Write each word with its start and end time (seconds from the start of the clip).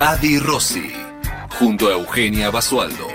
Adi 0.00 0.38
Rossi, 0.38 0.92
junto 1.58 1.88
a 1.88 1.94
Eugenia 1.94 2.50
Basualdo. 2.50 3.08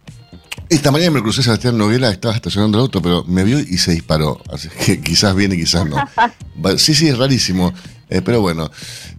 Esta 0.68 0.92
mañana 0.92 1.10
me 1.10 1.22
crucé 1.22 1.42
Sebastián 1.42 1.76
Noguera, 1.76 2.10
estaba 2.10 2.32
estacionando 2.32 2.78
el 2.78 2.82
auto, 2.82 3.02
pero 3.02 3.24
me 3.24 3.42
vio 3.42 3.58
y 3.58 3.76
se 3.78 3.90
disparó. 3.90 4.40
Así 4.52 4.68
que 4.68 5.00
quizás 5.02 5.34
viene, 5.34 5.56
quizás 5.56 5.84
no. 5.84 5.96
Sí, 6.78 6.94
sí, 6.94 7.08
es 7.08 7.18
rarísimo. 7.18 7.74
Eh, 8.08 8.22
pero 8.22 8.40
bueno, 8.40 8.70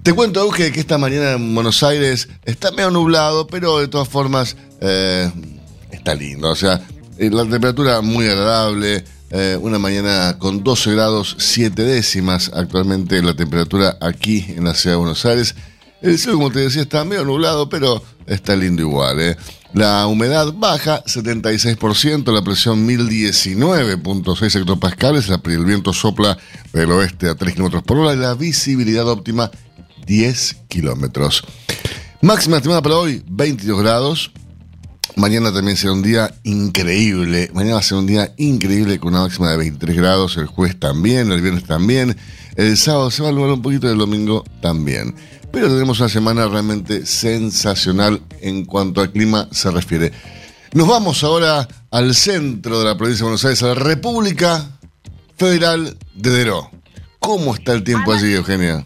te 0.04 0.14
cuento, 0.14 0.42
Euge, 0.42 0.72
que 0.72 0.80
esta 0.80 0.98
mañana 0.98 1.34
en 1.34 1.56
Buenos 1.56 1.82
Aires 1.84 2.30
está 2.46 2.72
medio 2.72 2.92
nublado, 2.92 3.48
pero 3.48 3.80
de 3.80 3.88
todas 3.88 4.08
formas 4.08 4.56
eh, 4.80 5.30
está 5.92 6.14
lindo. 6.14 6.50
O 6.50 6.56
sea, 6.56 6.82
eh, 7.18 7.30
la 7.30 7.44
temperatura 7.46 8.02
muy 8.02 8.28
agradable, 8.28 9.04
eh, 9.32 9.58
una 9.62 9.80
mañana 9.80 10.38
con 10.38 10.62
12 10.64 10.92
grados 10.92 11.38
7 11.40 11.84
décimas 11.84 12.52
actualmente 12.54 13.22
la 13.22 13.34
temperatura 13.34 13.98
aquí 14.02 14.46
en 14.50 14.66
la 14.66 14.74
ciudad 14.74 14.96
de 14.96 15.00
Buenos 15.00 15.26
Aires. 15.26 15.56
El 16.02 16.20
cielo, 16.20 16.38
como 16.38 16.52
te 16.52 16.60
decía, 16.60 16.82
está 16.82 17.06
medio 17.06 17.24
nublado, 17.24 17.70
pero 17.70 18.04
está 18.26 18.56
lindo 18.56 18.82
igual. 18.82 19.22
¿eh? 19.22 19.38
La 19.74 20.06
humedad 20.08 20.52
baja 20.54 21.02
76%, 21.06 22.34
la 22.34 22.42
presión 22.42 22.86
1019.6 22.86 24.60
hectopascales, 24.60 25.30
el 25.30 25.66
viento 25.66 25.94
sopla 25.94 26.38
del 26.74 26.92
oeste 26.92 27.30
a 27.30 27.36
3 27.36 27.54
kilómetros 27.54 27.84
por 27.84 28.00
hora 28.00 28.14
y 28.14 28.18
la 28.18 28.34
visibilidad 28.34 29.08
óptima 29.08 29.50
10 30.08 30.58
kilómetros. 30.68 31.44
Máxima 32.22 32.58
estimada 32.58 32.82
para 32.82 32.98
hoy 32.98 33.24
22 33.30 33.82
grados, 33.82 34.32
Mañana 35.16 35.52
también 35.52 35.78
será 35.78 35.94
un 35.94 36.02
día 36.02 36.34
increíble. 36.44 37.50
Mañana 37.54 37.76
va 37.76 37.80
a 37.80 37.84
ser 37.84 37.98
un 37.98 38.08
día 38.08 38.34
increíble 38.38 39.00
con 39.00 39.14
una 39.14 39.24
máxima 39.24 39.52
de 39.52 39.58
23 39.58 39.98
grados. 39.98 40.38
El 40.38 40.46
jueves 40.46 40.80
también, 40.80 41.32
el 41.32 41.42
viernes 41.42 41.66
también. 41.66 42.16
El 42.56 42.78
sábado 42.78 43.12
se 43.12 43.22
va 43.22 43.30
a 43.30 43.32
lograr 43.32 43.54
un 43.54 43.62
poquito, 43.62 43.92
el 43.92 43.98
domingo 43.98 44.44
también. 44.62 45.16
Pero 45.52 45.68
tenemos 45.68 46.00
una 46.00 46.10
semana 46.10 46.48
realmente 46.48 47.06
sensacional 47.06 48.22
en 48.40 48.66
cuanto 48.66 49.02
al 49.02 49.12
clima 49.12 49.48
se 49.52 49.70
refiere. 49.70 50.14
Nos 50.74 50.88
vamos 50.88 51.24
ahora 51.24 51.68
al 51.92 52.16
centro 52.16 52.80
de 52.80 52.86
la 52.86 52.98
provincia 52.98 53.20
de 53.20 53.24
Buenos 53.24 53.44
Aires, 53.44 53.62
a 53.64 53.68
la 53.68 53.74
República 53.76 54.70
Federal 55.36 55.98
de 56.16 56.30
Deró. 56.30 56.72
¿Cómo 57.20 57.54
está 57.54 57.74
el 57.74 57.84
tiempo 57.84 58.14
allí, 58.14 58.34
Eugenia? 58.34 58.86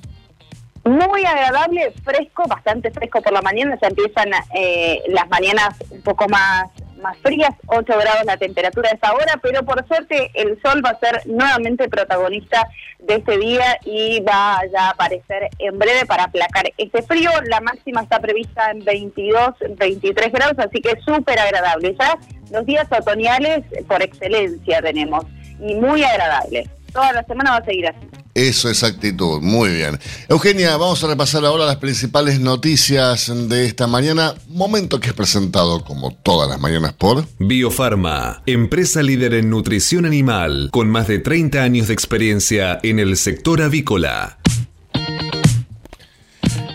Muy 0.85 1.25
agradable, 1.25 1.91
fresco, 2.03 2.43
bastante 2.47 2.91
fresco 2.91 3.19
por 3.19 3.33
la 3.33 3.41
mañana, 3.41 3.75
ya 3.81 3.87
empiezan 3.87 4.29
eh, 4.53 5.01
las 5.07 5.27
mañanas 5.29 5.69
un 5.89 6.03
poco 6.03 6.29
más, 6.29 6.65
más 7.01 7.17
frías, 7.23 7.49
8 7.65 7.85
grados 7.87 8.23
la 8.23 8.37
temperatura 8.37 8.91
de 8.91 8.97
esa 8.97 9.11
hora, 9.15 9.39
pero 9.41 9.65
por 9.65 9.83
suerte 9.87 10.29
el 10.35 10.61
sol 10.61 10.83
va 10.85 10.91
a 10.91 10.99
ser 10.99 11.23
nuevamente 11.25 11.89
protagonista 11.89 12.67
de 12.99 13.15
este 13.15 13.35
día 13.39 13.79
y 13.83 14.19
va 14.19 14.61
ya 14.71 14.85
a 14.85 14.89
aparecer 14.91 15.49
en 15.57 15.79
breve 15.79 16.05
para 16.05 16.25
aplacar 16.25 16.71
este 16.77 17.01
frío. 17.01 17.31
La 17.45 17.61
máxima 17.61 18.03
está 18.03 18.19
prevista 18.19 18.69
en 18.69 18.85
22, 18.85 19.55
23 19.79 20.31
grados, 20.31 20.59
así 20.59 20.81
que 20.81 21.01
súper 21.01 21.39
agradable. 21.39 21.95
Ya 21.99 22.15
los 22.51 22.63
días 22.63 22.87
otoñales 22.91 23.63
por 23.87 24.03
excelencia 24.03 24.83
tenemos 24.83 25.25
y 25.59 25.73
muy 25.73 26.03
agradable. 26.03 26.69
Toda 26.93 27.11
la 27.11 27.23
semana 27.23 27.51
va 27.51 27.57
a 27.57 27.65
seguir 27.65 27.87
así. 27.87 28.24
Eso 28.35 28.69
es 28.69 28.83
actitud, 28.83 29.41
muy 29.41 29.69
bien. 29.69 29.97
Eugenia, 30.27 30.75
vamos 30.75 31.01
a 31.01 31.07
repasar 31.07 31.45
ahora 31.45 31.65
las 31.65 31.77
principales 31.77 32.37
noticias 32.41 33.31
de 33.33 33.65
esta 33.65 33.87
mañana, 33.87 34.35
momento 34.49 34.99
que 34.99 35.07
es 35.07 35.13
presentado 35.13 35.85
como 35.85 36.11
todas 36.11 36.49
las 36.49 36.59
mañanas 36.59 36.91
por 36.91 37.25
Biofarma, 37.39 38.43
empresa 38.45 39.01
líder 39.01 39.35
en 39.35 39.49
nutrición 39.49 40.05
animal, 40.05 40.67
con 40.73 40.89
más 40.89 41.07
de 41.07 41.19
30 41.19 41.63
años 41.63 41.87
de 41.87 41.93
experiencia 41.93 42.77
en 42.83 42.99
el 42.99 43.15
sector 43.15 43.61
avícola. 43.61 44.37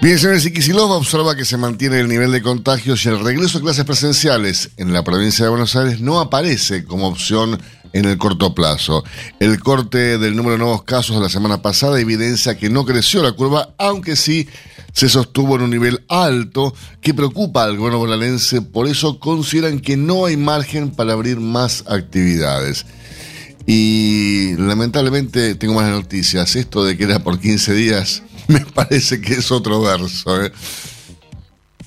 Bien, 0.00 0.18
señores, 0.18 0.46
Iquisilov 0.46 0.92
observa 0.92 1.36
que 1.36 1.44
se 1.44 1.58
mantiene 1.58 2.00
el 2.00 2.08
nivel 2.08 2.32
de 2.32 2.40
contagios 2.40 3.04
y 3.04 3.10
el 3.10 3.22
regreso 3.22 3.58
a 3.58 3.60
clases 3.60 3.84
presenciales 3.84 4.70
en 4.78 4.94
la 4.94 5.04
provincia 5.04 5.44
de 5.44 5.50
Buenos 5.50 5.76
Aires 5.76 6.00
no 6.00 6.20
aparece 6.20 6.86
como 6.86 7.06
opción 7.06 7.60
en 7.92 8.04
el 8.04 8.18
corto 8.18 8.54
plazo. 8.54 9.04
El 9.38 9.60
corte 9.60 10.18
del 10.18 10.36
número 10.36 10.52
de 10.52 10.58
nuevos 10.58 10.84
casos 10.84 11.16
de 11.16 11.22
la 11.22 11.28
semana 11.28 11.62
pasada 11.62 12.00
evidencia 12.00 12.56
que 12.56 12.70
no 12.70 12.84
creció 12.84 13.22
la 13.22 13.32
curva, 13.32 13.70
aunque 13.78 14.16
sí 14.16 14.48
se 14.92 15.08
sostuvo 15.08 15.56
en 15.56 15.62
un 15.62 15.70
nivel 15.70 16.04
alto 16.08 16.74
que 17.00 17.14
preocupa 17.14 17.64
al 17.64 17.76
gobierno 17.76 17.98
bonaerense, 17.98 18.62
por 18.62 18.88
eso 18.88 19.20
consideran 19.20 19.80
que 19.80 19.96
no 19.96 20.26
hay 20.26 20.36
margen 20.36 20.90
para 20.90 21.12
abrir 21.12 21.38
más 21.38 21.84
actividades. 21.88 22.86
Y 23.66 24.54
lamentablemente 24.56 25.54
tengo 25.54 25.74
más 25.74 25.88
noticias. 25.90 26.56
Esto 26.56 26.84
de 26.84 26.96
que 26.96 27.04
era 27.04 27.20
por 27.20 27.38
15 27.38 27.72
días 27.74 28.22
me 28.48 28.60
parece 28.60 29.20
que 29.20 29.34
es 29.34 29.50
otro 29.52 29.80
verso. 29.82 30.42
¿eh? 30.42 30.50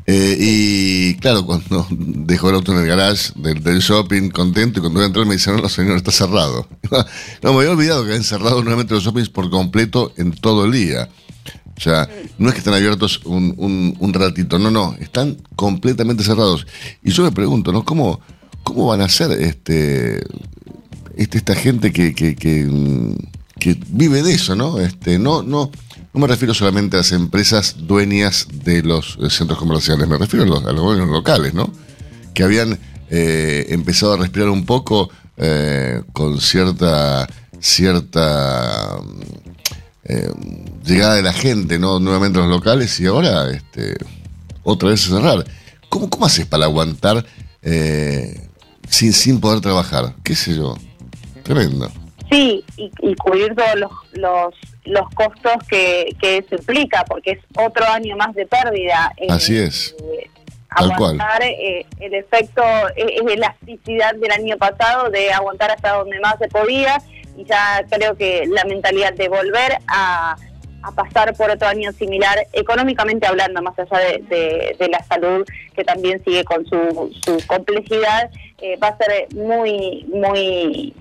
Eh, 0.06 0.36
y 0.40 1.14
claro, 1.16 1.44
cuando 1.44 1.86
dejó 1.90 2.48
el 2.48 2.56
auto 2.56 2.72
en 2.72 2.78
el 2.78 2.86
garage 2.86 3.32
del, 3.36 3.80
shopping, 3.80 4.30
contento, 4.30 4.78
y 4.78 4.80
cuando 4.80 5.00
voy 5.00 5.04
a 5.04 5.08
entrar 5.08 5.26
me 5.26 5.34
dicen, 5.34 5.56
no, 5.56 5.68
señor, 5.68 5.96
está 5.98 6.12
cerrado. 6.12 6.66
no, 7.42 7.52
me 7.52 7.58
había 7.58 7.72
olvidado 7.72 8.02
que 8.04 8.10
habían 8.10 8.24
cerrado 8.24 8.62
nuevamente 8.62 8.94
los 8.94 9.04
shoppings 9.04 9.28
por 9.28 9.50
completo 9.50 10.12
en 10.16 10.32
todo 10.32 10.64
el 10.64 10.72
día. 10.72 11.10
O 11.78 11.80
sea, 11.80 12.10
no 12.38 12.48
es 12.48 12.54
que 12.54 12.58
estén 12.58 12.74
abiertos 12.74 13.20
un, 13.24 13.96
un, 14.00 14.12
ratito, 14.12 14.58
no, 14.58 14.68
no, 14.68 14.96
están 15.00 15.38
completamente 15.54 16.24
cerrados. 16.24 16.66
Y 17.04 17.12
yo 17.12 17.22
me 17.22 17.30
pregunto, 17.30 17.70
¿no? 17.70 17.84
¿Cómo, 17.84 18.20
cómo 18.64 18.88
van 18.88 19.00
a 19.00 19.04
hacer 19.04 19.30
este 19.30 20.20
este, 21.18 21.38
esta 21.38 21.54
gente 21.54 21.92
que, 21.92 22.14
que, 22.14 22.36
que, 22.36 23.78
vive 23.88 24.22
de 24.22 24.32
eso, 24.32 24.54
¿no? 24.54 24.78
Este, 24.78 25.18
no, 25.18 25.42
no, 25.42 25.70
no 26.14 26.20
me 26.20 26.28
refiero 26.28 26.54
solamente 26.54 26.96
a 26.96 27.00
las 27.00 27.12
empresas 27.12 27.74
dueñas 27.76 28.46
de 28.64 28.82
los 28.82 29.18
centros 29.28 29.58
comerciales, 29.58 30.06
me 30.06 30.16
refiero 30.16 30.44
a 30.44 30.48
los, 30.72 30.80
gobiernos 30.80 31.10
locales, 31.10 31.54
¿no? 31.54 31.72
Que 32.34 32.44
habían 32.44 32.78
eh, 33.10 33.66
empezado 33.70 34.14
a 34.14 34.16
respirar 34.16 34.48
un 34.48 34.64
poco 34.64 35.10
eh, 35.36 36.02
con 36.12 36.40
cierta, 36.40 37.28
cierta 37.58 38.96
eh, 40.08 40.30
llegada 40.84 41.14
de 41.14 41.22
la 41.22 41.32
gente, 41.32 41.78
¿no? 41.78 42.00
Nuevamente 42.00 42.38
a 42.38 42.42
los 42.42 42.50
locales 42.50 42.98
y 43.00 43.06
ahora, 43.06 43.50
este, 43.50 43.96
otra 44.62 44.90
vez 44.90 45.02
cerrar. 45.02 45.44
¿Cómo, 45.88 46.10
cómo 46.10 46.26
haces 46.26 46.46
para 46.46 46.64
aguantar 46.64 47.24
sin, 48.88 49.12
sin 49.12 49.40
poder 49.40 49.60
trabajar? 49.60 50.14
¿Qué 50.22 50.34
sé 50.34 50.54
yo? 50.54 50.76
Tremendo. 51.42 51.90
Sí, 52.30 52.62
y, 52.76 53.14
cubrir 53.14 53.54
todos 53.54 53.74
los, 53.76 53.90
los, 54.12 54.54
los 54.84 55.08
costos 55.14 55.54
que, 55.68 56.14
que 56.20 56.38
eso 56.38 56.56
implica, 56.56 57.04
porque 57.06 57.32
es 57.32 57.38
otro 57.56 57.86
año 57.86 58.16
más 58.16 58.34
de 58.34 58.46
pérdida. 58.46 59.12
Eh, 59.16 59.26
Así 59.30 59.56
es. 59.56 59.96
Eh, 59.98 60.28
aguantar 60.68 61.42
eh, 61.42 61.86
el 62.00 62.14
efecto, 62.14 62.62
es 62.96 63.20
elasticidad 63.26 64.14
del 64.16 64.30
año 64.30 64.58
pasado, 64.58 65.10
de 65.10 65.32
aguantar 65.32 65.70
hasta 65.70 65.94
donde 65.94 66.20
más 66.20 66.36
se 66.38 66.48
podía, 66.48 67.00
y 67.38 67.44
ya 67.44 67.84
creo 67.88 68.16
que 68.16 68.46
la 68.48 68.64
mentalidad 68.64 69.14
de 69.14 69.28
volver 69.28 69.78
a, 69.86 70.36
a 70.82 70.92
pasar 70.92 71.34
por 71.36 71.50
otro 71.50 71.68
año 71.68 71.92
similar, 71.92 72.46
económicamente 72.52 73.26
hablando, 73.26 73.62
más 73.62 73.78
allá 73.78 73.98
de, 73.98 74.76
de, 74.78 74.88
la 74.88 75.02
salud, 75.04 75.46
que 75.74 75.84
también 75.84 76.22
sigue 76.24 76.44
con 76.44 76.66
su, 76.66 77.10
su 77.24 77.46
complejidad, 77.46 78.30
va 78.82 78.88
a 78.88 78.96
ser 78.96 79.28
muy, 79.34 80.04
muy 80.12 80.94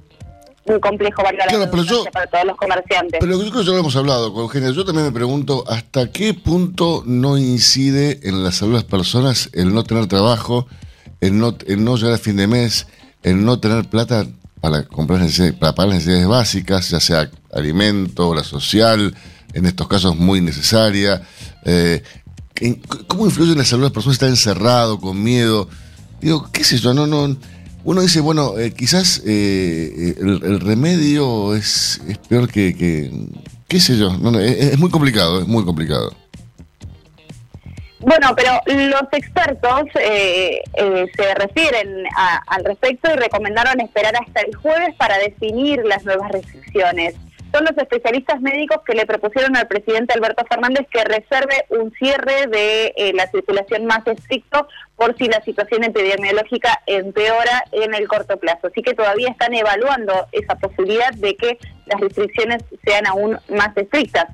muy 0.67 0.79
complejo 0.79 1.23
valga 1.23 1.45
claro, 1.45 1.71
pero 1.71 1.83
yo, 1.83 2.03
para 2.11 2.27
todos 2.27 2.45
los 2.45 2.57
comerciantes. 2.57 3.19
Pero 3.19 3.31
yo 3.31 3.39
creo 3.39 3.61
que 3.61 3.65
ya 3.65 3.71
lo 3.71 3.79
hemos 3.79 3.95
hablado 3.95 4.33
con 4.33 4.43
Eugenia. 4.43 4.71
Yo 4.71 4.85
también 4.85 5.05
me 5.05 5.13
pregunto 5.13 5.63
hasta 5.67 6.11
qué 6.11 6.33
punto 6.33 7.03
no 7.05 7.37
incide 7.37 8.19
en 8.23 8.43
la 8.43 8.51
salud 8.51 8.73
de 8.73 8.79
las 8.79 8.83
personas 8.83 9.49
el 9.53 9.73
no 9.73 9.83
tener 9.83 10.07
trabajo, 10.07 10.67
el 11.21 11.37
no, 11.37 11.55
el 11.67 11.83
no 11.83 11.95
llegar 11.95 12.15
a 12.15 12.17
fin 12.17 12.37
de 12.37 12.47
mes, 12.47 12.87
el 13.23 13.43
no 13.43 13.59
tener 13.59 13.85
plata 13.85 14.25
para 14.61 14.83
comprar 14.83 15.21
para 15.59 15.75
pagar 15.75 15.89
las 15.89 15.97
necesidades 15.99 16.27
básicas, 16.27 16.89
ya 16.89 16.99
sea 16.99 17.29
alimento, 17.53 18.33
la 18.33 18.43
social, 18.43 19.15
en 19.53 19.65
estos 19.65 19.87
casos 19.87 20.17
muy 20.17 20.41
necesaria. 20.41 21.21
Eh, 21.65 22.03
¿Cómo 23.07 23.25
influye 23.25 23.51
en 23.51 23.59
la 23.59 23.65
salud 23.65 23.83
de 23.83 23.89
las 23.89 23.93
personas 23.93 24.15
estar 24.15 24.29
encerrado, 24.29 24.99
con 24.99 25.21
miedo? 25.21 25.69
Digo, 26.21 26.49
qué 26.51 26.63
sé 26.63 26.77
yo, 26.77 26.93
no, 26.93 27.05
no 27.05 27.37
uno 27.87 28.01
dice, 28.01 28.19
bueno, 28.19 28.57
eh, 28.57 28.73
quizás 28.73 29.21
eh, 29.25 30.15
el, 30.19 30.59
remedio 30.59 31.55
es, 31.55 32.01
peor 32.27 32.49
que, 32.49 32.75
que, 32.75 33.29
qué 33.69 33.79
sé 33.79 33.97
yo, 33.97 34.11
es, 34.41 34.77
muy 34.77 34.89
complicado, 34.89 35.39
es 35.39 35.47
muy 35.47 35.63
complicado. 35.63 36.13
Bueno, 37.99 38.35
pero 38.35 38.61
los 38.65 39.11
expertos 39.11 39.85
eh, 39.99 40.61
se 41.15 41.33
refieren 41.35 42.05
al 42.47 42.63
respecto 42.63 43.11
y 43.11 43.15
recomendaron 43.17 43.79
esperar 43.81 44.13
hasta 44.15 44.41
el 44.41 44.55
jueves 44.55 44.95
para 44.97 45.17
definir 45.17 45.83
las 45.83 46.05
nuevas 46.05 46.31
restricciones 46.31 47.15
son 47.53 47.65
los 47.65 47.77
especialistas 47.77 48.41
médicos 48.41 48.79
que 48.85 48.93
le 48.93 49.05
propusieron 49.05 49.55
al 49.55 49.67
presidente 49.67 50.13
Alberto 50.13 50.45
Fernández 50.47 50.85
que 50.91 51.03
reserve 51.03 51.65
un 51.69 51.91
cierre 51.93 52.47
de 52.47 52.93
eh, 52.95 53.13
la 53.13 53.27
circulación 53.27 53.85
más 53.85 54.05
estricto 54.05 54.67
por 54.95 55.15
si 55.17 55.27
la 55.27 55.41
situación 55.41 55.83
epidemiológica 55.83 56.81
empeora 56.85 57.63
en 57.71 57.93
el 57.93 58.07
corto 58.07 58.37
plazo. 58.37 58.67
Así 58.67 58.81
que 58.81 58.93
todavía 58.93 59.29
están 59.29 59.53
evaluando 59.53 60.27
esa 60.31 60.55
posibilidad 60.55 61.11
de 61.13 61.35
que 61.35 61.57
las 61.85 62.01
restricciones 62.01 62.63
sean 62.83 63.07
aún 63.07 63.37
más 63.49 63.75
estrictas. 63.77 64.25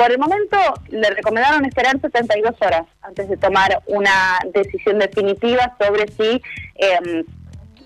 Por 0.00 0.10
el 0.10 0.18
momento 0.18 0.56
le 0.88 1.10
recomendaron 1.10 1.62
esperar 1.66 2.00
72 2.00 2.54
horas 2.62 2.86
antes 3.02 3.28
de 3.28 3.36
tomar 3.36 3.82
una 3.84 4.38
decisión 4.54 4.98
definitiva 4.98 5.76
sobre 5.78 6.08
si 6.08 6.42
eh, 6.76 7.24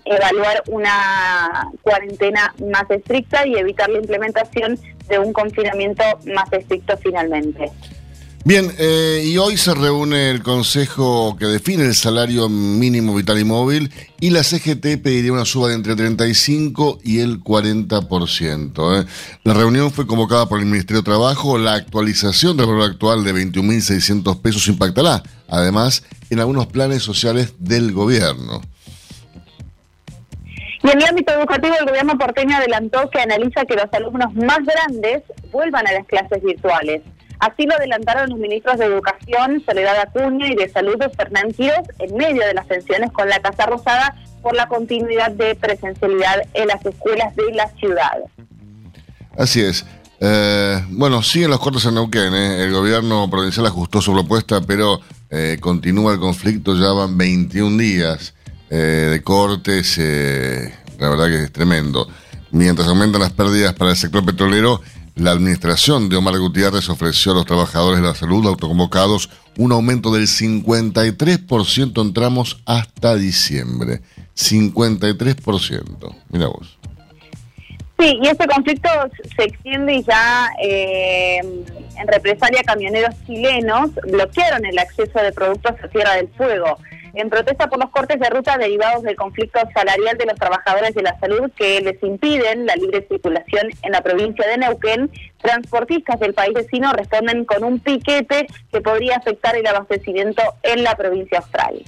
evaluar 0.05 0.63
una 0.67 1.69
cuarentena 1.81 2.55
más 2.71 2.89
estricta 2.89 3.45
y 3.45 3.57
evitar 3.57 3.89
la 3.89 3.97
implementación 3.97 4.79
de 5.09 5.19
un 5.19 5.33
confinamiento 5.33 6.03
más 6.33 6.53
estricto 6.53 6.95
finalmente. 6.95 7.69
Bien, 8.47 8.71
eh, 8.77 9.23
y 9.25 9.39
hoy 9.39 9.57
se 9.57 9.73
reúne 9.73 10.29
el 10.29 10.43
Consejo 10.43 11.35
que 11.35 11.47
define 11.47 11.83
el 11.83 11.95
salario 11.95 12.47
mínimo 12.47 13.15
vital 13.15 13.39
y 13.39 13.43
móvil 13.43 13.91
y 14.19 14.29
la 14.29 14.43
CGT 14.43 15.01
pediría 15.01 15.33
una 15.33 15.45
suba 15.45 15.69
de 15.69 15.73
entre 15.73 15.95
35 15.95 16.99
y 17.03 17.21
el 17.21 17.39
40%. 17.39 19.01
¿eh? 19.01 19.07
La 19.43 19.55
reunión 19.55 19.89
fue 19.89 20.05
convocada 20.05 20.47
por 20.47 20.59
el 20.59 20.67
Ministerio 20.67 21.01
de 21.01 21.05
Trabajo. 21.05 21.57
La 21.57 21.73
actualización 21.73 22.55
del 22.55 22.67
valor 22.67 22.91
actual 22.91 23.23
de 23.23 23.33
21.600 23.33 24.39
pesos 24.39 24.67
impactará, 24.67 25.23
además, 25.47 26.03
en 26.29 26.39
algunos 26.39 26.67
planes 26.67 27.01
sociales 27.01 27.55
del 27.57 27.93
gobierno. 27.93 28.61
Y 30.83 30.91
en 30.91 31.01
el 31.01 31.07
ámbito 31.07 31.33
educativo, 31.33 31.73
el 31.79 31.87
gobierno 31.87 32.15
porteño 32.15 32.57
adelantó 32.57 33.09
que 33.09 33.21
analiza 33.21 33.65
que 33.65 33.73
los 33.73 33.91
alumnos 33.91 34.35
más 34.35 34.59
grandes 34.63 35.23
vuelvan 35.51 35.87
a 35.87 35.93
las 35.93 36.05
clases 36.05 36.43
virtuales. 36.43 37.01
Así 37.45 37.67
lo 37.67 37.75
adelantaron 37.75 38.31
los 38.31 38.39
ministros 38.39 38.79
de 38.79 38.85
Educación, 38.85 39.61
Soledad 39.63 39.99
Acuña, 39.99 40.47
y 40.47 40.55
de 40.55 40.67
Salud, 40.67 40.95
Fernán 41.15 41.51
Quiroz, 41.51 41.85
en 41.99 42.17
medio 42.17 42.41
de 42.43 42.55
las 42.55 42.67
tensiones 42.67 43.11
con 43.11 43.29
la 43.29 43.39
Casa 43.39 43.67
Rosada 43.67 44.15
por 44.41 44.55
la 44.55 44.67
continuidad 44.67 45.29
de 45.29 45.53
presencialidad 45.53 46.41
en 46.55 46.67
las 46.67 46.83
escuelas 46.83 47.35
de 47.35 47.53
la 47.53 47.67
ciudad. 47.77 48.17
Así 49.37 49.61
es. 49.61 49.85
Eh, 50.19 50.83
bueno, 50.89 51.21
siguen 51.21 51.51
los 51.51 51.59
cortes 51.59 51.85
en 51.85 51.93
Neuquén. 51.93 52.33
¿eh? 52.33 52.63
El 52.63 52.71
gobierno 52.71 53.29
provincial 53.29 53.67
ajustó 53.67 54.01
su 54.01 54.11
propuesta, 54.11 54.61
pero 54.61 55.01
eh, 55.29 55.57
continúa 55.59 56.13
el 56.13 56.19
conflicto. 56.19 56.75
Ya 56.75 56.93
van 56.93 57.15
21 57.15 57.77
días. 57.77 58.33
De 58.67 59.21
cortes, 59.23 59.99
la 59.99 61.09
verdad 61.09 61.27
que 61.27 61.43
es 61.43 61.51
tremendo. 61.51 62.09
Mientras 62.51 62.87
aumentan 62.87 63.21
las 63.21 63.31
pérdidas 63.31 63.73
para 63.73 63.91
el 63.91 63.95
sector 63.95 64.25
petrolero, 64.25 64.81
la 65.15 65.31
administración 65.31 66.09
de 66.09 66.17
Omar 66.17 66.37
Gutiérrez 66.37 66.89
ofreció 66.89 67.31
a 67.31 67.35
los 67.35 67.45
trabajadores 67.45 68.01
de 68.01 68.07
la 68.07 68.15
salud 68.15 68.45
autoconvocados 68.45 69.29
un 69.57 69.71
aumento 69.71 70.13
del 70.13 70.27
53% 70.27 72.01
en 72.01 72.13
tramos 72.13 72.61
hasta 72.65 73.15
diciembre. 73.15 74.01
53%. 74.35 76.15
Mira 76.29 76.47
vos. 76.47 76.77
Sí, 77.97 78.19
y 78.21 78.27
este 78.27 78.45
conflicto 78.45 78.89
se 79.37 79.43
extiende 79.45 79.95
y 79.95 80.03
ya 80.03 80.49
eh, 80.61 81.37
en 81.37 82.07
represalia 82.07 82.61
camioneros 82.63 83.15
chilenos 83.25 83.91
bloquearon 84.03 84.65
el 84.65 84.77
acceso 84.77 85.17
de 85.19 85.31
productos 85.31 85.75
a 85.81 85.87
Tierra 85.87 86.15
del 86.15 86.27
Fuego 86.35 86.77
en 87.15 87.29
protesta 87.29 87.67
por 87.67 87.79
los 87.79 87.89
cortes 87.89 88.19
de 88.19 88.29
ruta 88.29 88.57
derivados 88.57 89.03
del 89.03 89.15
conflicto 89.15 89.59
salarial 89.73 90.17
de 90.17 90.25
los 90.25 90.35
trabajadores 90.35 90.93
de 90.93 91.01
la 91.01 91.19
salud 91.19 91.51
que 91.55 91.81
les 91.81 92.01
impiden 92.03 92.65
la 92.65 92.75
libre 92.75 93.05
circulación 93.09 93.69
en 93.81 93.91
la 93.91 94.01
provincia 94.01 94.47
de 94.47 94.57
Neuquén, 94.57 95.09
transportistas 95.41 96.19
del 96.19 96.33
país 96.33 96.53
vecino 96.53 96.91
responden 96.93 97.45
con 97.45 97.63
un 97.63 97.79
piquete 97.79 98.47
que 98.71 98.81
podría 98.81 99.17
afectar 99.17 99.55
el 99.55 99.67
abastecimiento 99.67 100.41
en 100.63 100.83
la 100.83 100.95
provincia 100.95 101.39
austral. 101.39 101.83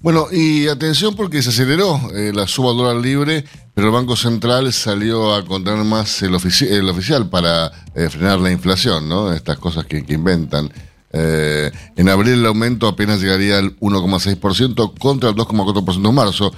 Bueno, 0.00 0.26
y 0.30 0.68
atención 0.68 1.16
porque 1.16 1.42
se 1.42 1.48
aceleró 1.48 2.00
eh, 2.14 2.30
la 2.32 2.46
suba 2.46 2.72
dólar 2.72 2.96
libre, 3.02 3.44
pero 3.74 3.88
el 3.88 3.92
Banco 3.92 4.14
Central 4.14 4.72
salió 4.72 5.34
a 5.34 5.44
contener 5.44 5.84
más 5.84 6.22
el, 6.22 6.36
el 6.70 6.88
oficial 6.88 7.28
para 7.28 7.72
eh, 7.96 8.08
frenar 8.08 8.38
la 8.38 8.52
inflación, 8.52 9.08
¿no? 9.08 9.32
Estas 9.32 9.58
cosas 9.58 9.86
que, 9.86 10.04
inventan. 10.08 10.70
Eh, 11.12 11.70
en 11.96 12.08
abril 12.08 12.34
el 12.34 12.46
aumento 12.46 12.86
apenas 12.86 13.20
llegaría 13.20 13.58
al 13.58 13.78
1,6% 13.78 14.98
contra 14.98 15.30
el 15.30 15.36
2,4% 15.36 16.08
en 16.08 16.14
marzo. 16.14 16.52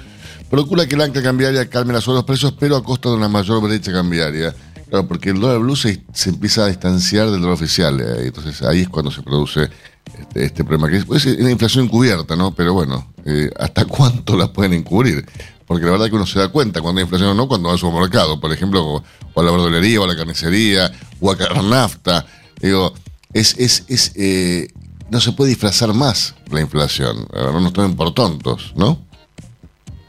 Procura 0.50 0.86
que 0.86 0.96
la 0.96 1.04
ancla 1.04 1.22
cambiaria 1.22 1.70
calme 1.70 1.92
las 1.92 2.06
los 2.06 2.24
precios, 2.24 2.54
pero 2.58 2.76
a 2.76 2.82
costa 2.82 3.08
de 3.08 3.16
una 3.16 3.28
mayor 3.28 3.62
brecha 3.62 3.92
cambiaria. 3.92 4.54
Claro, 4.88 5.06
porque 5.06 5.30
el 5.30 5.40
dólar 5.40 5.60
blue 5.60 5.76
se, 5.76 6.02
empieza 6.26 6.64
a 6.64 6.66
distanciar 6.66 7.30
del 7.30 7.40
dólar 7.40 7.54
oficial. 7.54 8.00
entonces 8.00 8.60
ahí 8.62 8.80
es 8.80 8.88
cuando 8.88 9.12
se 9.12 9.22
produce 9.22 9.70
este, 10.18 10.44
este, 10.44 10.64
problema, 10.64 10.88
que 10.88 10.96
es, 10.96 11.04
pues, 11.04 11.24
una 11.26 11.50
inflación 11.50 11.84
encubierta, 11.84 12.34
¿no? 12.34 12.52
Pero 12.52 12.74
bueno, 12.74 13.12
eh, 13.24 13.50
¿hasta 13.58 13.84
cuánto 13.84 14.36
la 14.36 14.52
pueden 14.52 14.72
encubrir? 14.72 15.24
Porque 15.66 15.84
la 15.84 15.92
verdad 15.92 16.08
que 16.08 16.16
uno 16.16 16.26
se 16.26 16.40
da 16.40 16.48
cuenta 16.48 16.80
cuando 16.80 16.98
hay 16.98 17.04
inflación 17.04 17.30
o 17.30 17.34
no, 17.34 17.46
cuando 17.46 17.68
va 17.68 17.74
al 17.74 17.78
supermercado, 17.78 18.40
por 18.40 18.52
ejemplo, 18.52 18.84
o, 18.84 19.40
a 19.40 19.42
la 19.44 19.52
verdulería, 19.52 20.00
o 20.00 20.04
a 20.04 20.08
la 20.08 20.16
carnicería, 20.16 20.90
o 21.20 21.30
a 21.30 21.36
la 21.36 21.62
nafta. 21.62 22.26
Digo, 22.60 22.92
es, 23.32 23.58
es, 23.58 23.84
es 23.88 24.12
eh, 24.16 24.68
no 25.10 25.20
se 25.20 25.32
puede 25.32 25.50
disfrazar 25.50 25.92
más 25.92 26.34
la 26.50 26.60
inflación. 26.60 27.26
No 27.32 27.60
nos 27.60 27.72
tomen 27.72 27.96
por 27.96 28.14
tontos, 28.14 28.72
¿no? 28.76 28.98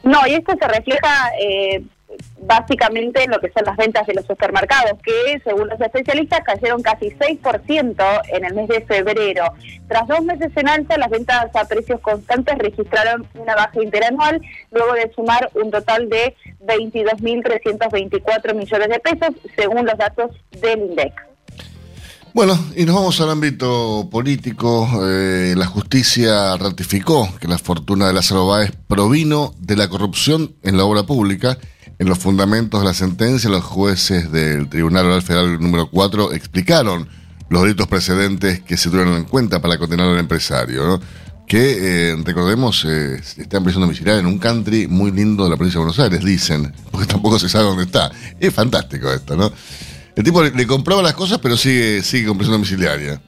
No, 0.04 0.26
y 0.28 0.34
esto 0.34 0.54
se 0.60 0.68
refleja 0.68 1.32
eh, 1.40 1.84
básicamente 2.42 3.26
lo 3.28 3.40
que 3.40 3.52
son 3.52 3.64
las 3.66 3.78
ventas 3.78 4.06
de 4.08 4.16
los 4.16 4.26
supermercados, 4.26 4.94
que 5.04 5.40
según 5.44 5.70
los 5.70 5.80
especialistas 5.80 6.42
cayeron 6.44 6.82
casi 6.82 7.10
6% 7.12 8.22
en 8.30 8.46
el 8.46 8.54
mes 8.54 8.68
de 8.68 8.82
febrero. 8.82 9.54
Tras 9.88 10.08
dos 10.08 10.24
meses 10.24 10.52
en 10.56 10.68
alta, 10.68 10.98
las 10.98 11.10
ventas 11.10 11.56
a 11.56 11.66
precios 11.66 12.00
constantes 12.02 12.58
registraron 12.58 13.28
una 13.36 13.56
baja 13.56 13.82
interanual, 13.82 14.42
luego 14.72 14.94
de 14.94 15.12
sumar 15.14 15.50
un 15.54 15.72
total 15.72 16.10
de 16.10 16.36
22.324 16.62 18.56
millones 18.56 18.90
de 18.90 19.00
pesos, 19.00 19.36
según 19.56 19.86
los 19.86 19.98
datos 19.98 20.32
del 20.52 20.80
INDEC. 20.80 21.31
Bueno, 22.34 22.58
y 22.78 22.86
nos 22.86 22.96
vamos 22.96 23.20
al 23.20 23.30
ámbito 23.30 24.08
político. 24.10 24.88
Eh, 25.04 25.54
la 25.58 25.66
justicia 25.66 26.56
ratificó 26.56 27.30
que 27.42 27.50
la 27.50 27.58
fortuna 27.58 28.08
de 28.08 28.14
Lázaro 28.14 28.48
Báez 28.48 28.72
provino 28.88 29.54
de 29.60 29.76
la 29.76 29.90
corrupción 29.90 30.56
en 30.64 30.78
la 30.78 30.86
obra 30.86 31.04
pública 31.04 31.58
en 32.00 32.08
los 32.08 32.18
fundamentos 32.18 32.80
de 32.80 32.86
la 32.88 32.94
sentencia, 32.94 33.50
los 33.50 33.64
jueces 33.64 34.32
del 34.32 34.70
Tribunal 34.70 35.08
Oral 35.08 35.22
Federal 35.22 35.62
número 35.62 35.90
4 35.92 36.32
explicaron 36.32 37.08
los 37.50 37.64
delitos 37.64 37.88
precedentes 37.88 38.62
que 38.62 38.78
se 38.78 38.90
tuvieron 38.90 39.18
en 39.18 39.26
cuenta 39.26 39.62
para 39.62 39.78
condenar 39.78 40.08
al 40.08 40.18
empresario, 40.18 41.02
que, 41.46 42.12
eh, 42.12 42.16
recordemos, 42.24 42.86
eh, 42.86 43.22
está 43.38 43.58
en 43.58 43.64
prisión 43.66 43.82
domiciliaria 43.82 44.22
en 44.22 44.26
un 44.26 44.40
country 44.40 44.88
muy 44.88 45.12
lindo 45.12 45.44
de 45.44 45.50
la 45.50 45.58
provincia 45.58 45.80
de 45.80 45.86
Buenos 45.86 46.00
Aires, 46.00 46.24
dicen, 46.24 46.74
porque 46.90 47.06
tampoco 47.06 47.38
se 47.38 47.50
sabe 47.50 47.66
dónde 47.66 47.84
está. 47.84 48.10
Es 48.40 48.54
fantástico 48.54 49.12
esto, 49.12 49.36
¿no? 49.36 49.52
El 50.16 50.24
tipo 50.24 50.44
le, 50.44 50.68
compraba 50.68 51.02
las 51.02 51.14
cosas, 51.14 51.40
pero 51.40 51.56
sigue, 51.56 52.02
sigue 52.02 52.28
con 52.28 52.38
prisión 52.38 52.56
domiciliaria. 52.56 53.22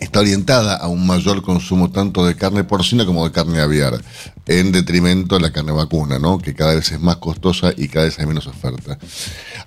está 0.00 0.20
orientada 0.20 0.76
a 0.76 0.88
un 0.88 1.06
mayor 1.06 1.42
consumo 1.42 1.90
tanto 1.90 2.26
de 2.26 2.34
carne 2.34 2.64
porcina 2.64 3.06
como 3.06 3.24
de 3.24 3.32
carne 3.32 3.60
aviar, 3.60 4.00
en 4.46 4.72
detrimento 4.72 5.36
de 5.36 5.42
la 5.42 5.52
carne 5.52 5.72
vacuna, 5.72 6.18
¿no? 6.18 6.38
que 6.38 6.54
cada 6.54 6.74
vez 6.74 6.90
es 6.90 7.00
más 7.00 7.16
costosa 7.16 7.72
y 7.76 7.88
cada 7.88 8.06
vez 8.06 8.18
hay 8.18 8.26
menos 8.26 8.46
oferta. 8.46 8.98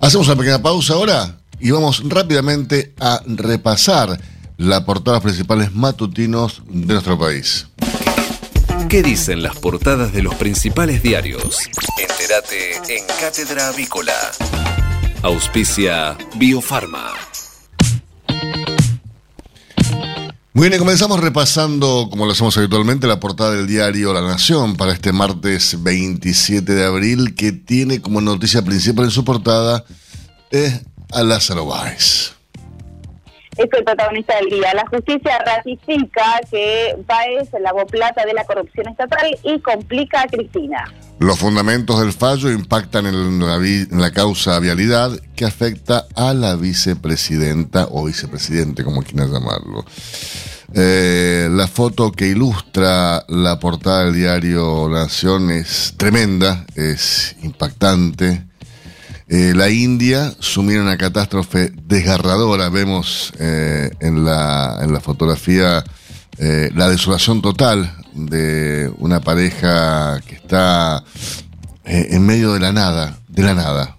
Hacemos 0.00 0.26
una 0.26 0.36
pequeña 0.36 0.60
pausa 0.60 0.94
ahora 0.94 1.38
y 1.60 1.70
vamos 1.70 2.02
rápidamente 2.06 2.94
a 3.00 3.22
repasar 3.26 4.20
la 4.56 4.84
portada 4.84 5.20
principales 5.20 5.74
matutinos 5.74 6.62
de 6.68 6.92
nuestro 6.92 7.18
país. 7.18 7.66
¿Qué 8.88 9.02
dicen 9.02 9.42
las 9.42 9.56
portadas 9.56 10.12
de 10.12 10.22
los 10.22 10.34
principales 10.34 11.02
diarios? 11.02 11.58
Entérate 11.98 12.96
en 12.96 13.04
Cátedra 13.20 13.68
Avícola. 13.68 14.12
Auspicia 15.22 16.16
Biofarma. 16.36 17.12
Muy 20.56 20.68
bien, 20.68 20.78
comenzamos 20.78 21.18
repasando, 21.18 22.06
como 22.08 22.26
lo 22.26 22.32
hacemos 22.32 22.56
habitualmente, 22.56 23.08
la 23.08 23.18
portada 23.18 23.50
del 23.56 23.66
diario 23.66 24.14
La 24.14 24.22
Nación 24.22 24.76
para 24.76 24.92
este 24.92 25.12
martes 25.12 25.82
27 25.82 26.72
de 26.72 26.84
abril, 26.84 27.34
que 27.34 27.50
tiene 27.50 28.00
como 28.00 28.20
noticia 28.20 28.62
principal 28.62 29.06
en 29.06 29.10
su 29.10 29.24
portada 29.24 29.84
eh, 30.52 30.80
a 31.10 31.24
Lázaro 31.24 31.66
Báez. 31.66 32.33
Es 33.56 33.68
el 33.72 33.84
protagonista 33.84 34.34
del 34.36 34.50
día. 34.50 34.74
La 34.74 34.86
justicia 34.86 35.38
ratifica 35.44 36.40
que 36.50 36.96
Báez 37.06 37.48
lavó 37.60 37.86
plata 37.86 38.24
de 38.24 38.34
la 38.34 38.44
corrupción 38.44 38.88
estatal 38.88 39.38
y 39.42 39.60
complica 39.60 40.22
a 40.22 40.26
Cristina. 40.26 40.84
Los 41.20 41.38
fundamentos 41.38 42.00
del 42.00 42.12
fallo 42.12 42.50
impactan 42.50 43.06
en 43.06 44.00
la, 44.00 44.10
causa 44.10 44.58
vialidad 44.58 45.12
que 45.36 45.44
afecta 45.44 46.06
a 46.16 46.34
la 46.34 46.56
vicepresidenta 46.56 47.86
o 47.90 48.04
vicepresidente, 48.04 48.82
como 48.82 49.02
quieras 49.02 49.30
llamarlo. 49.30 49.84
Eh, 50.74 51.48
la 51.50 51.68
foto 51.68 52.10
que 52.10 52.26
ilustra 52.26 53.24
la 53.28 53.60
portada 53.60 54.04
del 54.04 54.14
diario 54.14 54.88
Nación 54.88 55.50
es 55.52 55.94
tremenda, 55.96 56.66
es 56.74 57.36
impactante. 57.42 58.42
Eh, 59.28 59.52
la 59.54 59.70
India 59.70 60.32
sumida 60.38 60.76
en 60.76 60.82
una 60.82 60.96
catástrofe 60.96 61.72
desgarradora. 61.74 62.68
Vemos 62.68 63.32
eh, 63.38 63.90
en, 64.00 64.24
la, 64.24 64.78
en 64.82 64.92
la 64.92 65.00
fotografía 65.00 65.84
la 66.36 66.88
desolación 66.88 67.40
total 67.40 67.94
de 68.12 68.90
una 68.98 69.20
pareja 69.20 70.20
que 70.26 70.34
está 70.34 71.04
en 71.84 72.26
medio 72.26 72.54
de 72.54 72.58
la 72.58 72.72
nada, 72.72 73.18
de 73.28 73.42
la 73.44 73.54
nada. 73.54 73.96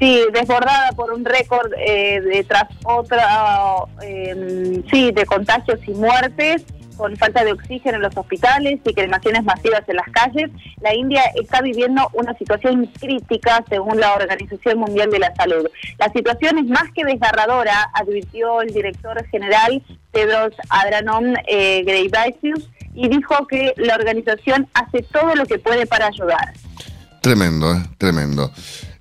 Sí, 0.00 0.18
desbordada 0.32 0.92
por 0.92 1.12
un 1.12 1.26
récord 1.26 1.70
eh, 1.76 2.22
de 2.22 2.42
tras 2.44 2.64
otra, 2.84 3.26
eh, 4.02 4.82
sí, 4.90 5.12
de 5.12 5.26
contagios 5.26 5.78
y 5.86 5.90
muertes, 5.90 6.64
con 7.00 7.16
falta 7.16 7.42
de 7.42 7.52
oxígeno 7.52 7.96
en 7.96 8.02
los 8.02 8.14
hospitales 8.14 8.78
y 8.84 8.92
cremaciones 8.92 9.42
masivas 9.42 9.82
en 9.88 9.96
las 9.96 10.08
calles. 10.10 10.50
La 10.82 10.94
India 10.94 11.22
está 11.34 11.62
viviendo 11.62 12.06
una 12.12 12.34
situación 12.34 12.90
crítica 13.00 13.64
según 13.70 13.98
la 13.98 14.14
Organización 14.14 14.78
Mundial 14.78 15.10
de 15.10 15.18
la 15.18 15.34
Salud. 15.34 15.66
La 15.98 16.12
situación 16.12 16.58
es 16.58 16.66
más 16.66 16.92
que 16.94 17.02
desgarradora, 17.04 17.90
advirtió 17.94 18.60
el 18.60 18.74
director 18.74 19.24
general 19.28 19.82
Tedros 20.12 20.52
Adhanom 20.68 21.34
eh, 21.48 21.82
Ghebreyesus 21.86 22.68
y 22.94 23.08
dijo 23.08 23.46
que 23.46 23.72
la 23.78 23.94
organización 23.94 24.68
hace 24.74 25.02
todo 25.02 25.34
lo 25.34 25.46
que 25.46 25.58
puede 25.58 25.86
para 25.86 26.08
ayudar. 26.08 26.52
Tremendo, 27.22 27.76
¿eh? 27.76 27.82
tremendo. 27.96 28.52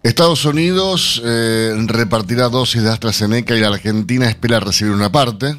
Estados 0.03 0.46
Unidos 0.46 1.22
eh, 1.25 1.74
repartirá 1.88 2.48
dosis 2.48 2.82
de 2.82 2.91
AstraZeneca 2.91 3.58
y 3.58 3.60
la 3.60 3.68
Argentina 3.68 4.29
espera 4.29 4.62
recibir 4.62 4.94
una 4.94 5.12
parte. 5.12 5.58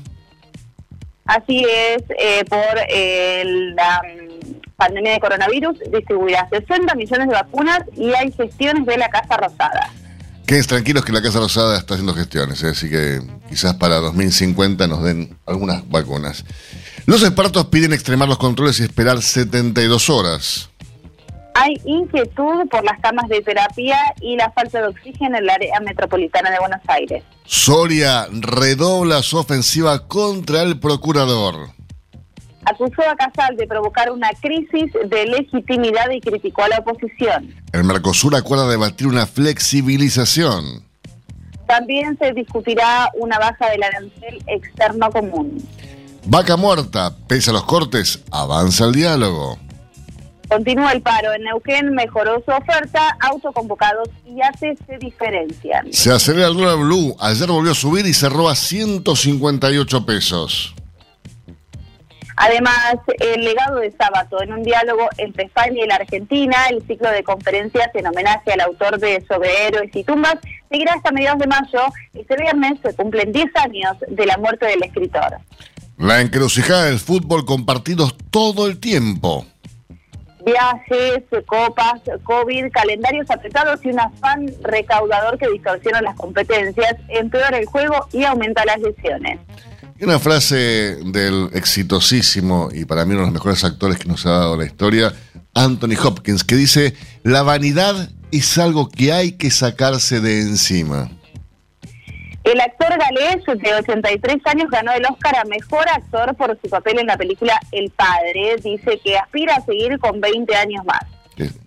Así 1.31 1.65
es, 1.65 2.03
eh, 2.19 2.45
por 2.49 2.59
eh, 2.89 3.45
la 3.77 4.03
mm, 4.03 4.75
pandemia 4.75 5.13
de 5.13 5.21
coronavirus 5.21 5.79
distribuirá 5.93 6.49
60 6.51 6.93
millones 6.97 7.29
de 7.29 7.35
vacunas 7.35 7.83
y 7.97 8.13
hay 8.13 8.33
gestiones 8.33 8.85
de 8.85 8.99
la 8.99 9.09
Casa 9.11 9.37
Rosada. 9.37 9.93
Queden 10.45 10.67
tranquilos 10.67 11.05
que 11.05 11.13
la 11.13 11.23
Casa 11.23 11.39
Rosada 11.39 11.79
está 11.79 11.95
haciendo 11.95 12.15
gestiones, 12.15 12.65
así 12.65 12.91
que 12.91 13.21
quizás 13.49 13.75
para 13.75 13.99
2050 13.99 14.89
nos 14.89 15.05
den 15.05 15.39
algunas 15.47 15.89
vacunas. 15.89 16.45
Los 17.07 17.23
expertos 17.23 17.67
piden 17.67 17.93
extremar 17.93 18.29
los 18.29 18.39
controles 18.39 18.81
y 18.81 18.83
esperar 18.83 19.23
72 19.23 20.11
horas. 20.11 20.70
Hay 21.63 21.79
inquietud 21.85 22.67
por 22.71 22.83
las 22.85 22.99
camas 23.01 23.29
de 23.29 23.43
terapia 23.43 23.99
y 24.23 24.35
la 24.35 24.51
falta 24.51 24.81
de 24.81 24.87
oxígeno 24.87 25.37
en 25.37 25.45
el 25.45 25.51
área 25.51 25.79
metropolitana 25.81 26.51
de 26.51 26.59
Buenos 26.59 26.81
Aires. 26.89 27.23
Soria 27.45 28.27
redobla 28.31 29.23
su 29.23 29.37
ofensiva 29.37 30.09
contra 30.09 30.63
el 30.63 30.81
procurador. 30.81 31.69
Acusó 32.65 33.03
a 33.07 33.15
Casal 33.15 33.59
de 33.59 33.67
provocar 33.67 34.11
una 34.11 34.31
crisis 34.41 34.91
de 35.07 35.27
legitimidad 35.27 36.09
y 36.09 36.23
criticó 36.23 36.63
a 36.63 36.69
la 36.69 36.79
oposición. 36.79 37.55
El 37.75 37.85
Mercosur 37.85 38.35
acuerda 38.37 38.67
debatir 38.67 39.07
una 39.07 39.27
flexibilización. 39.27 40.89
También 41.67 42.17
se 42.17 42.33
discutirá 42.33 43.11
una 43.19 43.39
baja 43.39 43.69
del 43.69 43.83
arancel 43.83 44.43
externo 44.47 45.11
común. 45.11 45.63
Vaca 46.25 46.57
muerta, 46.57 47.15
pese 47.29 47.51
a 47.51 47.53
los 47.53 47.65
cortes, 47.65 48.25
avanza 48.31 48.87
el 48.87 48.93
diálogo. 48.93 49.59
Continúa 50.51 50.91
el 50.91 51.01
paro. 51.01 51.33
En 51.33 51.45
Neuquén 51.45 51.95
mejoró 51.95 52.43
su 52.45 52.51
oferta, 52.51 53.17
autoconvocados 53.21 54.09
y 54.27 54.43
hace 54.43 54.77
se 54.85 54.99
diferencian. 54.99 55.93
Se 55.93 56.11
acelera 56.11 56.49
el 56.49 56.55
dólar 56.55 56.79
blue. 56.79 57.15
Ayer 57.21 57.47
volvió 57.47 57.71
a 57.71 57.75
subir 57.77 58.05
y 58.05 58.13
cerró 58.13 58.49
a 58.49 58.57
158 58.57 60.05
pesos. 60.05 60.75
Además, 62.35 62.97
el 63.21 63.45
legado 63.45 63.77
de 63.77 63.93
sábado 63.93 64.43
en 64.43 64.53
un 64.53 64.65
diálogo 64.65 65.09
entre 65.19 65.45
España 65.45 65.85
y 65.85 65.87
la 65.87 65.97
Argentina, 65.97 66.57
el 66.71 66.85
ciclo 66.85 67.11
de 67.11 67.23
conferencias 67.23 67.91
en 67.95 68.09
homenaje 68.09 68.53
al 68.53 68.63
autor 68.63 68.99
de 68.99 69.25
Sobre 69.29 69.67
Héroes 69.67 69.95
y 69.95 70.03
Tumbas, 70.03 70.37
seguirá 70.69 70.95
hasta 70.95 71.13
mediados 71.13 71.39
de 71.39 71.47
mayo. 71.47 71.81
Este 72.13 72.37
viernes 72.37 72.81
se 72.83 72.95
cumplen 72.97 73.31
10 73.31 73.47
años 73.57 73.97
de 74.09 74.27
la 74.27 74.37
muerte 74.39 74.67
del 74.67 74.83
escritor. 74.83 75.37
La 75.99 76.23
encrucijada 76.23 76.87
del 76.87 76.99
fútbol 76.99 77.45
compartidos 77.45 78.17
todo 78.31 78.67
el 78.67 78.81
tiempo 78.81 79.47
viajes, 80.45 81.23
copas, 81.47 82.01
COVID, 82.25 82.71
calendarios 82.73 83.31
apretados 83.31 83.85
y 83.85 83.89
un 83.89 84.01
afán 84.01 84.47
recaudador 84.63 85.39
que 85.39 85.49
distorsiona 85.49 86.03
las 86.03 86.17
competencias, 86.17 86.97
empeora 87.09 87.59
el 87.59 87.67
juego 87.67 88.07
y 88.13 88.25
aumenta 88.25 88.65
las 88.65 88.81
lesiones. 88.81 89.39
Y 89.99 90.05
una 90.05 90.19
frase 90.19 90.97
del 91.05 91.51
exitosísimo 91.53 92.71
y 92.73 92.87
para 92.87 93.05
mí 93.05 93.13
uno 93.13 93.21
de 93.21 93.27
los 93.27 93.35
mejores 93.35 93.65
actores 93.65 93.99
que 93.99 94.09
nos 94.09 94.25
ha 94.25 94.31
dado 94.31 94.57
la 94.57 94.65
historia, 94.65 95.13
Anthony 95.55 95.97
Hopkins, 96.03 96.43
que 96.43 96.57
dice, 96.57 96.95
la 97.23 97.43
vanidad 97.43 98.09
es 98.33 98.57
algo 98.59 98.89
que 98.89 99.13
hay 99.13 99.33
que 99.33 99.51
sacarse 99.51 100.21
de 100.21 100.41
encima. 100.41 101.11
El 102.53 102.61
actor 102.61 102.89
galés 102.99 103.45
de 103.47 103.75
83 103.75 104.39
años 104.47 104.71
ganó 104.71 104.91
el 104.91 105.05
Oscar 105.05 105.37
a 105.37 105.45
Mejor 105.45 105.89
Actor 105.89 106.35
por 106.35 106.59
su 106.61 106.69
papel 106.69 106.99
en 106.99 107.07
la 107.07 107.17
película 107.17 107.61
El 107.71 107.91
Padre. 107.91 108.57
Dice 108.63 109.01
que 109.05 109.17
aspira 109.17 109.55
a 109.55 109.65
seguir 109.65 109.97
con 110.01 110.21
20 110.21 110.53
años 110.57 110.85
más. 110.85 111.01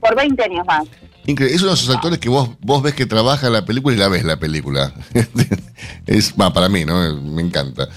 Por 0.01 0.13
20 0.13 0.43
años 0.43 0.65
más. 0.65 0.83
Increíble. 1.25 1.55
Es 1.55 1.61
uno 1.61 1.71
de 1.71 1.77
esos 1.77 1.95
actores 1.95 2.19
que 2.19 2.27
vos, 2.27 2.49
vos 2.59 2.83
ves 2.83 2.95
que 2.95 3.05
trabaja 3.05 3.49
la 3.49 3.63
película 3.63 3.95
y 3.95 3.99
la 3.99 4.09
ves 4.09 4.25
la 4.25 4.37
película. 4.37 4.93
es 6.05 6.33
para 6.33 6.67
mí, 6.67 6.83
¿no? 6.83 7.15
Me 7.15 7.41
encanta. 7.41 7.87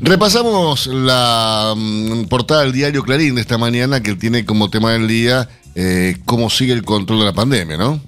Repasamos 0.00 0.86
la 0.86 1.74
mm, 1.76 2.26
portada 2.26 2.62
del 2.62 2.72
diario 2.72 3.02
Clarín 3.02 3.34
de 3.34 3.40
esta 3.40 3.58
mañana 3.58 4.04
que 4.04 4.14
tiene 4.14 4.44
como 4.44 4.70
tema 4.70 4.92
del 4.92 5.08
día 5.08 5.48
eh, 5.74 6.16
cómo 6.26 6.48
sigue 6.48 6.74
el 6.74 6.84
control 6.84 7.18
de 7.18 7.24
la 7.24 7.32
pandemia, 7.32 7.76
¿no? 7.76 8.00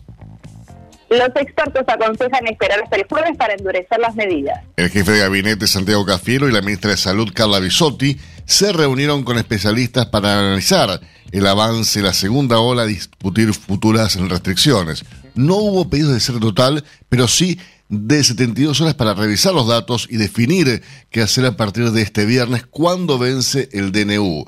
Los 1.11 1.29
expertos 1.35 1.83
aconsejan 1.89 2.47
esperar 2.47 2.81
hasta 2.85 2.95
el 2.95 3.05
jueves 3.09 3.37
para 3.37 3.55
endurecer 3.55 3.99
las 3.99 4.15
medidas. 4.15 4.61
El 4.77 4.91
jefe 4.91 5.11
de 5.11 5.19
gabinete 5.19 5.67
Santiago 5.67 6.07
Cafiero 6.07 6.49
y 6.49 6.53
la 6.53 6.61
ministra 6.61 6.93
de 6.93 6.97
Salud 6.97 7.33
Carla 7.35 7.59
Bisotti 7.59 8.17
se 8.45 8.73
reunieron 8.73 9.25
con 9.25 9.37
especialistas 9.37 10.07
para 10.07 10.39
analizar 10.39 11.01
el 11.33 11.47
avance 11.49 11.99
de 11.99 12.07
la 12.07 12.13
segunda 12.13 12.61
ola 12.61 12.87
discutir 12.87 13.53
futuras 13.53 14.15
restricciones. 14.21 15.05
No 15.35 15.57
hubo 15.57 15.91
pedidos 15.91 16.13
de 16.13 16.21
ser 16.21 16.39
total, 16.39 16.85
pero 17.09 17.27
sí 17.27 17.59
de 17.89 18.23
72 18.23 18.81
horas 18.81 18.95
para 18.95 19.15
revisar 19.15 19.53
los 19.53 19.67
datos 19.67 20.07
y 20.09 20.17
definir 20.17 20.81
qué 21.11 21.23
hacer 21.23 21.45
a 21.45 21.57
partir 21.57 21.91
de 21.91 22.03
este 22.03 22.25
viernes 22.25 22.65
cuando 22.67 23.19
vence 23.19 23.69
el 23.73 23.91
DNU. 23.91 24.45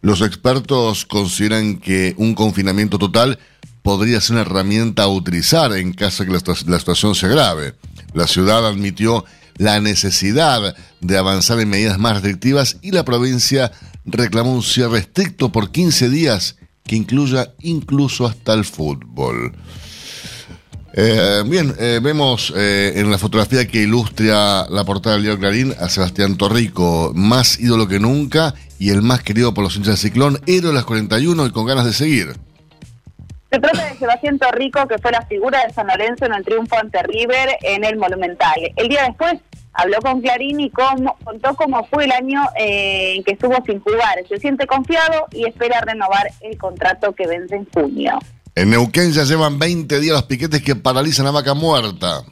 Los 0.00 0.20
expertos 0.20 1.06
consideran 1.06 1.78
que 1.78 2.14
un 2.18 2.36
confinamiento 2.36 2.98
total 2.98 3.40
podría 3.84 4.18
ser 4.22 4.36
una 4.36 4.40
herramienta 4.40 5.02
a 5.02 5.08
utilizar 5.08 5.74
en 5.74 5.92
caso 5.92 6.24
de 6.24 6.30
que 6.30 6.38
la, 6.66 6.78
situación 6.78 7.14
se 7.14 7.26
agrave. 7.26 7.74
La 8.14 8.26
ciudad 8.26 8.66
admitió 8.66 9.26
la 9.58 9.78
necesidad 9.78 10.74
de 11.02 11.18
avanzar 11.18 11.60
en 11.60 11.68
medidas 11.68 11.98
más 11.98 12.14
restrictivas 12.14 12.78
y 12.80 12.92
la 12.92 13.04
provincia 13.04 13.72
reclamó 14.06 14.54
un 14.54 14.62
cierre 14.62 15.00
estricto 15.00 15.52
por 15.52 15.70
15 15.70 16.08
días 16.08 16.56
que 16.86 16.96
incluya 16.96 17.52
incluso 17.60 18.26
hasta 18.26 18.54
el 18.54 18.64
fútbol. 18.64 19.54
Eh, 20.94 21.42
bien, 21.46 21.74
eh, 21.78 22.00
vemos 22.02 22.54
eh, 22.56 22.94
en 22.96 23.10
la 23.10 23.18
fotografía 23.18 23.68
que 23.68 23.82
ilustra 23.82 24.66
la 24.70 24.84
portada 24.84 25.16
del 25.16 25.24
diario 25.24 25.40
Clarín 25.40 25.74
a 25.78 25.90
Sebastián 25.90 26.38
Torrico, 26.38 27.12
más 27.14 27.60
ídolo 27.60 27.86
que 27.86 28.00
nunca 28.00 28.54
y 28.78 28.88
el 28.88 29.02
más 29.02 29.22
querido 29.22 29.52
por 29.52 29.62
los 29.62 29.76
hinchas 29.76 30.00
de 30.00 30.08
Ciclón, 30.08 30.40
héroe 30.46 30.68
de 30.68 30.74
las 30.74 30.84
41 30.84 31.44
y 31.44 31.50
con 31.50 31.66
ganas 31.66 31.84
de 31.84 31.92
seguir. 31.92 32.34
Se 33.54 33.60
trata 33.60 33.84
de 33.84 33.96
Sebastián 33.96 34.36
Torrico, 34.36 34.88
que 34.88 34.98
fue 34.98 35.12
la 35.12 35.22
figura 35.26 35.64
de 35.64 35.72
San 35.72 35.86
Lorenzo 35.86 36.26
en 36.26 36.34
el 36.34 36.44
triunfo 36.44 36.76
ante 36.76 37.00
River 37.04 37.50
en 37.62 37.84
el 37.84 37.96
Monumental. 37.96 38.56
El 38.74 38.88
día 38.88 39.04
después 39.04 39.34
habló 39.72 39.98
con 40.00 40.20
Clarín 40.22 40.58
y 40.58 40.70
contó 40.70 41.54
cómo 41.54 41.86
fue 41.86 42.06
el 42.06 42.10
año 42.10 42.42
eh, 42.58 43.14
en 43.14 43.22
que 43.22 43.34
estuvo 43.34 43.54
sin 43.64 43.78
jugar. 43.78 44.18
Se 44.28 44.38
siente 44.38 44.66
confiado 44.66 45.28
y 45.30 45.46
espera 45.46 45.80
renovar 45.82 46.32
el 46.40 46.58
contrato 46.58 47.12
que 47.12 47.28
vence 47.28 47.54
en 47.54 47.68
junio. 47.72 48.18
En 48.56 48.70
Neuquén 48.70 49.12
ya 49.12 49.22
llevan 49.22 49.56
20 49.56 50.00
días 50.00 50.14
los 50.14 50.24
piquetes 50.24 50.60
que 50.60 50.74
paralizan 50.74 51.28
a 51.28 51.30
Vaca 51.30 51.54
Muerta. 51.54 52.24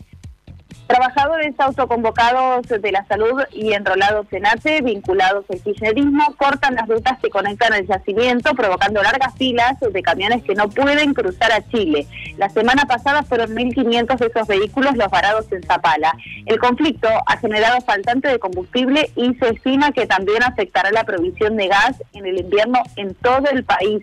Trabajadores 0.87 1.55
autoconvocados 1.59 2.67
de 2.69 2.93
la 2.93 3.05
salud 3.07 3.43
y 3.53 3.73
enrolados 3.73 4.27
en 4.33 4.47
ATE, 4.47 4.83
vinculados 4.83 5.45
al 5.49 5.61
kirchnerismo, 5.61 6.35
cortan 6.37 6.75
las 6.75 6.87
rutas 6.87 7.19
que 7.21 7.31
conectan 7.31 7.73
el 7.73 7.87
yacimiento, 7.87 8.55
provocando 8.55 9.03
largas 9.03 9.35
filas 9.37 9.79
de 9.81 10.03
camiones 10.03 10.43
que 10.43 10.55
no 10.55 10.69
pueden 10.69 11.15
cruzar 11.15 11.51
a 11.53 11.67
Chile. 11.69 12.07
La 12.37 12.51
semana 12.51 12.85
pasada 12.85 13.23
fueron 13.23 13.55
1.500 13.55 14.19
de 14.19 14.27
esos 14.27 14.47
vehículos 14.47 14.97
los 14.97 15.09
varados 15.09 15.51
en 15.53 15.63
Zapala. 15.63 16.13
El 16.47 16.59
conflicto 16.59 17.09
ha 17.27 17.37
generado 17.39 17.81
faltante 17.81 18.29
de 18.29 18.39
combustible 18.39 19.11
y 19.17 19.35
se 19.35 19.49
estima 19.51 19.93
que 19.93 20.07
también 20.07 20.43
afectará 20.43 20.91
la 20.91 21.05
provisión 21.05 21.57
de 21.57 21.69
gas 21.69 22.03
en 22.13 22.27
el 22.27 22.41
invierno 22.41 22.83
en 22.97 23.15
todo 23.15 23.49
el 23.51 23.65
país. 23.65 24.03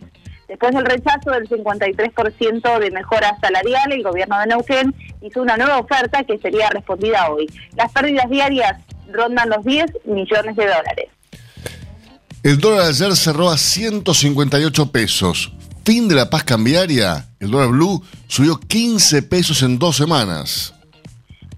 Después 0.49 0.73
del 0.73 0.83
rechazo 0.83 1.29
del 1.29 1.47
53% 1.47 2.79
de 2.79 2.89
mejora 2.89 3.37
salarial, 3.39 3.91
el 3.91 4.01
gobierno 4.01 4.39
de 4.39 4.47
Neuquén 4.47 4.95
hizo 5.21 5.43
una 5.43 5.55
nueva 5.55 5.77
oferta 5.77 6.23
que 6.23 6.39
sería 6.39 6.69
respondida 6.71 7.29
hoy. 7.29 7.47
Las 7.75 7.91
pérdidas 7.91 8.27
diarias 8.31 8.81
rondan 9.11 9.49
los 9.49 9.63
10 9.63 9.85
millones 10.05 10.55
de 10.55 10.65
dólares. 10.65 11.05
El 12.41 12.57
dólar 12.57 12.87
ayer 12.87 13.15
cerró 13.15 13.51
a 13.51 13.59
158 13.59 14.91
pesos. 14.91 15.53
Fin 15.85 16.07
de 16.07 16.15
la 16.15 16.31
paz 16.31 16.43
cambiaria. 16.43 17.27
El 17.39 17.51
dólar 17.51 17.69
blue 17.69 18.03
subió 18.27 18.59
15 18.59 19.21
pesos 19.21 19.61
en 19.61 19.77
dos 19.77 19.97
semanas. 19.97 20.73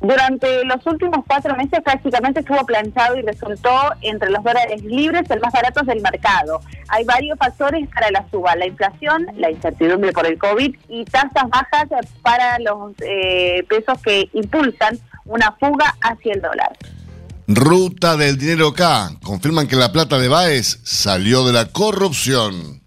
Durante 0.02 0.66
los 0.66 0.86
últimos 0.88 1.24
cuatro 1.28 1.56
meses 1.56 1.80
prácticamente 1.84 2.40
estuvo 2.40 2.66
planchado 2.66 3.18
y 3.18 3.22
resultó 3.22 3.70
entre 4.02 4.32
los 4.32 4.44
dólares 4.44 4.84
libres 4.84 5.30
el 5.30 5.40
más 5.40 5.54
barato 5.54 5.84
del 5.84 6.02
mercado. 6.02 6.60
Hay 6.88 7.04
varios 7.04 7.38
factores 7.38 7.88
para 7.94 8.10
la 8.10 8.26
suba, 8.32 8.56
la 8.56 8.66
inflación, 8.66 9.28
la 9.38 9.52
incertidumbre 9.52 10.12
por 10.12 10.26
el 10.26 10.40
COVID 10.40 10.76
y 10.90 11.06
tasas 11.06 11.48
bajas 11.50 11.88
para 12.24 12.58
los 12.60 12.94
eh, 13.00 13.64
pesos 13.70 14.00
que 14.02 14.28
impulsan 14.34 14.98
una 15.26 15.52
fuga 15.60 15.96
hacia 16.02 16.34
el 16.34 16.42
dólar. 16.42 16.76
Ruta 17.48 18.18
del 18.18 18.38
dinero 18.38 18.70
acá. 18.70 19.12
Confirman 19.22 19.68
que 19.68 19.76
la 19.76 19.92
plata 19.92 20.18
de 20.18 20.30
Baez 20.30 20.80
salió 20.84 21.46
de 21.46 21.54
la 21.54 21.66
corrupción. 21.66 22.81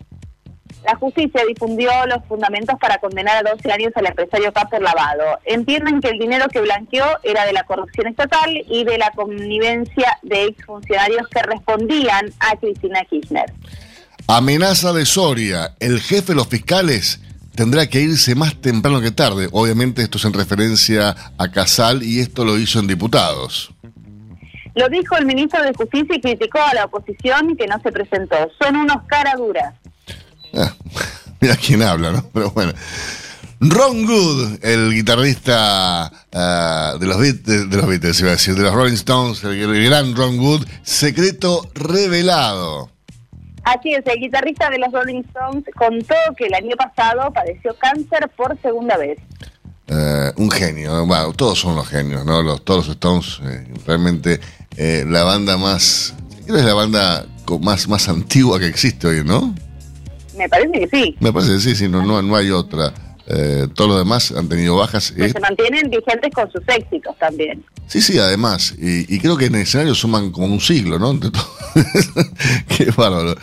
La 0.84 0.96
justicia 0.96 1.42
difundió 1.48 1.90
los 2.06 2.24
fundamentos 2.28 2.76
para 2.78 2.98
condenar 2.98 3.38
a 3.38 3.50
12 3.50 3.72
años 3.72 3.92
al 3.94 4.06
empresario 4.06 4.52
K 4.52 4.68
por 4.68 4.82
lavado. 4.82 5.24
Entienden 5.44 6.00
que 6.00 6.08
el 6.08 6.18
dinero 6.18 6.46
que 6.48 6.60
blanqueó 6.60 7.06
era 7.22 7.46
de 7.46 7.54
la 7.54 7.64
corrupción 7.64 8.06
estatal 8.08 8.50
y 8.68 8.84
de 8.84 8.98
la 8.98 9.10
connivencia 9.12 10.18
de 10.22 10.44
exfuncionarios 10.44 11.26
que 11.28 11.42
respondían 11.42 12.30
a 12.40 12.56
Cristina 12.56 13.02
Kirchner. 13.08 13.52
Amenaza 14.26 14.92
de 14.92 15.06
Soria. 15.06 15.74
El 15.80 16.00
jefe 16.00 16.32
de 16.32 16.34
los 16.34 16.48
fiscales 16.48 17.20
tendrá 17.54 17.86
que 17.86 18.00
irse 18.00 18.34
más 18.34 18.54
temprano 18.60 19.00
que 19.00 19.10
tarde. 19.10 19.48
Obviamente 19.52 20.02
esto 20.02 20.18
es 20.18 20.24
en 20.26 20.34
referencia 20.34 21.14
a 21.38 21.50
Casal 21.50 22.02
y 22.02 22.20
esto 22.20 22.44
lo 22.44 22.58
hizo 22.58 22.78
en 22.78 22.86
diputados. 22.86 23.72
Lo 24.74 24.88
dijo 24.88 25.16
el 25.16 25.24
ministro 25.24 25.62
de 25.62 25.72
Justicia 25.72 26.16
y 26.16 26.20
criticó 26.20 26.58
a 26.60 26.74
la 26.74 26.86
oposición 26.86 27.56
que 27.56 27.66
no 27.66 27.80
se 27.80 27.92
presentó. 27.92 28.36
Son 28.60 28.76
unos 28.76 29.04
cara 29.06 29.34
duras. 29.36 29.74
Ah, 30.56 30.74
mira 31.40 31.56
quién 31.56 31.82
habla, 31.82 32.12
¿no? 32.12 32.24
Pero 32.32 32.50
bueno. 32.50 32.72
Ron 33.60 34.04
Good, 34.04 34.64
el 34.64 34.92
guitarrista 34.92 36.10
ah, 36.32 36.96
de 37.00 37.06
los 37.06 37.18
Beatles, 37.18 37.70
de, 37.70 37.76
los 37.76 37.86
Beatles, 37.86 38.20
iba 38.20 38.30
a 38.30 38.32
decir, 38.32 38.54
de 38.54 38.62
los 38.62 38.74
Rolling 38.74 38.94
Stones, 38.94 39.42
el, 39.44 39.84
gran 39.84 40.14
Ron 40.14 40.36
Good, 40.36 40.66
secreto 40.82 41.66
revelado. 41.74 42.90
Así 43.62 43.94
es, 43.94 44.04
el 44.06 44.20
guitarrista 44.20 44.68
de 44.68 44.78
los 44.78 44.92
Rolling 44.92 45.22
Stones 45.28 45.64
contó 45.76 46.14
que 46.36 46.46
el 46.46 46.54
año 46.54 46.76
pasado 46.76 47.32
padeció 47.32 47.74
cáncer 47.78 48.30
por 48.36 48.60
segunda 48.60 48.98
vez. 48.98 49.18
Eh, 49.86 50.32
un 50.36 50.50
genio, 50.50 51.06
bueno, 51.06 51.32
todos 51.32 51.58
son 51.58 51.76
los 51.76 51.88
genios, 51.88 52.24
¿no? 52.26 52.42
Los, 52.42 52.64
todos 52.64 52.86
los 52.86 52.96
Stones, 52.96 53.40
eh, 53.44 53.72
realmente 53.86 54.40
eh, 54.76 55.04
la 55.08 55.24
banda 55.24 55.56
más, 55.56 56.14
creo 56.44 56.56
que 56.56 56.60
es 56.60 56.66
la 56.66 56.74
banda 56.74 57.26
más, 57.60 57.88
más 57.88 58.08
antigua 58.08 58.58
que 58.58 58.66
existe 58.66 59.06
hoy, 59.06 59.24
¿no? 59.24 59.54
Me 60.36 60.48
parece 60.48 60.72
que 60.72 60.88
sí. 60.88 61.16
Me 61.20 61.32
parece 61.32 61.52
que 61.54 61.60
sí, 61.60 61.74
sí, 61.74 61.88
no, 61.88 62.04
no, 62.04 62.22
no 62.22 62.36
hay 62.36 62.50
otra. 62.50 62.92
Eh, 63.26 63.68
todos 63.74 63.90
los 63.90 63.98
demás 63.98 64.32
han 64.32 64.48
tenido 64.48 64.76
bajas. 64.76 65.12
Pero 65.16 65.32
se 65.32 65.40
mantienen 65.40 65.88
vigentes 65.88 66.30
con 66.34 66.50
sus 66.50 66.62
éxitos 66.68 67.16
también. 67.18 67.64
Sí, 67.86 68.00
sí, 68.00 68.18
además. 68.18 68.74
Y, 68.78 69.18
creo 69.18 69.36
que 69.36 69.46
en 69.46 69.54
el 69.54 69.62
escenario 69.62 69.94
suman 69.94 70.30
como 70.30 70.46
un 70.46 70.60
siglo, 70.60 70.98
¿no? 70.98 71.18
Qué 72.68 72.90
bárbaro. 72.96 73.34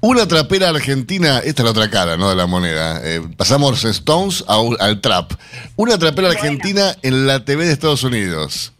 Una 0.00 0.28
trapera 0.28 0.68
argentina, 0.68 1.38
esta 1.38 1.62
es 1.62 1.64
la 1.64 1.70
otra 1.70 1.90
cara, 1.90 2.16
¿no? 2.16 2.30
De 2.30 2.36
la 2.36 2.46
moneda. 2.46 3.00
Eh, 3.02 3.20
pasamos 3.36 3.84
Stones 3.84 4.44
al 4.46 5.00
trap. 5.00 5.32
Una 5.76 5.98
trapera 5.98 6.28
argentina 6.28 6.94
en 7.02 7.26
la 7.26 7.44
TV 7.44 7.66
de 7.66 7.72
Estados 7.72 8.04
Unidos. 8.04 8.72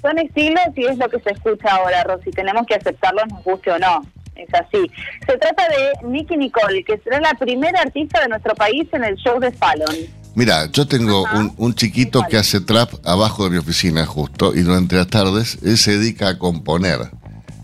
Son 0.00 0.18
estilos 0.18 0.64
y 0.76 0.86
es 0.86 0.96
lo 0.96 1.08
que 1.10 1.20
se 1.20 1.30
escucha 1.30 1.74
ahora, 1.74 2.04
Rosy. 2.04 2.30
Tenemos 2.30 2.66
que 2.66 2.74
aceptarlo, 2.74 3.20
nos 3.26 3.44
guste 3.44 3.70
o 3.70 3.78
no 3.78 4.02
es 4.42 4.54
así. 4.54 4.90
Se 5.26 5.36
trata 5.38 5.64
de 5.68 6.08
Nicky 6.08 6.36
Nicole, 6.36 6.84
que 6.84 6.98
será 6.98 7.20
la 7.20 7.34
primera 7.34 7.80
artista 7.80 8.20
de 8.20 8.28
nuestro 8.28 8.54
país 8.54 8.86
en 8.92 9.04
el 9.04 9.16
show 9.16 9.38
de 9.38 9.52
Fallon. 9.52 9.94
Mira, 10.34 10.66
yo 10.70 10.86
tengo 10.86 11.26
un, 11.56 11.74
chiquito 11.74 12.22
que 12.28 12.36
hace 12.36 12.60
trap 12.60 12.92
abajo 13.04 13.44
de 13.44 13.50
mi 13.50 13.56
oficina 13.56 14.06
justo 14.06 14.54
y 14.54 14.60
durante 14.60 14.96
las 14.96 15.08
tardes 15.08 15.58
él 15.62 15.76
se 15.76 15.98
dedica 15.98 16.28
a 16.28 16.38
componer. 16.38 17.10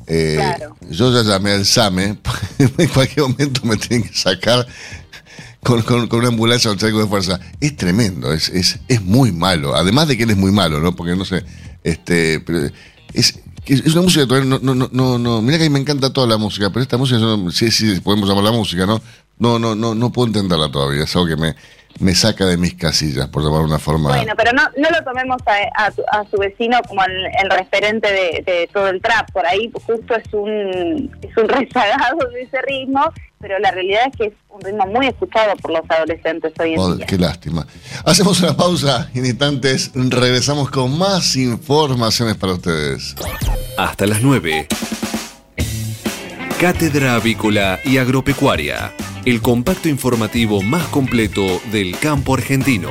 Eh, 0.08 0.38
yo 0.90 1.12
ya 1.12 1.28
llamé 1.28 1.52
al 1.52 1.64
SAME, 1.64 2.18
en 2.58 2.88
cualquier 2.88 3.28
momento 3.28 3.60
me 3.64 3.76
tienen 3.76 4.08
que 4.08 4.14
sacar 4.14 4.66
con, 5.62 5.84
una 6.12 6.28
ambulancia 6.28 6.70
o 6.70 6.74
un 6.74 6.78
de 6.78 7.06
fuerza. 7.06 7.40
Es 7.60 7.76
tremendo, 7.76 8.32
es, 8.32 8.48
es, 8.48 8.78
es 8.88 9.02
muy 9.02 9.32
malo. 9.32 9.74
Además 9.74 10.08
de 10.08 10.16
que 10.16 10.24
él 10.24 10.30
es 10.30 10.36
muy 10.36 10.52
malo, 10.52 10.80
¿no? 10.80 10.94
Porque 10.94 11.16
no 11.16 11.24
sé, 11.24 11.44
este, 11.82 12.42
es, 13.12 13.40
es 13.74 13.92
una 13.92 14.02
música 14.02 14.26
todavía 14.26 14.48
no, 14.48 14.74
no, 14.74 14.88
no, 14.90 15.18
no, 15.18 15.42
mira 15.42 15.58
que 15.58 15.64
a 15.64 15.68
mí 15.68 15.72
me 15.72 15.80
encanta 15.80 16.12
toda 16.12 16.26
la 16.26 16.36
música, 16.36 16.70
pero 16.70 16.82
esta 16.82 16.96
música, 16.96 17.18
sí, 17.50 17.70
sí, 17.70 18.00
podemos 18.00 18.28
llamar 18.28 18.44
la 18.44 18.52
música, 18.52 18.86
¿no? 18.86 19.00
No, 19.38 19.58
no, 19.58 19.74
no, 19.74 19.94
no 19.94 20.12
puedo 20.12 20.28
entenderla 20.28 20.70
todavía, 20.70 21.04
es 21.04 21.14
algo 21.14 21.28
que 21.28 21.36
me, 21.36 21.54
me 22.00 22.14
saca 22.14 22.46
de 22.46 22.56
mis 22.56 22.74
casillas, 22.74 23.28
por 23.28 23.42
llamar 23.42 23.62
una 23.62 23.78
forma. 23.78 24.10
Bueno, 24.10 24.32
pero 24.36 24.52
no, 24.52 24.62
no 24.76 24.90
lo 24.90 25.04
tomemos 25.04 25.38
a, 25.46 25.86
a, 25.86 26.24
su 26.30 26.36
vecino 26.38 26.78
como 26.86 27.02
el, 27.04 27.50
referente 27.50 28.12
de, 28.44 28.68
todo 28.72 28.88
el 28.88 29.00
trap. 29.00 29.30
Por 29.32 29.46
ahí 29.46 29.70
justo 29.72 30.14
es 30.14 30.32
un, 30.32 31.10
es 31.22 31.36
un 31.36 31.48
rezagado 31.48 32.28
de 32.32 32.42
ese 32.42 32.60
ritmo, 32.62 33.00
pero 33.40 33.58
la 33.58 33.70
realidad 33.70 34.02
es 34.10 34.16
que 34.16 34.24
es 34.26 34.32
un 34.48 34.60
ritmo 34.60 34.86
muy 34.86 35.06
escuchado 35.06 35.56
por 35.56 35.72
los 35.72 35.82
adolescentes 35.88 36.52
hoy 36.58 36.74
en 36.74 36.96
día. 36.98 37.06
Qué 37.06 37.18
lástima. 37.18 37.66
Hacemos 38.04 38.40
una 38.42 38.56
pausa 38.56 39.10
en 39.14 39.26
instantes 39.26 39.90
regresamos 39.94 40.70
con 40.70 40.96
más 40.98 41.36
informaciones 41.36 42.36
para 42.36 42.54
ustedes. 42.54 43.14
Hasta 43.76 44.06
las 44.06 44.22
9. 44.22 44.68
Cátedra 46.60 47.16
Avícola 47.16 47.78
y 47.84 47.98
Agropecuaria 47.98 48.92
el 49.26 49.42
compacto 49.42 49.88
informativo 49.88 50.62
más 50.62 50.86
completo 50.86 51.60
del 51.72 51.98
campo 51.98 52.34
argentino. 52.34 52.90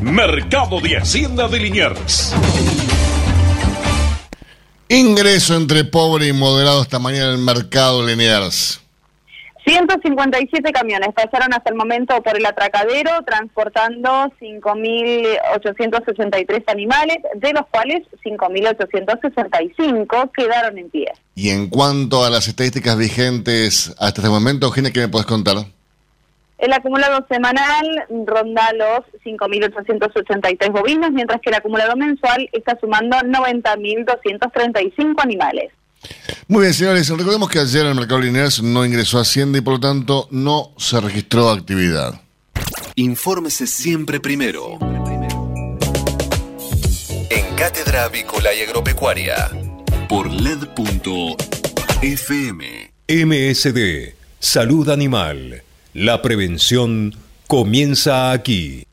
Mercado 0.00 0.80
de 0.80 0.96
Hacienda 0.96 1.46
de 1.48 1.58
Liniers. 1.58 2.34
Ingreso 4.88 5.56
entre 5.56 5.84
pobre 5.84 6.28
y 6.28 6.32
moderado 6.32 6.80
esta 6.82 6.98
mañana 6.98 7.26
en 7.26 7.32
el 7.32 7.38
mercado 7.38 8.06
Liniers. 8.06 8.81
157 9.64 10.72
camiones 10.72 11.10
pasaron 11.14 11.54
hasta 11.54 11.70
el 11.70 11.76
momento 11.76 12.20
por 12.22 12.36
el 12.36 12.44
atracadero 12.44 13.22
transportando 13.24 14.10
5.863 14.40 16.64
animales, 16.66 17.18
de 17.36 17.52
los 17.52 17.64
cuales 17.70 18.02
5.865 18.24 20.32
quedaron 20.32 20.78
en 20.78 20.90
pie. 20.90 21.12
Y 21.36 21.50
en 21.50 21.68
cuanto 21.68 22.24
a 22.24 22.30
las 22.30 22.48
estadísticas 22.48 22.98
vigentes 22.98 23.94
hasta 23.98 24.20
este 24.20 24.30
momento, 24.30 24.66
Eugenia, 24.66 24.90
¿qué 24.90 24.98
me 25.00 25.08
puedes 25.08 25.26
contar? 25.26 25.58
El 26.58 26.72
acumulado 26.72 27.24
semanal 27.28 28.06
ronda 28.24 28.72
los 28.72 29.02
5.883 29.24 30.70
bovinos, 30.70 31.12
mientras 31.12 31.40
que 31.40 31.50
el 31.50 31.56
acumulado 31.56 31.96
mensual 31.96 32.48
está 32.52 32.76
sumando 32.80 33.16
90.235 33.16 35.22
animales. 35.22 35.72
Muy 36.48 36.62
bien, 36.62 36.74
señores, 36.74 37.08
recordemos 37.08 37.48
que 37.48 37.58
ayer 37.58 37.86
el 37.86 37.94
mercado 37.94 38.20
lineal 38.20 38.50
no 38.62 38.84
ingresó 38.84 39.18
a 39.18 39.22
Hacienda 39.22 39.58
y 39.58 39.60
por 39.60 39.74
lo 39.74 39.80
tanto 39.80 40.28
no 40.30 40.72
se 40.76 41.00
registró 41.00 41.50
actividad. 41.50 42.20
Infórmese 42.96 43.66
siempre 43.66 44.20
primero. 44.20 44.78
En 47.30 47.54
Cátedra 47.56 48.04
Avícola 48.04 48.52
y 48.54 48.60
Agropecuaria. 48.62 49.50
Por 50.08 50.30
LED.fm. 50.30 51.42
MSD. 53.08 54.14
Salud 54.38 54.88
Animal. 54.90 55.62
La 55.94 56.20
prevención 56.20 57.14
comienza 57.46 58.32
aquí. 58.32 58.86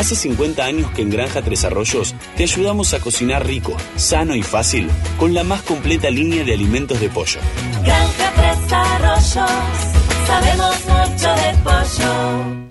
Hace 0.00 0.16
50 0.16 0.64
años 0.64 0.90
que 0.92 1.02
en 1.02 1.10
Granja 1.10 1.42
Tres 1.42 1.62
Arroyos 1.62 2.14
te 2.34 2.44
ayudamos 2.44 2.94
a 2.94 3.00
cocinar 3.00 3.46
rico, 3.46 3.76
sano 3.96 4.34
y 4.34 4.42
fácil 4.42 4.88
con 5.18 5.34
la 5.34 5.44
más 5.44 5.60
completa 5.60 6.08
línea 6.08 6.42
de 6.42 6.54
alimentos 6.54 6.98
de 7.00 7.10
pollo. 7.10 7.38
Granja 7.84 8.32
Tres 8.34 8.72
Arroyos, 8.72 9.50
sabemos 10.26 10.76
mucho 10.86 11.28
de 11.34 11.52
pollo. 11.62 12.70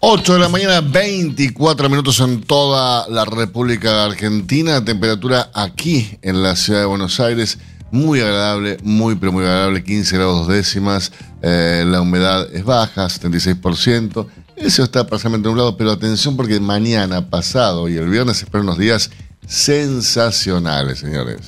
8 0.00 0.34
de 0.34 0.38
la 0.38 0.48
mañana, 0.50 0.82
24 0.82 1.88
minutos 1.88 2.20
en 2.20 2.42
toda 2.42 3.08
la 3.08 3.24
República 3.24 4.04
Argentina. 4.04 4.84
Temperatura 4.84 5.50
aquí 5.54 6.18
en 6.20 6.42
la 6.42 6.54
ciudad 6.54 6.80
de 6.80 6.86
Buenos 6.86 7.18
Aires 7.18 7.58
muy 7.90 8.20
agradable, 8.20 8.78
muy 8.82 9.16
pero 9.16 9.32
muy 9.32 9.44
agradable, 9.44 9.82
15 9.82 10.16
grados 10.16 10.46
dos 10.46 10.48
décimas, 10.48 11.12
eh, 11.42 11.84
la 11.86 12.00
humedad 12.00 12.48
es 12.52 12.64
baja, 12.64 13.06
76%, 13.06 14.26
eso 14.56 14.82
está 14.82 15.06
parcialmente 15.06 15.48
nublado, 15.48 15.76
pero 15.76 15.92
atención 15.92 16.36
porque 16.36 16.58
mañana, 16.60 17.30
pasado 17.30 17.88
y 17.88 17.96
el 17.96 18.08
viernes 18.08 18.42
esperan 18.42 18.66
unos 18.66 18.78
días 18.78 19.10
sensacionales, 19.46 20.98
señores. 20.98 21.40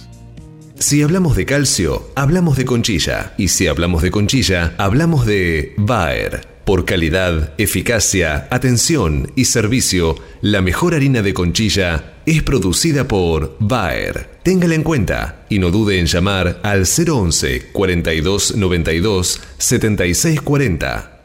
Si 0.79 1.03
hablamos 1.03 1.37
de 1.37 1.44
calcio, 1.44 2.11
hablamos 2.16 2.57
de 2.57 2.64
conchilla, 2.64 3.35
y 3.37 3.48
si 3.48 3.66
hablamos 3.66 4.03
de 4.03 4.11
conchilla, 4.11 4.74
hablamos 4.79 5.26
de 5.26 5.74
Bayer. 5.76 6.49
Por 6.70 6.85
calidad, 6.85 7.52
eficacia, 7.59 8.46
atención 8.48 9.33
y 9.35 9.46
servicio, 9.46 10.14
la 10.40 10.61
mejor 10.61 10.94
harina 10.94 11.20
de 11.20 11.35
conchilla 11.35 12.14
es 12.26 12.44
producida 12.44 13.09
por 13.09 13.56
Bayer. 13.59 14.38
Téngala 14.44 14.76
en 14.76 14.85
cuenta 14.85 15.46
y 15.48 15.59
no 15.59 15.72
dude 15.72 15.98
en 15.98 16.06
llamar 16.06 16.61
al 16.62 16.85
011 16.87 17.72
42 17.72 18.54
92 18.54 19.40
76 19.59 20.40
40 20.42 21.24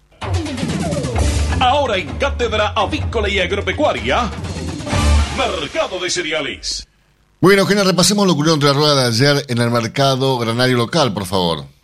Ahora 1.59 1.97
en 1.97 2.07
Cátedra 2.17 2.69
Avícola 2.69 3.29
y 3.29 3.37
Agropecuaria, 3.37 4.31
Mercado 5.37 5.99
de 5.99 6.09
Cereales. 6.09 6.87
Bueno, 7.39 7.61
Eugenia, 7.61 7.83
repasemos 7.83 8.25
lo 8.25 8.33
que 8.33 8.37
ocurrió 8.37 8.55
entre 8.55 8.69
la 8.69 8.73
rueda 8.73 8.95
de 9.03 9.07
ayer 9.09 9.45
en 9.47 9.59
el 9.59 9.69
mercado 9.69 10.39
granario 10.39 10.77
local, 10.77 11.13
por 11.13 11.27
favor. 11.27 11.74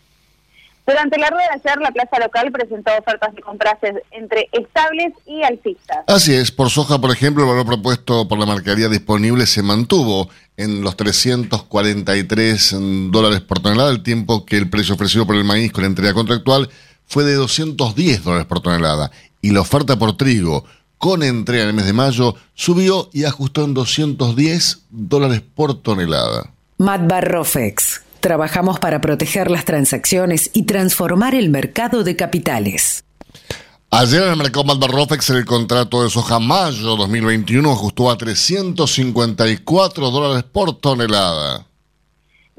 Durante 0.92 1.18
la 1.18 1.30
rueda 1.30 1.48
de 1.54 1.70
ayer, 1.70 1.82
la 1.82 1.92
plaza 1.92 2.20
local 2.20 2.52
presentó 2.52 2.92
ofertas 3.00 3.34
de 3.34 3.42
compras 3.42 3.78
entre 4.12 4.50
estables 4.52 5.14
y 5.26 5.42
alcistas. 5.42 6.00
Así 6.06 6.34
es, 6.34 6.52
por 6.52 6.70
soja, 6.70 7.00
por 7.00 7.12
ejemplo, 7.12 7.44
el 7.44 7.50
valor 7.50 7.66
propuesto 7.66 8.28
por 8.28 8.38
la 8.38 8.46
mercadería 8.46 8.90
disponible 8.90 9.46
se 9.46 9.64
mantuvo 9.64 10.30
en 10.58 10.82
los 10.82 10.98
343 10.98 12.76
dólares 13.10 13.40
por 13.40 13.60
tonelada, 13.60 13.90
el 13.90 14.04
tiempo 14.04 14.46
que 14.46 14.58
el 14.58 14.70
precio 14.70 14.96
ofrecido 14.96 15.26
por 15.26 15.38
el 15.38 15.46
maíz 15.46 15.72
con 15.72 15.84
la 15.84 15.88
entrega 15.88 16.14
contractual 16.14 16.70
fue 17.06 17.24
de 17.24 17.36
210 17.36 18.26
dólares 18.26 18.46
por 18.46 18.60
tonelada. 18.60 19.12
Y 19.42 19.52
la 19.52 19.62
oferta 19.62 19.98
por 19.98 20.18
trigo 20.18 20.66
con 20.98 21.24
entrega 21.24 21.64
en 21.64 21.70
el 21.70 21.76
mes 21.76 21.86
de 21.86 21.94
mayo 21.94 22.36
subió 22.54 23.10
y 23.14 23.24
ajustó 23.24 23.64
en 23.64 23.74
210 23.74 24.82
dólares 24.90 25.42
por 25.56 25.82
tonelada. 25.82 26.52
Matbar 26.78 27.32
Rofex. 27.32 28.11
Trabajamos 28.22 28.80
para 28.80 29.02
proteger 29.02 29.52
las 29.52 29.66
transacciones 29.66 30.52
y 30.54 30.64
transformar 30.64 31.36
el 31.36 31.50
mercado 31.50 32.04
de 32.04 32.16
capitales. 32.16 33.04
Ayer 33.90 34.24
en 34.24 34.30
el 34.30 34.38
mercado 34.38 34.64
Matbar 34.64 34.92
Rofex 34.92 35.32
el 35.32 35.44
contrato 35.44 36.04
de 36.04 36.10
soja 36.10 36.40
mayo 36.40 36.96
2021 36.96 37.72
ajustó 37.72 38.10
a 38.10 38.18
354 38.18 40.12
dólares 40.12 40.46
por 40.50 40.80
tonelada 40.80 41.68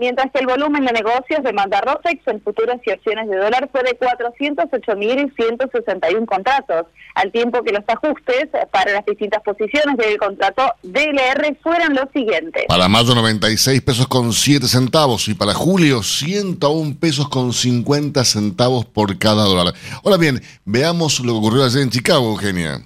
mientras 0.03 0.31
que 0.33 0.41
el 0.41 0.49
volumen 0.49 0.85
de 0.85 0.93
negocios 0.93 1.45
de 1.45 1.53
Mandarrotex 1.53 2.27
en 2.27 2.43
futuras 2.43 2.81
y 2.85 2.91
opciones 2.91 3.29
de 3.29 3.37
dólar 3.37 3.69
fue 3.71 3.85
de 3.85 3.97
408.161 3.97 6.27
contratos, 6.27 6.87
al 7.15 7.31
tiempo 7.31 7.63
que 7.63 7.71
los 7.71 7.85
ajustes 7.87 8.49
para 8.73 8.95
las 8.95 9.07
distintas 9.07 9.45
posiciones 9.45 9.97
del 9.97 10.19
contrato 10.19 10.65
DLR 10.83 11.57
fueron 11.63 11.95
los 11.95 12.07
siguientes. 12.13 12.65
Para 12.67 12.89
mayo 12.89 13.15
96 13.15 13.81
pesos 13.83 14.09
con 14.09 14.33
7 14.33 14.67
centavos 14.67 15.29
y 15.29 15.35
para 15.35 15.55
julio 15.55 16.03
101 16.03 16.97
pesos 16.99 17.29
con 17.29 17.53
50 17.53 18.25
centavos 18.25 18.85
por 18.85 19.17
cada 19.19 19.45
dólar. 19.45 19.73
Ahora 20.03 20.17
bien, 20.17 20.43
veamos 20.65 21.21
lo 21.21 21.35
que 21.35 21.39
ocurrió 21.39 21.65
ayer 21.65 21.83
en 21.83 21.91
Chicago, 21.91 22.29
Eugenia. 22.31 22.81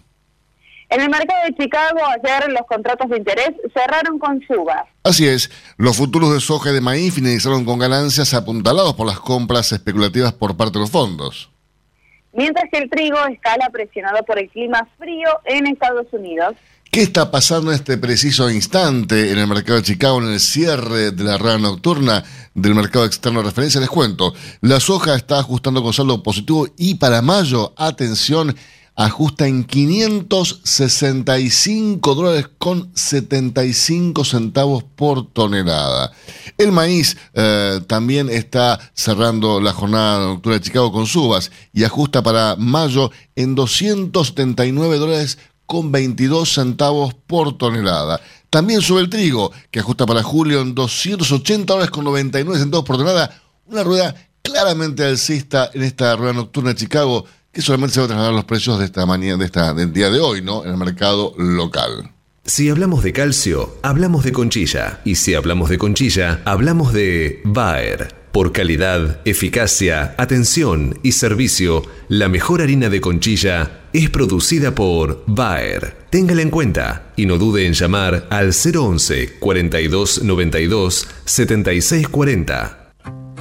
En 0.88 1.00
el 1.00 1.10
mercado 1.10 1.40
de 1.46 1.54
Chicago 1.56 1.98
ayer 2.04 2.50
los 2.52 2.62
contratos 2.68 3.10
de 3.10 3.18
interés 3.18 3.50
cerraron 3.74 4.18
con 4.18 4.40
subas. 4.46 4.84
Así 5.02 5.26
es, 5.26 5.50
los 5.76 5.96
futuros 5.96 6.32
de 6.32 6.40
soja 6.40 6.70
y 6.70 6.74
de 6.74 6.80
maíz 6.80 7.14
finalizaron 7.14 7.64
con 7.64 7.78
ganancias 7.78 8.34
apuntalados 8.34 8.94
por 8.94 9.06
las 9.06 9.18
compras 9.18 9.72
especulativas 9.72 10.32
por 10.32 10.56
parte 10.56 10.74
de 10.74 10.80
los 10.80 10.90
fondos. 10.90 11.50
Mientras 12.32 12.66
que 12.70 12.78
el 12.78 12.90
trigo 12.90 13.18
escala 13.26 13.68
presionado 13.70 14.22
por 14.24 14.38
el 14.38 14.48
clima 14.50 14.86
frío 14.98 15.28
en 15.44 15.66
Estados 15.66 16.06
Unidos. 16.12 16.54
¿Qué 16.90 17.02
está 17.02 17.30
pasando 17.30 17.72
en 17.72 17.76
este 17.76 17.98
preciso 17.98 18.48
instante 18.50 19.32
en 19.32 19.38
el 19.38 19.46
mercado 19.46 19.78
de 19.78 19.84
Chicago 19.84 20.22
en 20.22 20.28
el 20.28 20.40
cierre 20.40 21.10
de 21.10 21.24
la 21.24 21.36
rueda 21.36 21.58
nocturna 21.58 22.22
del 22.54 22.74
mercado 22.74 23.06
externo 23.06 23.40
de 23.40 23.46
referencia? 23.48 23.80
Les 23.80 23.90
cuento, 23.90 24.34
la 24.60 24.78
soja 24.78 25.16
está 25.16 25.40
ajustando 25.40 25.82
con 25.82 25.92
saldo 25.92 26.22
positivo 26.22 26.68
y 26.76 26.94
para 26.94 27.22
mayo, 27.22 27.72
atención, 27.76 28.54
ajusta 28.96 29.46
en 29.46 29.62
565 29.64 32.14
dólares 32.14 32.48
con 32.56 32.90
75 32.94 34.24
centavos 34.24 34.84
por 34.84 35.30
tonelada. 35.30 36.12
El 36.56 36.72
maíz 36.72 37.18
eh, 37.34 37.82
también 37.86 38.30
está 38.30 38.80
cerrando 38.94 39.60
la 39.60 39.74
jornada 39.74 40.26
nocturna 40.26 40.58
de 40.58 40.64
Chicago 40.64 40.90
con 40.90 41.04
subas 41.06 41.50
y 41.74 41.84
ajusta 41.84 42.22
para 42.22 42.56
mayo 42.56 43.10
en 43.36 43.54
279 43.54 44.96
dólares 44.96 45.36
con 45.66 45.92
22 45.92 46.50
centavos 46.50 47.12
por 47.12 47.58
tonelada. 47.58 48.22
También 48.48 48.80
sube 48.80 49.00
el 49.00 49.10
trigo, 49.10 49.52
que 49.70 49.80
ajusta 49.80 50.06
para 50.06 50.22
julio 50.22 50.62
en 50.62 50.74
280 50.74 51.70
dólares 51.70 51.90
con 51.90 52.04
99 52.04 52.58
centavos 52.58 52.86
por 52.86 52.96
tonelada. 52.96 53.42
Una 53.66 53.82
rueda 53.82 54.14
claramente 54.42 55.04
alcista 55.04 55.70
en 55.74 55.82
esta 55.82 56.16
rueda 56.16 56.32
nocturna 56.32 56.70
de 56.70 56.76
Chicago 56.76 57.26
que 57.56 57.62
solamente 57.62 57.94
se 57.94 58.00
van 58.00 58.04
a 58.04 58.08
trasladar 58.08 58.34
los 58.34 58.44
precios 58.44 58.78
de 58.78 58.84
esta 58.84 59.06
mañana, 59.06 59.38
de 59.38 59.46
esta, 59.46 59.72
del 59.72 59.90
día 59.90 60.10
de 60.10 60.20
hoy, 60.20 60.42
¿no? 60.42 60.62
En 60.62 60.72
el 60.72 60.76
mercado 60.76 61.32
local. 61.38 62.10
Si 62.44 62.68
hablamos 62.68 63.02
de 63.02 63.14
calcio, 63.14 63.78
hablamos 63.82 64.24
de 64.24 64.32
conchilla. 64.32 65.00
Y 65.06 65.14
si 65.14 65.32
hablamos 65.32 65.70
de 65.70 65.78
conchilla, 65.78 66.42
hablamos 66.44 66.92
de 66.92 67.40
Bayer. 67.44 68.14
Por 68.30 68.52
calidad, 68.52 69.20
eficacia, 69.24 70.14
atención 70.18 70.98
y 71.02 71.12
servicio, 71.12 71.82
la 72.08 72.28
mejor 72.28 72.60
harina 72.60 72.90
de 72.90 73.00
conchilla 73.00 73.84
es 73.94 74.10
producida 74.10 74.74
por 74.74 75.24
Bayer. 75.26 75.96
Téngala 76.10 76.42
en 76.42 76.50
cuenta 76.50 77.14
y 77.16 77.24
no 77.24 77.38
dude 77.38 77.64
en 77.64 77.72
llamar 77.72 78.26
al 78.28 78.52
011 78.52 79.38
42 79.38 80.24
92 80.24 81.08
76 81.24 82.08
40. 82.08 82.92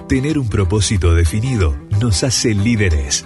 Tener 0.07 0.39
un 0.39 0.47
propósito 0.47 1.13
definido 1.13 1.77
nos 1.99 2.23
hace 2.23 2.53
líderes. 2.53 3.25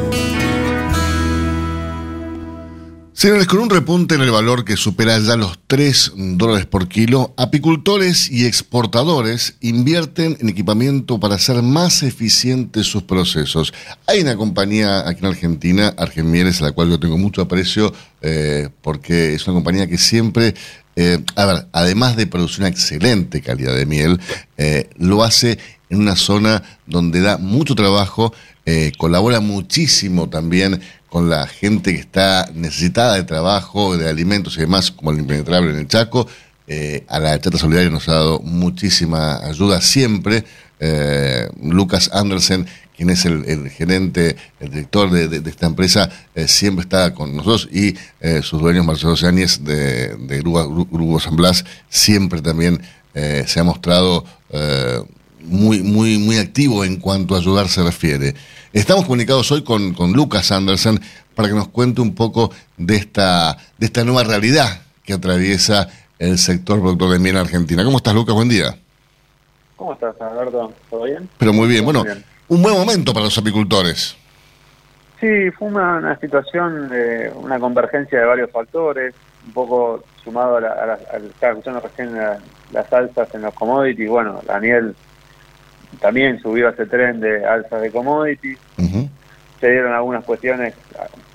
Señores, 3.21 3.45
con 3.45 3.59
un 3.59 3.69
repunte 3.69 4.15
en 4.15 4.21
el 4.21 4.31
valor 4.31 4.65
que 4.65 4.75
supera 4.75 5.19
ya 5.19 5.35
los 5.35 5.59
3 5.67 6.13
dólares 6.15 6.65
por 6.65 6.87
kilo, 6.87 7.35
apicultores 7.37 8.31
y 8.31 8.47
exportadores 8.47 9.57
invierten 9.61 10.37
en 10.41 10.49
equipamiento 10.49 11.19
para 11.19 11.35
hacer 11.35 11.61
más 11.61 12.01
eficientes 12.01 12.87
sus 12.87 13.03
procesos. 13.03 13.75
Hay 14.07 14.21
una 14.21 14.35
compañía 14.35 15.07
aquí 15.07 15.19
en 15.19 15.27
Argentina, 15.27 15.93
Argenmieres, 15.97 16.61
a 16.61 16.63
la 16.63 16.71
cual 16.71 16.89
yo 16.89 16.99
tengo 16.99 17.19
mucho 17.19 17.43
aprecio, 17.43 17.93
eh, 18.23 18.69
porque 18.81 19.35
es 19.35 19.45
una 19.45 19.53
compañía 19.53 19.85
que 19.85 19.99
siempre, 19.99 20.55
eh, 20.95 21.23
a 21.35 21.45
ver, 21.45 21.67
además 21.73 22.15
de 22.15 22.25
producir 22.25 22.61
una 22.61 22.69
excelente 22.69 23.43
calidad 23.43 23.75
de 23.75 23.85
miel, 23.85 24.19
eh, 24.57 24.89
lo 24.97 25.23
hace 25.23 25.59
en 25.91 25.99
una 25.99 26.15
zona 26.15 26.63
donde 26.87 27.21
da 27.21 27.37
mucho 27.37 27.75
trabajo, 27.75 28.33
colabora 28.97 29.41
muchísimo 29.41 30.29
también 30.29 30.79
con 31.11 31.29
la 31.29 31.45
gente 31.45 31.93
que 31.93 31.99
está 31.99 32.49
necesitada 32.55 33.15
de 33.15 33.23
trabajo, 33.23 33.97
de 33.97 34.07
alimentos 34.07 34.55
y 34.55 34.61
demás, 34.61 34.91
como 34.91 35.11
el 35.11 35.19
impenetrable 35.19 35.71
en 35.71 35.79
el 35.79 35.87
Chaco. 35.89 36.25
Eh, 36.67 37.03
a 37.09 37.19
la 37.19 37.37
Chata 37.37 37.57
Solidaria 37.57 37.89
nos 37.89 38.07
ha 38.07 38.13
dado 38.13 38.39
muchísima 38.39 39.45
ayuda 39.45 39.81
siempre. 39.81 40.45
Eh, 40.79 41.49
Lucas 41.61 42.11
Andersen, 42.13 42.65
quien 42.95 43.09
es 43.09 43.25
el, 43.25 43.69
gerente, 43.69 44.37
el 44.61 44.69
director 44.69 45.11
de, 45.11 45.49
esta 45.49 45.65
empresa, 45.65 46.09
eh, 46.33 46.47
siempre 46.47 46.83
está 46.83 47.13
con 47.13 47.35
nosotros 47.35 47.67
y 47.73 47.93
sus 48.41 48.61
dueños, 48.61 48.85
Marcelo 48.85 49.17
Sáñez 49.17 49.65
de, 49.65 50.15
de 50.15 50.39
Grupo, 50.39 51.19
San 51.19 51.35
Blas, 51.35 51.65
siempre 51.89 52.41
también 52.41 52.81
se 53.13 53.59
ha 53.59 53.63
mostrado 53.65 54.23
muy, 55.43 55.83
muy, 55.83 56.17
muy 56.17 56.37
activo 56.37 56.85
en 56.85 56.95
cuanto 56.95 57.35
a 57.35 57.39
ayudar 57.39 57.67
se 57.67 57.83
refiere. 57.83 58.33
Estamos 58.73 59.03
comunicados 59.03 59.51
hoy 59.51 59.65
con, 59.65 59.93
con 59.93 60.13
Lucas 60.13 60.49
Anderson 60.49 60.97
para 61.35 61.49
que 61.49 61.55
nos 61.55 61.67
cuente 61.67 61.99
un 61.99 62.15
poco 62.15 62.51
de 62.77 62.95
esta, 62.95 63.57
de 63.77 63.85
esta 63.85 64.05
nueva 64.05 64.23
realidad 64.23 64.83
que 65.03 65.11
atraviesa 65.11 65.89
el 66.19 66.37
sector 66.37 66.79
productor 66.79 67.11
de 67.11 67.19
miel 67.19 67.35
en 67.35 67.41
Argentina. 67.41 67.83
¿Cómo 67.83 67.97
estás, 67.97 68.13
Lucas? 68.13 68.33
Buen 68.33 68.47
día. 68.47 68.73
¿Cómo 69.75 69.91
estás, 69.91 70.15
Alberto? 70.21 70.71
¿Todo 70.89 71.03
bien? 71.03 71.27
Pero 71.37 71.51
muy 71.51 71.67
bien. 71.67 71.83
bueno, 71.83 72.05
un 72.47 72.61
buen 72.61 72.73
momento 72.73 73.13
para 73.13 73.25
los 73.25 73.37
apicultores. 73.37 74.15
Sí, 75.19 75.51
fue 75.51 75.67
una, 75.67 76.17
situación 76.21 76.87
de 76.87 77.29
una 77.35 77.59
convergencia 77.59 78.19
de 78.19 78.25
varios 78.25 78.51
factores, 78.51 79.13
un 79.47 79.51
poco 79.51 80.03
sumado 80.23 80.57
a, 80.57 80.61
la, 80.61 80.97
estaba 81.13 81.51
escuchando 81.51 81.81
recién 81.81 82.15
las 82.71 82.93
alzas 82.93 83.27
en 83.35 83.41
los 83.41 83.53
commodities, 83.53 84.09
bueno, 84.09 84.39
Daniel 84.47 84.95
también 85.99 86.39
subió 86.39 86.69
ese 86.69 86.85
tren 86.85 87.19
de 87.19 87.45
alzas 87.45 87.81
de 87.81 87.91
commodities. 87.91 88.57
Se 89.59 89.69
dieron 89.69 89.93
algunas 89.93 90.23
cuestiones 90.23 90.73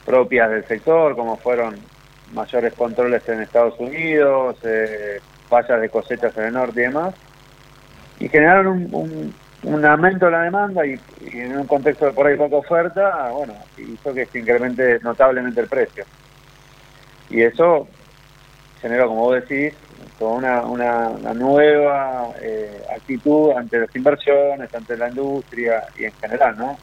propias 0.05 0.51
del 0.51 0.64
sector, 0.66 1.14
como 1.14 1.37
fueron 1.37 1.77
mayores 2.33 2.75
controles 2.75 3.29
en 3.29 3.42
Estados 3.42 3.79
Unidos, 3.79 4.57
eh, 4.64 5.21
fallas 5.49 5.81
de 5.81 5.88
cosechas 5.88 6.37
en 6.37 6.45
el 6.45 6.53
norte 6.55 6.81
y 6.81 6.85
demás, 6.85 7.14
y 8.19 8.29
generaron 8.29 8.66
un, 8.66 8.88
un, 8.92 9.35
un 9.62 9.85
aumento 9.85 10.27
de 10.27 10.33
la 10.33 10.42
demanda 10.42 10.85
y, 10.85 10.99
y 11.21 11.38
en 11.38 11.57
un 11.57 11.66
contexto 11.66 12.07
de 12.07 12.12
por 12.12 12.27
ahí 12.27 12.37
poca 12.37 12.57
oferta, 12.57 13.31
bueno, 13.31 13.55
hizo 13.79 14.12
que 14.12 14.27
se 14.27 14.40
incremente 14.40 14.99
notablemente 15.03 15.61
el 15.61 15.69
precio. 15.69 16.05
Y 17.31 17.42
eso 17.42 17.87
generó, 18.81 19.09
como 19.09 19.21
vos 19.23 19.40
decís, 19.40 19.75
toda 20.18 20.33
una, 20.33 20.61
una, 20.62 21.09
una 21.09 21.35
nueva 21.35 22.31
eh, 22.40 22.83
actitud 22.94 23.52
ante 23.52 23.81
las 23.81 23.94
inversiones, 23.94 24.74
ante 24.74 24.96
la 24.96 25.09
industria 25.09 25.85
y 25.98 26.05
en 26.05 26.12
general, 26.12 26.57
¿no? 26.57 26.79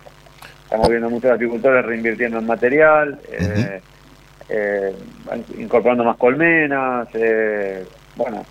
Estamos 0.64 0.90
viendo 0.90 1.10
muchos 1.10 1.32
agricultores 1.32 1.86
reinvirtiendo 1.86 2.40
en 2.40 2.46
material, 2.48 3.20
eh, 3.32 3.82
eh, 4.50 4.96
incorporando 5.58 6.04
más 6.04 6.18
colmenas, 6.18 7.08
eh, 7.14 7.86
bueno, 8.16 8.46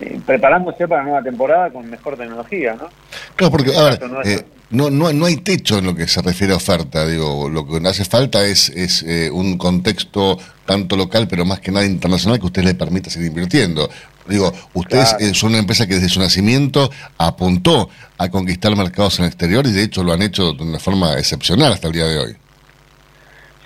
eh, 0.00 0.20
preparándose 0.26 0.86
para 0.88 1.02
la 1.02 1.08
nueva 1.08 1.22
temporada 1.22 1.70
con 1.70 1.88
mejor 1.88 2.16
tecnología, 2.16 2.74
¿no? 2.74 2.88
Claro, 3.36 3.50
porque, 3.50 3.76
a 3.76 3.82
ver, 3.82 4.10
nuestro. 4.10 4.22
eh, 4.24 4.44
no, 4.70 4.90
no, 4.90 5.12
no 5.12 5.26
hay 5.26 5.36
techo 5.36 5.78
en 5.78 5.86
lo 5.86 5.94
que 5.94 6.08
se 6.08 6.20
refiere 6.22 6.52
a 6.52 6.56
oferta. 6.56 7.06
Digo, 7.06 7.48
lo 7.48 7.66
que 7.66 7.86
hace 7.88 8.04
falta 8.04 8.44
es, 8.44 8.70
es 8.70 9.02
eh, 9.06 9.30
un 9.30 9.56
contexto 9.58 10.38
tanto 10.66 10.96
local, 10.96 11.28
pero 11.28 11.44
más 11.44 11.60
que 11.60 11.70
nada 11.70 11.84
internacional, 11.86 12.40
que 12.40 12.46
usted 12.46 12.64
le 12.64 12.74
permita 12.74 13.10
seguir 13.10 13.28
invirtiendo. 13.28 13.88
Digo, 14.26 14.52
ustedes 14.72 15.14
Claro. 15.14 15.34
son 15.34 15.50
una 15.50 15.58
empresa 15.58 15.86
que 15.86 15.94
desde 15.94 16.08
su 16.08 16.18
nacimiento 16.18 16.90
apuntó 17.18 17.90
a 18.16 18.28
conquistar 18.30 18.74
mercados 18.74 19.18
en 19.18 19.26
el 19.26 19.28
exterior 19.30 19.66
y 19.66 19.72
de 19.72 19.82
hecho 19.82 20.02
lo 20.02 20.12
han 20.14 20.22
hecho 20.22 20.54
de 20.54 20.62
una 20.62 20.78
forma 20.78 21.18
excepcional 21.18 21.72
hasta 21.74 21.88
el 21.88 21.92
día 21.92 22.06
de 22.06 22.18
hoy. 22.18 22.36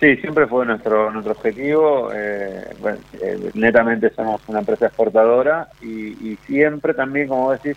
Sí, 0.00 0.16
siempre 0.18 0.46
fue 0.46 0.64
nuestro 0.64 1.10
nuestro 1.10 1.32
objetivo. 1.32 2.12
eh, 2.14 2.76
bueno, 2.80 2.98
eh, 3.20 3.50
netamente 3.54 4.10
somos 4.10 4.40
una 4.46 4.60
empresa 4.60 4.86
exportadora 4.86 5.66
y, 5.82 6.32
y 6.32 6.36
siempre 6.46 6.94
también, 6.94 7.26
como 7.28 7.50
decís, 7.50 7.76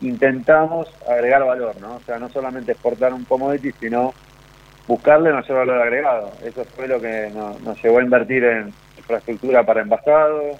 intentamos 0.00 0.88
agregar 1.08 1.44
valor, 1.44 1.74
¿no? 1.80 1.96
O 1.96 2.00
sea, 2.00 2.18
no 2.18 2.30
solamente 2.30 2.72
exportar 2.72 3.12
un 3.12 3.24
commodity, 3.24 3.72
sino 3.80 4.14
buscarle 4.86 5.32
mayor 5.32 5.58
valor 5.58 5.82
agregado. 5.82 6.32
Eso 6.44 6.64
fue 6.76 6.86
lo 6.86 7.00
que 7.00 7.30
nos, 7.34 7.60
nos 7.62 7.82
llevó 7.82 7.98
a 7.98 8.02
invertir 8.02 8.44
en 8.44 8.72
infraestructura 8.96 9.64
para 9.64 9.80
envasado, 9.80 10.56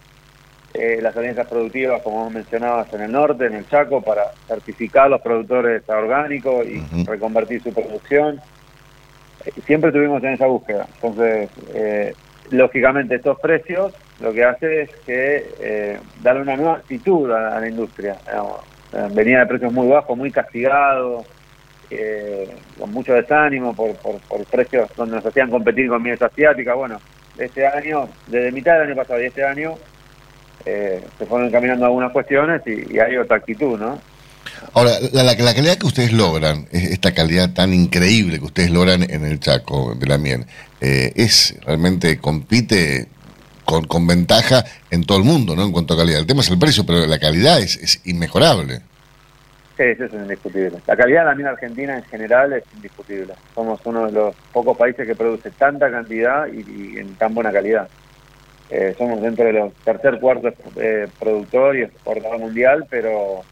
eh, 0.74 0.98
las 1.02 1.16
alianzas 1.16 1.48
productivas, 1.48 2.02
como 2.02 2.24
vos 2.24 2.32
mencionabas, 2.32 2.92
en 2.92 3.02
el 3.02 3.12
norte, 3.12 3.46
en 3.46 3.54
el 3.54 3.68
Chaco, 3.68 4.02
para 4.02 4.22
certificar 4.46 5.10
los 5.10 5.20
productores 5.20 5.88
a 5.88 5.96
orgánicos 5.96 6.66
y 6.66 7.04
reconvertir 7.04 7.62
su 7.62 7.72
producción 7.72 8.40
siempre 9.66 9.92
tuvimos 9.92 10.22
en 10.22 10.34
esa 10.34 10.46
búsqueda. 10.46 10.86
Entonces, 10.94 11.50
eh, 11.74 12.14
lógicamente 12.50 13.16
estos 13.16 13.38
precios 13.40 13.94
lo 14.20 14.32
que 14.32 14.44
hace 14.44 14.82
es 14.82 14.90
que 15.06 15.46
eh, 15.60 15.98
darle 16.22 16.42
una 16.42 16.56
nueva 16.56 16.74
actitud 16.74 17.30
a, 17.30 17.58
la 17.60 17.68
industria. 17.68 18.16
venía 19.14 19.40
de 19.40 19.46
precios 19.46 19.72
muy 19.72 19.88
bajos, 19.88 20.16
muy 20.16 20.30
castigados, 20.30 21.26
eh, 21.90 22.48
con 22.78 22.92
mucho 22.92 23.14
desánimo 23.14 23.74
por, 23.74 23.94
por, 23.96 24.20
por 24.20 24.44
precios 24.44 24.90
donde 24.96 25.16
nos 25.16 25.26
hacían 25.26 25.50
competir 25.50 25.88
con 25.88 26.02
mieles 26.02 26.20
asiáticas. 26.20 26.76
Bueno, 26.76 26.98
este 27.38 27.66
año, 27.66 28.08
desde 28.26 28.52
mitad 28.52 28.74
del 28.74 28.88
año 28.88 28.96
pasado 28.96 29.22
y 29.22 29.26
este 29.26 29.44
año, 29.44 29.74
se 30.62 31.26
fueron 31.26 31.48
encaminando 31.48 31.86
algunas 31.86 32.12
cuestiones 32.12 32.60
y 32.66 32.98
hay 32.98 33.16
otra 33.16 33.38
actitud, 33.38 33.78
¿no? 33.78 33.98
Ahora, 34.74 34.92
la, 35.12 35.22
la- 35.24 35.36
calidad 35.54 35.76
que 35.78 35.86
ustedes 35.86 36.12
logran, 36.12 36.66
esta 36.72 37.12
calidad 37.12 37.52
tan 37.52 37.72
increíble 37.74 38.38
que 38.38 38.44
ustedes 38.44 38.70
logran 38.70 39.02
en 39.08 39.24
el 39.24 39.40
Chaco 39.40 39.94
de 39.94 40.06
la 40.06 40.18
miel, 40.18 40.44
eh, 40.80 41.12
es 41.16 41.56
realmente 41.64 42.18
compite 42.18 43.08
con, 43.64 43.84
con 43.86 44.06
ventaja 44.06 44.64
en 44.90 45.04
todo 45.04 45.18
el 45.18 45.24
mundo, 45.24 45.56
¿no? 45.56 45.64
En 45.64 45.72
cuanto 45.72 45.94
a 45.94 45.96
calidad. 45.96 46.20
El 46.20 46.26
tema 46.26 46.40
es 46.42 46.50
el 46.50 46.58
precio, 46.58 46.84
pero 46.84 47.06
la 47.06 47.18
calidad 47.18 47.60
es, 47.60 47.76
es 47.76 48.00
inmejorable. 48.04 48.80
Eso 49.78 50.04
es 50.04 50.12
indiscutible. 50.12 50.72
La 50.86 50.94
calidad 50.94 51.20
de 51.20 51.26
la 51.26 51.34
miel 51.34 51.48
argentina 51.48 51.96
en 51.96 52.04
general 52.04 52.52
es 52.52 52.64
indiscutible. 52.76 53.32
Somos 53.54 53.80
uno 53.84 54.06
de 54.06 54.12
los 54.12 54.34
pocos 54.52 54.76
países 54.76 55.06
que 55.06 55.14
produce 55.14 55.50
tanta 55.52 55.90
cantidad 55.90 56.46
y, 56.48 56.58
y 56.58 56.98
en 56.98 57.14
tan 57.14 57.34
buena 57.34 57.50
calidad. 57.50 57.88
Eh, 58.68 58.94
somos 58.98 59.22
dentro 59.22 59.46
de 59.46 59.52
los 59.54 59.72
tercer, 59.84 60.20
cuarto 60.20 60.52
eh, 60.76 61.08
productor 61.18 61.76
y 61.76 61.82
exportador 61.82 62.38
mundial, 62.38 62.86
pero 62.90 63.42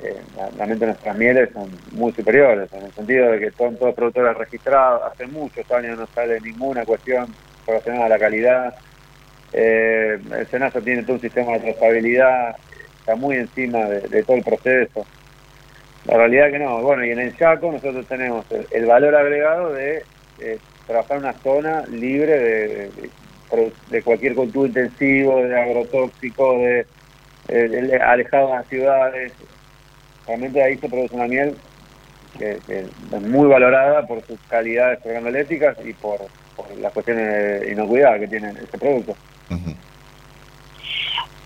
eh, 0.00 0.22
realmente 0.56 0.86
nuestras 0.86 1.16
mieles 1.16 1.50
son 1.52 1.70
muy 1.92 2.12
superiores, 2.12 2.72
en 2.72 2.84
el 2.84 2.92
sentido 2.92 3.32
de 3.32 3.40
que 3.40 3.50
son 3.52 3.76
todos 3.76 3.94
productores 3.94 4.36
registrados. 4.36 5.02
Hace 5.10 5.26
muchos 5.26 5.68
años 5.70 5.98
no 5.98 6.06
sale 6.14 6.40
ninguna 6.40 6.84
cuestión 6.84 7.26
relacionada 7.66 8.06
a 8.06 8.08
la 8.10 8.18
calidad. 8.18 8.74
Eh, 9.52 10.18
el 10.38 10.46
SENASA 10.48 10.80
tiene 10.82 11.02
todo 11.02 11.14
un 11.14 11.20
sistema 11.20 11.52
de 11.54 11.72
trazabilidad, 11.72 12.56
está 13.00 13.16
muy 13.16 13.36
encima 13.36 13.86
de, 13.88 14.22
todo 14.22 14.36
el 14.36 14.44
proceso. 14.44 15.06
La 16.04 16.16
realidad 16.16 16.50
que 16.50 16.58
no. 16.58 16.80
Bueno, 16.82 17.04
y 17.04 17.10
en 17.10 17.18
el 17.18 17.36
Chaco 17.36 17.72
nosotros 17.72 18.06
tenemos 18.06 18.46
el, 18.70 18.86
valor 18.86 19.14
agregado 19.16 19.72
de 19.72 20.02
eh, 20.38 20.58
trabajar 20.86 21.18
una 21.18 21.32
zona 21.40 21.84
libre 21.86 22.38
de, 22.38 22.68
de- 22.92 23.10
de 23.90 24.02
cualquier 24.02 24.34
cultivo 24.34 24.66
intensivo, 24.66 25.42
de 25.42 25.58
agrotóxico, 25.58 26.58
de, 26.58 26.86
de 27.48 27.96
alejado 27.96 28.48
de 28.48 28.54
las 28.54 28.66
ciudades. 28.68 29.32
Realmente 30.28 30.62
ahí 30.62 30.76
se 30.76 30.90
produce 30.90 31.14
una 31.14 31.26
miel 31.26 31.56
que, 32.38 32.58
que 32.66 32.80
es 32.80 33.22
muy 33.22 33.48
valorada 33.48 34.06
por 34.06 34.22
sus 34.26 34.38
calidades 34.48 35.00
organoléctricas 35.04 35.76
y 35.82 35.94
por, 35.94 36.18
por 36.54 36.70
las 36.76 36.92
cuestiones 36.92 37.62
de 37.62 37.72
inocuidad 37.72 38.20
que 38.20 38.28
tiene 38.28 38.50
este 38.50 38.78
producto. 38.78 39.16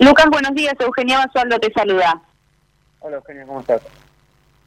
Lucas, 0.00 0.26
buenos 0.30 0.52
días. 0.54 0.74
Eugenia 0.80 1.18
Basualdo 1.18 1.60
te 1.60 1.72
saluda. 1.72 2.20
Hola 2.98 3.16
Eugenia, 3.18 3.46
¿cómo 3.46 3.60
estás? 3.60 3.82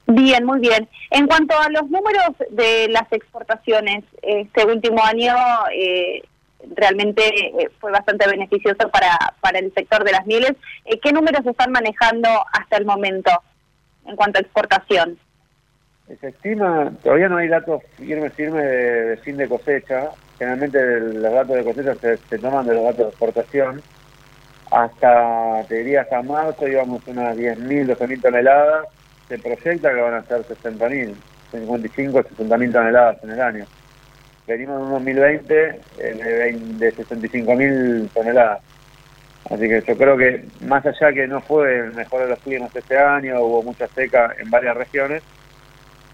Bien, 0.08 0.46
muy 0.46 0.62
bien. 0.62 0.88
En 1.12 1.28
cuanto 1.28 1.60
a 1.60 1.70
los 1.70 1.90
números 1.90 2.36
de 2.52 2.88
las 2.90 3.12
exportaciones, 3.12 4.06
este 4.22 4.66
último 4.66 5.04
año 5.04 5.36
eh, 5.74 6.24
realmente 6.74 7.22
eh, 7.28 7.70
fue 7.82 7.92
bastante 7.92 8.28
beneficioso 8.28 8.90
para, 8.90 9.34
para 9.42 9.60
el 9.60 9.74
sector 9.74 10.06
de 10.06 10.14
las 10.14 10.26
mieles. 10.26 10.54
Eh, 10.86 11.02
¿Qué 11.02 11.12
números 11.12 11.44
se 11.44 11.50
están 11.50 11.74
manejando 11.74 12.30
hasta 12.54 12.78
el 12.78 12.86
momento 12.86 13.32
en 14.06 14.16
cuanto 14.16 14.40
a 14.40 14.42
exportación? 14.42 15.18
Se 16.20 16.28
estima, 16.28 16.92
todavía 17.02 17.30
no 17.30 17.38
hay 17.38 17.48
datos 17.48 17.82
firmes, 17.98 18.32
firmes 18.34 18.64
de, 18.64 19.20
fin 19.24 19.38
de 19.38 19.48
cosecha. 19.48 20.12
Generalmente 20.38 21.00
los 21.00 21.34
datos 21.34 21.56
de 21.56 21.64
cosecha 21.64 21.96
se, 22.30 22.38
toman 22.38 22.68
de 22.68 22.76
los 22.76 22.84
datos 22.84 22.98
de 22.98 23.10
exportación. 23.10 23.82
Hasta, 24.72 25.64
te 25.68 25.80
diría, 25.80 26.02
hasta 26.02 26.22
marzo 26.22 26.68
íbamos 26.68 27.02
unas 27.08 27.36
10.000, 27.36 27.96
12.000 27.96 28.22
toneladas. 28.22 28.88
Se 29.28 29.40
proyecta 29.40 29.94
que 29.94 30.02
van 30.02 30.14
a 30.14 30.24
ser 30.24 30.44
60.000, 30.44 31.16
55, 31.52 32.20
60.000 32.20 32.72
toneladas 32.72 33.24
en 33.24 33.32
el 33.32 33.42
año. 33.42 33.66
Venimos 34.46 34.78
en 34.78 34.86
un 34.86 34.92
2020 34.92 35.56
eh, 35.64 35.80
de, 35.98 36.86
de 36.86 36.94
65.000 36.94 38.10
toneladas. 38.14 38.62
Así 39.50 39.62
que 39.68 39.84
yo 39.88 39.96
creo 39.98 40.18
que 40.18 40.44
más 40.66 40.84
allá 40.86 41.14
que 41.14 41.28
no 41.28 41.40
fue 41.42 41.78
el 41.80 41.94
mejor 41.94 42.24
de 42.24 42.30
los 42.30 42.40
climas 42.40 42.76
este 42.76 42.98
año, 42.98 43.40
hubo 43.42 43.62
mucha 43.64 43.88
seca 43.90 44.34
en 44.40 44.50
varias 44.50 44.76
regiones, 44.76 45.22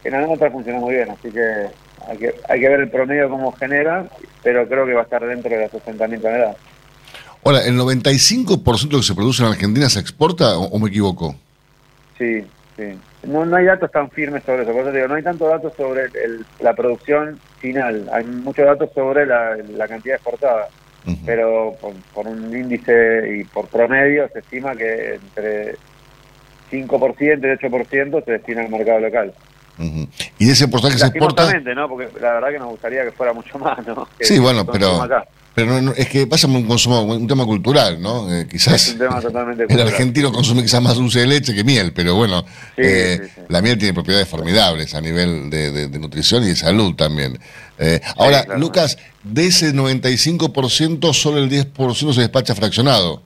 en 0.03 0.11
la 0.13 0.27
otra 0.27 0.51
funcionó 0.51 0.79
muy 0.79 0.95
bien, 0.95 1.09
así 1.11 1.31
que 1.31 1.65
hay 2.07 2.17
que, 2.17 2.33
hay 2.49 2.59
que 2.59 2.69
ver 2.69 2.79
el 2.81 2.89
promedio 2.89 3.29
cómo 3.29 3.51
genera, 3.53 4.05
pero 4.43 4.67
creo 4.67 4.85
que 4.85 4.93
va 4.93 5.01
a 5.01 5.03
estar 5.03 5.25
dentro 5.25 5.49
de 5.49 5.61
las 5.61 5.71
60.000 5.71 6.21
toneladas. 6.21 6.57
Ahora, 7.45 7.59
¿el 7.65 7.75
95% 7.77 8.87
de 8.87 8.91
lo 8.93 8.97
que 8.99 9.03
se 9.03 9.15
produce 9.15 9.43
en 9.43 9.49
Argentina 9.49 9.89
se 9.89 9.99
exporta 9.99 10.57
o, 10.57 10.65
o 10.65 10.79
me 10.79 10.89
equivoco? 10.89 11.35
Sí, 12.17 12.41
sí. 12.75 12.99
No, 13.23 13.45
no 13.45 13.55
hay 13.55 13.65
datos 13.65 13.91
tan 13.91 14.09
firmes 14.11 14.43
sobre 14.43 14.63
eso, 14.63 14.71
por 14.73 14.81
eso 14.81 14.91
te 14.91 14.97
digo, 14.97 15.07
no 15.07 15.15
hay 15.15 15.23
tantos 15.23 15.47
datos 15.49 15.73
sobre 15.77 16.03
el- 16.05 16.45
la 16.59 16.73
producción 16.73 17.39
final, 17.59 18.09
hay 18.11 18.25
muchos 18.25 18.65
datos 18.65 18.89
sobre 18.93 19.25
la, 19.25 19.55
la 19.55 19.87
cantidad 19.87 20.15
exportada, 20.15 20.67
pero 21.25 21.75
por, 21.81 21.93
por 22.13 22.27
un 22.27 22.55
índice 22.55 23.37
y 23.39 23.43
por 23.45 23.67
promedio 23.67 24.29
se 24.31 24.39
estima 24.39 24.75
que 24.75 25.15
entre 25.15 25.75
5% 26.71 27.39
y 27.61 27.67
8% 27.67 28.25
se 28.25 28.31
destina 28.31 28.61
al 28.61 28.69
mercado 28.69 28.99
local. 28.99 29.33
Y 30.37 30.45
de 30.45 30.51
ese 30.51 30.67
porcentaje 30.67 30.99
se 30.99 31.07
exporta... 31.07 31.51
¿no? 31.75 31.89
Porque 31.89 32.09
la 32.21 32.33
verdad 32.33 32.49
que 32.51 32.59
nos 32.59 32.69
gustaría 32.69 33.03
que 33.03 33.11
fuera 33.11 33.33
mucho 33.33 33.57
más, 33.57 33.85
¿no? 33.87 34.07
Que- 34.17 34.25
Sí, 34.25 34.37
bueno, 34.39 34.65
pero, 34.65 35.01
acá. 35.01 35.25
Pero 35.53 35.67
no- 35.71 35.81
no, 35.81 35.91
es 35.93 36.07
que 36.07 36.25
pasa 36.27 36.47
un 36.47 36.65
consumo, 36.65 37.01
un 37.03 37.27
tema 37.27 37.45
cultural, 37.45 38.01
¿no? 38.01 38.31
Eh, 38.31 38.41
Es 38.41 38.47
quizás 38.47 38.87
un 38.93 38.99
tema 38.99 39.19
totalmente 39.21 39.63
el 39.63 39.67
cultural. 39.67 39.93
argentino 39.93 40.31
consume 40.31 40.61
quizás 40.61 40.81
más 40.81 40.95
dulce 40.95 41.19
de 41.19 41.27
leche 41.27 41.53
que 41.53 41.63
miel, 41.63 41.91
pero 41.93 42.15
bueno, 42.15 42.43
Sí, 42.75 42.81
eh, 42.83 43.19
sí, 43.23 43.29
sí. 43.35 43.41
la 43.49 43.61
miel 43.61 43.77
tiene 43.77 43.93
propiedades 43.93 44.27
formidables 44.29 44.93
a 44.95 45.01
nivel 45.01 45.49
de, 45.49 45.71
de- 45.71 45.87
de 45.89 45.99
nutrición 45.99 46.43
y 46.43 46.47
de 46.47 46.55
salud 46.55 46.95
también. 46.95 47.37
Eh, 47.77 47.99
ahora, 48.17 48.43
claro. 48.45 48.59
Lucas, 48.59 48.97
de 49.23 49.47
ese 49.47 49.73
95%, 49.73 51.13
solo 51.13 51.37
el 51.39 51.49
10% 51.49 52.13
se 52.13 52.21
despacha 52.21 52.55
fraccionado. 52.55 53.21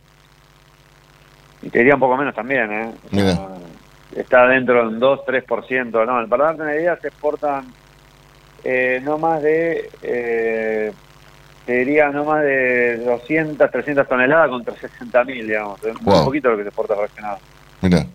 Y 1.61 1.69
te 1.69 1.79
diría 1.79 1.95
un 1.95 1.99
poco 1.99 2.15
menos 2.17 2.33
también, 2.35 2.71
¿eh? 2.71 2.85
O 3.11 3.15
sea, 3.15 3.23
Mira. 3.23 3.47
Está 4.15 4.47
dentro 4.47 4.81
de 4.81 4.87
un 4.95 4.99
2-3%. 4.99 6.05
No, 6.05 6.29
para 6.29 6.45
darte 6.45 6.61
una 6.61 6.73
idea, 6.75 6.97
se 7.01 7.09
exportan 7.09 7.65
no 9.03 9.17
más 9.17 9.41
de 9.43 10.93
te 11.65 11.73
diría 11.79 12.09
no 12.09 12.25
más 12.25 12.43
de 12.43 12.97
200, 12.97 13.71
300 13.71 14.07
toneladas 14.07 14.49
contra 14.49 14.75
60 14.75 15.23
mil, 15.23 15.47
digamos. 15.47 15.83
Es 15.83 15.95
Wow. 16.01 16.19
Un 16.19 16.25
poquito 16.25 16.49
lo 16.49 16.57
que 16.57 16.63
se 16.63 16.69
exporta 16.69 16.95
fraccionado. 16.95 17.39
Mira. 17.81 18.05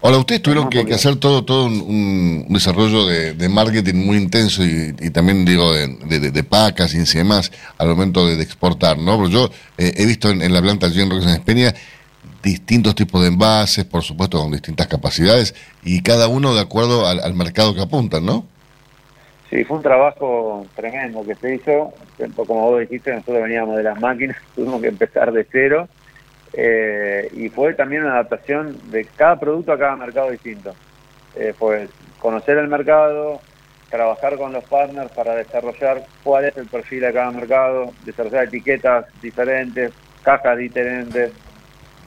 Ahora, 0.00 0.16
ustedes 0.16 0.40
tuvieron 0.40 0.70
que, 0.70 0.86
que 0.86 0.94
hacer 0.94 1.16
todo 1.16 1.44
todo 1.44 1.66
un, 1.66 2.44
un 2.48 2.54
desarrollo 2.54 3.06
de, 3.06 3.34
de 3.34 3.48
marketing 3.50 4.06
muy 4.06 4.16
intenso 4.16 4.64
y, 4.64 4.94
y 4.98 5.10
también, 5.10 5.44
digo, 5.44 5.70
de, 5.72 5.88
de, 6.06 6.30
de 6.30 6.44
packaging 6.44 7.02
y 7.02 7.18
demás 7.18 7.52
al 7.76 7.88
momento 7.88 8.26
de, 8.26 8.42
exportar, 8.42 8.96
¿no? 8.96 9.18
Porque 9.18 9.32
yo 9.32 9.50
eh, 9.76 9.92
he 9.96 10.06
visto 10.06 10.30
en, 10.30 10.40
en 10.40 10.54
la 10.54 10.62
planta 10.62 10.86
allí 10.86 11.02
en 11.02 11.10
Roques 11.10 11.26
en 11.26 11.32
Espeña 11.32 11.74
distintos 12.42 12.94
tipos 12.94 13.20
de 13.20 13.28
envases, 13.28 13.84
por 13.84 14.02
supuesto, 14.02 14.38
con 14.38 14.52
distintas 14.52 14.86
capacidades 14.86 15.54
y 15.84 16.00
cada 16.02 16.28
uno 16.28 16.54
de 16.54 16.60
acuerdo 16.60 17.06
al, 17.06 17.20
al 17.20 17.34
mercado 17.34 17.74
que 17.74 17.82
apuntan, 17.82 18.24
¿no? 18.24 18.46
Sí, 19.50 19.62
fue 19.64 19.76
un 19.76 19.82
trabajo 19.82 20.66
tremendo 20.74 21.24
que 21.24 21.34
se 21.36 21.54
hizo. 21.54 21.94
Como 22.34 22.70
vos 22.70 22.80
dijiste, 22.80 23.12
nosotros 23.12 23.42
veníamos 23.42 23.76
de 23.76 23.84
las 23.84 24.00
máquinas, 24.00 24.36
tuvimos 24.54 24.80
que 24.80 24.88
empezar 24.88 25.32
de 25.32 25.46
cero. 25.50 25.88
Eh, 26.52 27.28
y 27.34 27.48
fue 27.48 27.74
también 27.74 28.02
una 28.02 28.14
adaptación 28.14 28.76
de 28.90 29.04
cada 29.04 29.38
producto 29.38 29.72
a 29.72 29.78
cada 29.78 29.96
mercado 29.96 30.30
distinto. 30.30 30.74
Eh, 31.36 31.52
fue 31.56 31.88
conocer 32.18 32.56
el 32.58 32.68
mercado, 32.68 33.40
trabajar 33.90 34.36
con 34.36 34.52
los 34.52 34.64
partners 34.64 35.12
para 35.12 35.34
desarrollar 35.34 36.02
cuál 36.22 36.46
es 36.46 36.56
el 36.56 36.66
perfil 36.66 37.00
de 37.00 37.12
cada 37.12 37.30
mercado, 37.30 37.92
desarrollar 38.04 38.44
etiquetas 38.44 39.06
diferentes, 39.20 39.92
cajas 40.22 40.56
diferentes, 40.56 41.32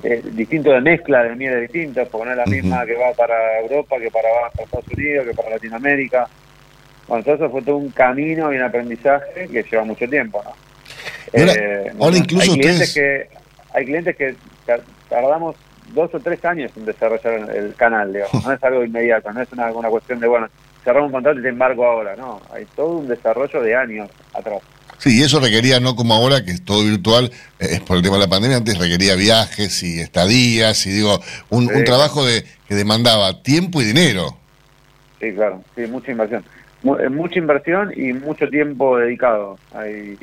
eh, 0.04 0.22
distinto 0.32 0.72
de 0.72 0.82
mezcla 0.82 1.24
de 1.24 1.36
mieles 1.36 1.62
distintas, 1.62 2.08
porque 2.10 2.26
no 2.26 2.32
es 2.32 2.38
la 2.38 2.46
misma 2.46 2.86
que 2.86 2.96
va 2.96 3.12
para 3.14 3.60
Europa, 3.60 3.98
que 4.00 4.10
para, 4.10 4.30
va 4.30 4.50
para 4.50 4.64
Estados 4.64 4.88
Unidos, 4.88 5.28
que 5.28 5.34
para 5.34 5.50
Latinoamérica. 5.52 6.28
Bueno, 7.10 7.24
todo 7.24 7.36
eso 7.36 7.50
fue 7.50 7.62
todo 7.64 7.78
un 7.78 7.90
camino 7.90 8.54
y 8.54 8.58
un 8.58 8.62
aprendizaje 8.64 9.48
que 9.52 9.64
lleva 9.64 9.84
mucho 9.84 10.08
tiempo, 10.08 10.42
Eh, 11.34 11.92
ahora 12.00 12.18
incluso 12.18 12.52
hay 12.54 12.60
clientes 12.60 12.90
ustedes- 12.90 13.30
que 13.30 13.30
hay 13.78 13.86
clientes 13.86 14.16
que 14.16 14.36
tar- 14.66 14.82
tardamos 15.10 15.56
dos 15.94 16.14
o 16.14 16.20
tres 16.20 16.44
años 16.46 16.72
en 16.76 16.86
desarrollar 16.86 17.56
el, 17.56 17.74
canal, 17.76 18.14
digamos. 18.14 18.32
No 18.46 18.54
es 18.54 18.64
algo 18.64 18.84
inmediato, 18.84 19.32
no 19.34 19.42
es 19.42 19.52
una, 19.52 19.72
una 19.72 19.90
cuestión 19.90 20.20
de, 20.20 20.28
bueno, 20.28 20.48
cerramos 20.84 21.08
un 21.08 21.14
contrato 21.14 21.40
y 21.40 21.44
te 21.44 21.50
embargo 21.50 21.86
ahora, 21.86 22.16
no. 22.16 22.42
Hay 22.54 22.66
todo 22.76 22.98
un 22.98 23.08
desarrollo 23.08 23.62
de 23.62 23.76
años 23.76 24.10
atrás. 24.34 24.60
Sí, 25.00 25.20
y 25.20 25.24
eso 25.24 25.40
requería, 25.40 25.80
no 25.80 25.96
como 25.96 26.14
ahora, 26.14 26.44
que 26.44 26.52
es 26.52 26.64
todo 26.66 26.84
virtual, 26.84 27.32
eh, 27.60 27.68
es 27.74 27.80
por 27.82 27.98
el 27.98 28.04
tema 28.04 28.16
de 28.18 28.24
la 28.24 28.28
pandemia, 28.30 28.58
antes 28.58 28.78
requería 28.78 29.16
viajes 29.16 29.82
y 29.84 30.00
estadías 30.00 30.86
y 30.86 30.90
digo, 30.92 31.20
un, 31.50 31.74
un 31.74 31.84
trabajo 31.86 32.26
de, 32.26 32.44
que 32.68 32.76
demandaba 32.76 33.42
tiempo 33.42 33.82
y 33.82 33.86
dinero. 33.86 34.38
Sí, 35.20 35.32
claro, 35.34 35.64
sí, 35.76 35.82
mucha 35.88 36.12
inversión. 36.12 36.44
Mu- 36.82 36.98
mucha 37.10 37.40
inversión 37.40 37.92
y 37.96 38.14
mucho 38.14 38.48
tiempo 38.48 38.98
dedicado. 38.98 39.58
Hay, 39.74 40.18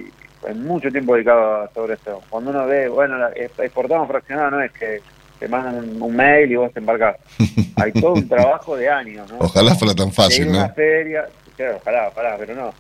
hay 0.47 0.55
mucho 0.55 0.91
tiempo 0.91 1.15
dedicado 1.15 1.71
sobre 1.75 1.95
esto. 1.95 2.23
Cuando 2.31 2.51
uno 2.51 2.67
ve, 2.67 2.89
bueno, 2.89 3.19
la- 3.19 3.31
exportamos 3.35 4.09
fraccionado, 4.09 4.53
no 4.53 4.63
es 4.63 4.73
que 4.73 5.01
te 5.39 5.49
mandan 5.49 6.01
un, 6.01 6.17
mail 6.17 6.51
y 6.51 6.57
vos 6.57 6.73
te 6.73 6.81
embarcás. 6.81 7.17
Hay 7.77 7.93
todo 7.93 8.15
un 8.15 8.29
trabajo 8.29 8.75
de 8.77 8.89
años, 8.89 9.31
¿no? 9.31 9.39
Ojalá 9.41 9.75
fuera 9.75 9.95
tan 9.95 10.07
de 10.07 10.11
ir 10.11 10.15
fácil, 10.15 10.47
a 10.49 10.51
una 10.51 10.69
¿no? 10.69 10.75
feria, 10.75 11.29
claro, 11.57 11.77
ojalá, 11.83 12.09
ojalá, 12.09 12.37
pero 12.39 12.55
no. 12.55 12.73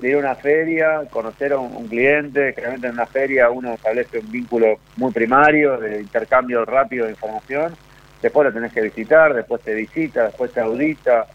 De 0.00 0.08
ir 0.08 0.14
a 0.14 0.18
una 0.18 0.34
feria, 0.36 1.02
conocer 1.10 1.52
a 1.52 1.58
un, 1.58 1.74
un 1.76 1.88
cliente, 1.88 2.52
generalmente 2.52 2.86
en 2.86 2.92
una 2.94 3.06
feria 3.06 3.50
uno 3.50 3.74
establece 3.74 4.20
un 4.20 4.30
vínculo 4.30 4.78
muy 4.96 5.10
primario 5.12 5.78
de 5.78 6.00
intercambio 6.00 6.64
rápido 6.64 7.06
de 7.06 7.10
información, 7.12 7.74
después 8.22 8.46
lo 8.46 8.52
tenés 8.52 8.72
que 8.72 8.82
visitar, 8.82 9.34
después 9.34 9.60
te 9.62 9.74
visita, 9.74 10.26
después 10.26 10.52
te 10.52 10.60
audita, 10.60 11.26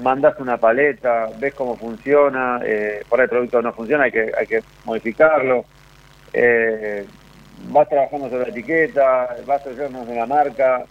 mandas 0.00 0.34
una 0.38 0.56
paleta, 0.56 1.28
ves 1.38 1.54
cómo 1.54 1.76
funciona, 1.76 2.60
eh, 2.64 3.02
por 3.08 3.20
ahí 3.20 3.24
el 3.24 3.30
producto 3.30 3.62
no 3.62 3.72
funciona, 3.72 4.04
hay 4.04 4.12
que, 4.12 4.32
hay 4.36 4.46
que 4.46 4.62
modificarlo, 4.84 5.64
eh, 6.32 7.06
vas 7.68 7.88
trabajando 7.88 8.28
sobre 8.28 8.44
la 8.44 8.50
etiqueta, 8.50 9.36
vas 9.46 9.62
trabajando 9.62 10.10
en 10.10 10.18
la 10.18 10.26
marca, 10.26 10.84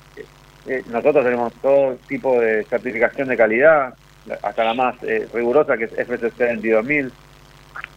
eh, 0.66 0.82
nosotros 0.90 1.26
tenemos 1.26 1.54
todo 1.56 1.96
tipo 2.08 2.40
de 2.40 2.64
certificación 2.64 3.28
de 3.28 3.38
calidad, 3.38 3.94
hasta 4.42 4.64
la 4.64 4.74
más 4.74 4.96
eh, 5.04 5.28
rigurosa 5.34 5.78
que 5.78 5.86
es 5.86 5.92
FSC 5.92 6.38
22000, 6.38 7.12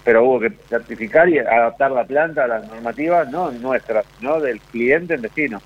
pero 0.05 0.25
hubo 0.25 0.41
que 0.41 0.51
certificar 0.69 1.29
y 1.29 1.39
adaptar 1.39 1.93
la 1.93 2.05
planta 2.05 2.45
a 2.45 2.49
las 2.49 2.69
normativas, 2.69 3.31
no 3.31 3.51
nuestras, 3.53 4.05
sino 4.19 4.41
del 4.41 4.61
cliente 4.61 5.15
en 5.15 5.23
destino. 5.23 5.63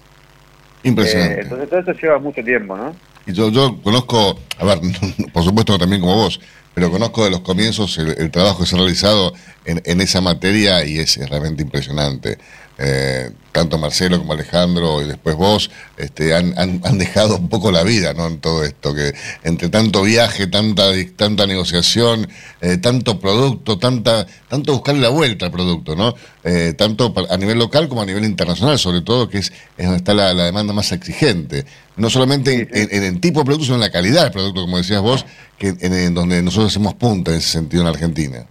Impresionante. 0.83 1.35
Eh, 1.35 1.43
entonces 1.43 1.69
todo 1.69 1.81
eso 1.81 1.93
lleva 1.93 2.19
mucho 2.19 2.43
tiempo, 2.43 2.77
¿no? 2.77 2.95
Y 3.27 3.33
yo, 3.33 3.51
yo 3.51 3.81
conozco, 3.83 4.39
a 4.59 4.65
ver, 4.65 4.81
por 5.33 5.45
supuesto 5.45 5.79
también 5.79 6.01
como 6.01 6.15
vos, 6.15 6.41
pero 6.75 6.91
conozco 6.91 7.25
de 7.25 7.31
los 7.31 7.41
comienzos 7.41 7.99
el, 7.99 8.31
trabajo 8.31 8.61
que 8.61 8.67
se 8.67 8.77
ha 8.77 8.79
realizado 8.79 9.35
en, 9.65 9.83
en 9.85 10.01
esa 10.01 10.21
materia 10.21 10.85
y 10.85 10.99
es 10.99 11.17
realmente 11.29 11.63
impresionante. 11.63 12.39
Eh, 12.83 13.31
tanto 13.53 13.77
Marcelo 13.79 14.17
como 14.19 14.33
Alejandro 14.33 15.03
y 15.03 15.07
después 15.07 15.37
vos 15.37 15.71
este, 15.99 16.35
han, 16.35 16.57
han, 16.59 16.81
han 16.85 16.97
dejado 16.99 17.37
un 17.37 17.49
poco 17.51 17.71
la 17.73 17.83
vida 17.83 18.15
¿no? 18.15 18.27
en 18.29 18.39
todo 18.39 18.65
esto, 18.65 18.95
que 18.95 19.13
entre 19.43 19.69
tanto 19.69 20.03
viaje, 20.03 20.47
tanta, 20.47 20.85
tanta 21.17 21.47
negociación, 21.47 22.27
eh, 22.63 22.79
tanto 22.79 23.19
producto, 23.21 23.77
tanta, 23.79 24.27
tanto 24.49 24.73
buscarle 24.73 25.03
la 25.03 25.09
vuelta 25.11 25.47
al 25.47 25.53
producto, 25.53 25.95
¿no? 25.95 26.15
Eh, 26.45 26.73
tanto 26.79 27.13
a 27.29 27.37
nivel 27.37 27.59
local 27.59 27.89
como 27.89 28.01
a 28.01 28.07
nivel 28.07 28.25
internacional, 28.25 28.79
sobre 28.79 29.03
todo, 29.03 29.29
que 29.29 29.39
es, 29.39 29.53
es 29.77 29.85
donde 29.85 29.97
está 29.99 30.15
la, 30.15 30.33
la 30.33 30.45
demanda 30.45 30.73
más 30.73 30.91
exigente. 30.93 31.67
No 31.97 32.09
solamente 32.09 32.55
en, 32.55 32.69
en- 32.73 32.89
en 32.97 33.03
el 33.03 33.21
tipo 33.21 33.41
de 33.41 33.45
producto, 33.47 33.65
sino 33.67 33.75
en 33.75 33.83
la 33.83 33.91
calidad 33.91 34.23
del 34.23 34.33
producto, 34.33 34.63
como 34.63 34.79
decías 34.79 35.03
vos, 35.03 35.27
que 35.59 35.69
en, 35.81 35.93
en 35.93 36.15
donde 36.15 36.41
nosotros 36.43 36.73
hacemos 36.73 36.95
punta 36.95 37.33
en 37.33 37.39
ese 37.39 37.49
sentido 37.51 37.83
en 37.83 37.89
Argentina. 37.89 38.47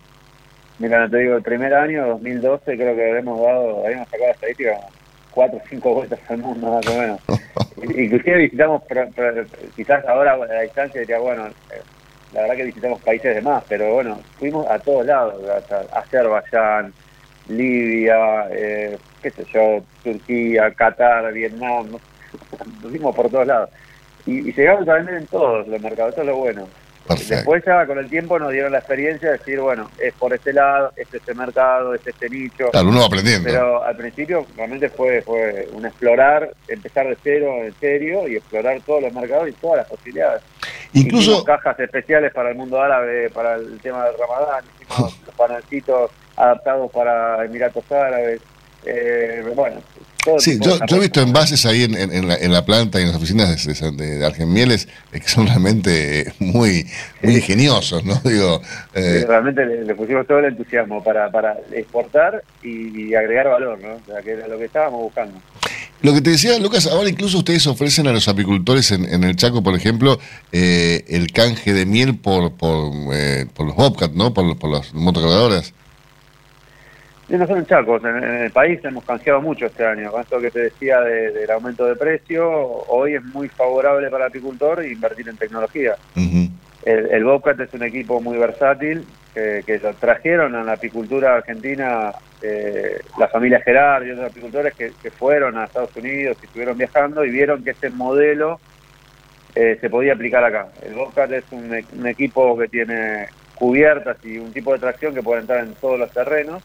Mira, 0.80 1.10
te 1.10 1.18
digo, 1.18 1.36
el 1.36 1.44
primer 1.44 1.74
año, 1.74 2.08
2012, 2.08 2.78
creo 2.78 2.96
que 2.96 3.10
habremos 3.10 3.42
dado, 3.42 3.86
habíamos 3.86 4.08
sacado 4.08 4.28
la 4.28 4.32
estadística 4.32 4.80
cuatro 5.32 5.58
o 5.58 5.68
cinco 5.70 5.94
vueltas 5.94 6.20
al 6.30 6.38
mundo, 6.38 6.72
más 6.72 6.88
o 6.88 6.98
menos. 6.98 7.22
Inclusive 7.84 8.38
visitamos, 8.38 8.84
quizás 9.76 10.06
ahora 10.06 10.34
a 10.34 10.38
la 10.38 10.62
distancia 10.62 11.02
diría, 11.02 11.20
bueno, 11.20 11.48
eh, 11.48 11.82
la 12.34 12.42
verdad 12.42 12.56
que 12.56 12.64
visitamos 12.64 13.02
países 13.02 13.36
de 13.36 13.42
más, 13.42 13.62
pero 13.68 13.94
bueno, 13.94 14.20
fuimos 14.38 14.66
a 14.68 14.80
todos 14.80 15.06
lados, 15.06 15.50
hasta 15.50 15.82
Azerbaiyán, 16.00 16.94
Libia, 17.50 18.48
eh, 18.52 18.98
qué 19.22 19.32
sé 19.32 19.44
yo, 19.54 19.84
Turquía, 20.02 20.72
Qatar, 20.72 21.34
Vietnam, 21.34 21.92
¿no? 21.92 22.00
nos 22.82 22.90
fuimos 22.90 23.14
por 23.14 23.30
todos 23.30 23.48
lados. 23.48 23.70
Y, 24.26 24.48
y 24.48 24.54
llegamos 24.54 24.88
a 24.88 24.94
vender 24.94 25.16
en 25.16 25.28
todos 25.28 25.68
los 25.68 25.82
mercados, 25.82 26.14
eso 26.14 26.22
es 26.22 26.28
lo 26.28 26.38
bueno. 26.38 26.68
Perfecto. 27.10 27.36
Después 27.36 27.64
ya 27.66 27.86
con 27.86 27.98
el 27.98 28.10
tiempo 28.10 28.40
nos 28.40 28.52
dieron 28.52 28.72
la 28.72 28.78
experiencia 28.80 29.32
de 29.32 29.38
decir, 29.38 29.60
bueno, 29.60 29.90
es 30.00 30.14
por 30.14 30.34
este 30.34 30.54
lado, 30.54 30.94
es 30.96 31.14
este 31.14 31.34
mercado, 31.34 31.94
es 31.94 32.06
este 32.06 32.30
nicho. 32.30 32.70
Claro, 32.72 32.88
uno 32.90 33.00
va 33.02 33.06
aprendiendo. 33.08 33.50
Pero 33.50 33.84
al 33.84 33.96
principio 33.98 34.46
realmente 34.56 34.90
fue, 34.90 35.22
fue 35.22 35.68
un 35.74 35.86
explorar, 35.86 36.52
empezar 36.68 37.08
de 37.08 37.18
cero 37.24 37.52
en 37.64 37.74
serio 37.80 38.28
y 38.28 38.36
explorar 38.38 38.80
todos 38.86 39.02
los 39.04 39.14
mercados 39.14 39.50
y 39.50 39.54
todas 39.54 39.78
las 39.78 39.88
posibilidades. 39.88 40.42
Incluso- 40.94 41.32
Hicimos 41.32 41.44
cajas 41.46 41.80
especiales 41.80 42.34
para 42.34 42.50
el 42.50 42.56
mundo 42.56 42.82
árabe, 42.82 43.30
para 43.30 43.56
el 43.56 43.80
tema 43.82 44.06
del 44.06 44.16
ramadán, 44.18 44.64
hicimos 44.82 45.20
los 45.26 45.36
panelcitos 45.36 46.12
adaptados 46.36 46.92
para 46.92 47.44
Emiratos 47.44 47.92
Árabes. 47.92 48.42
Eh, 48.86 49.44
bueno, 49.56 49.82
todo 50.24 50.40
Sí, 50.40 50.58
yo, 50.62 50.78
yo 50.88 50.96
he 50.98 51.00
visto 51.00 51.22
envases 51.22 51.66
ahí 51.66 51.84
en, 51.84 51.96
en- 51.96 52.12
en 52.14 52.28
la, 52.28 52.36
en 52.36 52.52
la 52.52 52.66
planta 52.66 53.00
y 53.00 53.04
en 53.04 53.08
las 53.10 53.18
oficinas 53.18 53.66
de, 53.66 53.92
de, 53.92 54.18
de 54.20 54.26
Argemieles 54.26 54.88
eh, 55.12 55.20
que 55.20 55.28
son 55.28 55.48
realmente 55.48 56.34
muy, 56.40 56.86
muy 57.24 57.36
ingeniosos, 57.36 58.04
¿no? 58.06 58.16
Digo, 58.24 58.62
eh, 58.94 59.20
Sí, 59.22 59.26
realmente 59.26 59.66
le, 59.66 59.86
le 59.86 59.96
pusimos 59.96 60.28
todo 60.28 60.40
el 60.40 60.46
entusiasmo 60.46 61.04
para, 61.04 61.32
para 61.32 61.56
exportar 61.74 62.44
y, 62.64 63.10
y 63.10 63.16
agregar 63.16 63.48
valor, 63.50 63.80
¿no? 63.82 63.94
O 63.96 64.02
sea, 64.06 64.22
que 64.22 64.32
era 64.32 64.48
lo 64.48 64.58
que 64.58 64.66
estábamos 64.66 65.02
buscando. 65.02 65.40
Lo 66.02 66.14
que 66.14 66.22
te 66.22 66.30
decía, 66.30 66.58
Lucas, 66.60 66.88
ahora 66.88 67.10
incluso 67.10 67.40
ustedes 67.40 67.68
ofrecen 67.68 68.08
a 68.08 68.14
los 68.14 68.30
apicultores 68.30 68.90
en, 68.92 69.04
en 69.06 69.26
el 69.26 69.36
Chaco, 69.36 69.62
por 69.62 69.76
ejemplo, 69.76 70.18
eh, 70.54 71.04
el 71.10 71.32
canje 71.34 71.74
de 71.74 71.86
miel 71.86 72.16
por 72.18 72.54
por, 72.54 72.92
eh, 73.14 73.46
por 73.54 73.66
los 73.68 73.76
Bobcat, 73.76 74.14
¿no? 74.14 74.34
Por, 74.34 74.58
por 74.58 74.72
las 74.72 74.94
motocargadoras. 74.94 75.74
Y 77.30 77.38
no 77.38 77.46
solo 77.46 77.60
en 77.60 77.66
Chacos, 77.68 78.04
en, 78.04 78.18
en 78.18 78.36
el 78.46 78.52
país 78.52 78.80
hemos 78.84 79.06
canjeado 79.06 79.42
mucho 79.42 79.68
este 79.68 79.86
año. 79.86 80.12
Con 80.12 80.22
esto 80.22 80.42
que 80.42 80.50
te 80.52 80.60
decía 80.62 81.00
de- 81.02 81.32
del 81.32 81.52
aumento 81.52 81.86
de 81.86 81.96
precio, 81.96 82.50
hoy 82.52 83.16
es 83.16 83.24
muy 83.24 83.48
favorable 83.50 84.10
para 84.10 84.26
el 84.26 84.30
apicultor 84.32 84.84
invertir 84.86 85.30
en 85.30 85.38
tecnología. 85.38 85.96
El, 86.86 87.08
el 87.12 87.24
Bobcat 87.24 87.60
es 87.60 87.74
un 87.74 87.84
equipo 87.84 88.20
muy 88.20 88.38
versátil 88.38 89.06
que, 89.34 89.62
que 89.66 89.78
lo 89.78 89.94
trajeron 89.96 90.56
a 90.56 90.64
la 90.64 90.74
apicultura 90.74 91.36
argentina 91.36 92.12
eh, 92.42 93.00
la 93.20 93.28
familia 93.28 93.62
Gerard 93.62 94.08
y 94.08 94.12
otros 94.12 94.32
apicultores 94.32 94.74
que, 94.76 94.94
que 95.04 95.12
fueron 95.12 95.58
a 95.58 95.66
Estados 95.66 95.96
Unidos 95.96 96.38
y 96.42 96.46
estuvieron 96.46 96.78
viajando 96.78 97.24
y 97.26 97.30
vieron 97.30 97.64
que 97.64 97.72
este 97.72 97.90
modelo 97.92 98.60
eh, 99.54 99.78
se 99.80 99.90
podía 99.90 100.14
aplicar 100.14 100.44
acá. 100.44 100.70
El 100.82 100.96
Bobcat 100.96 101.32
es 101.32 101.44
un, 101.52 101.70
un 102.00 102.08
equipo 102.08 102.58
que 102.58 102.70
tiene 102.70 103.28
cubiertas 103.56 104.18
y 104.24 104.38
un 104.38 104.52
tipo 104.54 104.74
de 104.74 104.80
tracción 104.80 105.14
que 105.14 105.22
puede 105.22 105.42
entrar 105.42 105.60
en 105.66 105.76
todos 105.76 106.00
los 106.00 106.12
terrenos, 106.14 106.64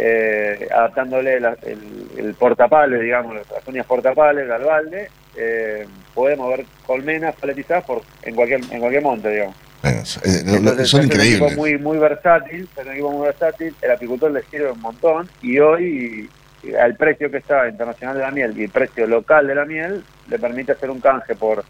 eh, 0.00 0.68
adaptándole 0.72 1.40
la- 1.40 1.56
el, 1.62 2.06
el 2.16 2.34
portapales, 2.34 3.00
digamos, 3.00 3.34
las 3.34 3.66
uñas 3.66 3.84
portapales 3.86 4.48
al 4.50 4.62
balde, 4.64 5.10
eh, 5.36 5.86
puede 6.14 6.36
mover 6.36 6.64
colmenas 6.86 7.34
paletizadas 7.36 7.84
por, 7.84 8.02
en, 8.22 8.34
cualquier, 8.34 8.60
en 8.70 8.78
cualquier 8.80 9.02
monte, 9.02 9.28
digamos. 9.30 9.56
Bueno, 9.82 9.98
eh, 10.24 10.42
lo- 10.44 10.52
lo- 10.52 10.58
Entonces, 10.58 10.88
son 10.88 11.00
es 11.00 11.06
un 11.06 11.10
equipo 11.12 11.24
increíbles. 11.24 11.56
muy, 11.56 11.78
muy 11.78 11.98
versátil, 11.98 12.68
es 12.76 12.84
un 12.86 12.92
equipo 12.92 13.10
muy 13.10 13.26
versátil, 13.26 13.74
el 13.82 13.90
apicultor 13.90 14.30
le 14.30 14.42
sirve 14.44 14.70
un 14.72 14.80
montón 14.80 15.28
y 15.42 15.58
hoy 15.58 16.28
y 16.62 16.74
al 16.74 16.96
precio 16.96 17.30
que 17.30 17.36
está 17.36 17.68
internacional 17.68 18.16
de 18.16 18.22
la 18.24 18.30
miel 18.32 18.52
y 18.58 18.64
el 18.64 18.70
precio 18.70 19.06
local 19.06 19.46
de 19.46 19.54
la 19.54 19.64
miel 19.64 20.02
le 20.28 20.38
permite 20.40 20.72
hacer 20.72 20.90
un 20.90 20.98
canje 21.00 21.36
por 21.36 21.64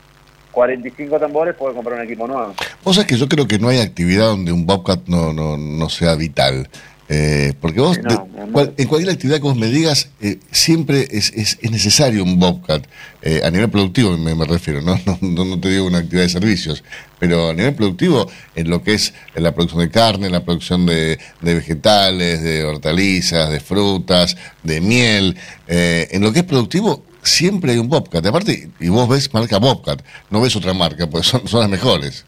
45 0.51 1.19
tambores, 1.21 1.55
puede 1.55 1.75
comprar 1.75 1.99
un 1.99 2.05
equipo 2.05 2.27
nuevo. 2.27 2.55
Vos 2.83 2.97
sabés 2.97 3.07
que 3.09 3.17
yo 3.17 3.29
creo 3.29 3.47
que 3.47 3.59
no 3.59 3.69
hay 3.69 3.81
actividad 3.81 4.27
donde 4.29 4.51
un 4.51 4.65
Bobcat 4.67 5.01
no, 5.07 5.33
no, 5.35 5.59
no 5.59 5.89
sea 5.91 6.15
vital. 6.15 6.69
Eh, 7.11 7.55
porque 7.61 7.81
vos, 7.81 7.97
Sí, 7.97 8.03
no, 8.03 8.11
de- 8.11 8.47
no, 8.47 8.53
cual- 8.53 8.75
en 8.77 8.87
cualquier 8.87 9.13
actividad 9.15 9.37
que 9.39 9.43
vos 9.45 9.57
me 9.57 9.69
digas, 9.69 10.11
eh, 10.21 10.39
siempre 10.53 11.09
es, 11.11 11.33
es, 11.35 11.59
es 11.63 11.71
necesario 11.71 12.23
un 12.23 12.39
Bobcat. 12.39 12.85
Eh, 13.23 13.41
a 13.45 13.51
nivel 13.51 13.71
productivo 13.71 14.17
me, 14.19 14.35
me 14.35 14.45
refiero, 14.45 14.83
¿no? 14.83 14.99
No, 15.07 15.19
no, 15.23 15.45
no 15.47 15.59
te 15.61 15.71
digo 15.71 15.87
una 15.87 15.99
actividad 15.99 16.25
de 16.25 16.29
servicios, 16.29 16.85
pero 17.19 17.49
a 17.51 17.55
nivel 17.55 17.75
productivo, 17.75 18.31
en 18.55 18.69
lo 18.69 18.83
que 18.83 18.93
es 18.95 19.15
la 19.35 19.55
producción 19.55 19.81
de 19.81 19.91
carne, 19.91 20.29
la 20.29 20.45
producción 20.45 20.85
de, 20.85 21.19
de 21.41 21.55
vegetales, 21.55 22.43
de 22.43 22.65
hortalizas, 22.65 23.51
de 23.51 23.61
frutas, 23.61 24.37
de 24.63 24.81
miel, 24.83 25.37
eh, 25.67 26.09
en 26.11 26.23
lo 26.23 26.31
que 26.33 26.41
es 26.41 26.45
productivo, 26.45 27.03
siempre 27.23 27.73
hay 27.73 27.79
un 27.79 27.89
Bobcat. 27.89 28.25
Aparte, 28.27 28.69
y 28.81 28.89
vos 28.89 29.09
ves 29.09 29.33
marca 29.33 29.57
Bobcat, 29.59 30.03
no 30.31 30.43
ves 30.43 30.55
otra 30.57 30.75
marca, 30.75 31.09
pues 31.09 31.27
son, 31.27 31.49
son 31.49 31.61
las 31.61 31.71
mejores. 31.71 32.27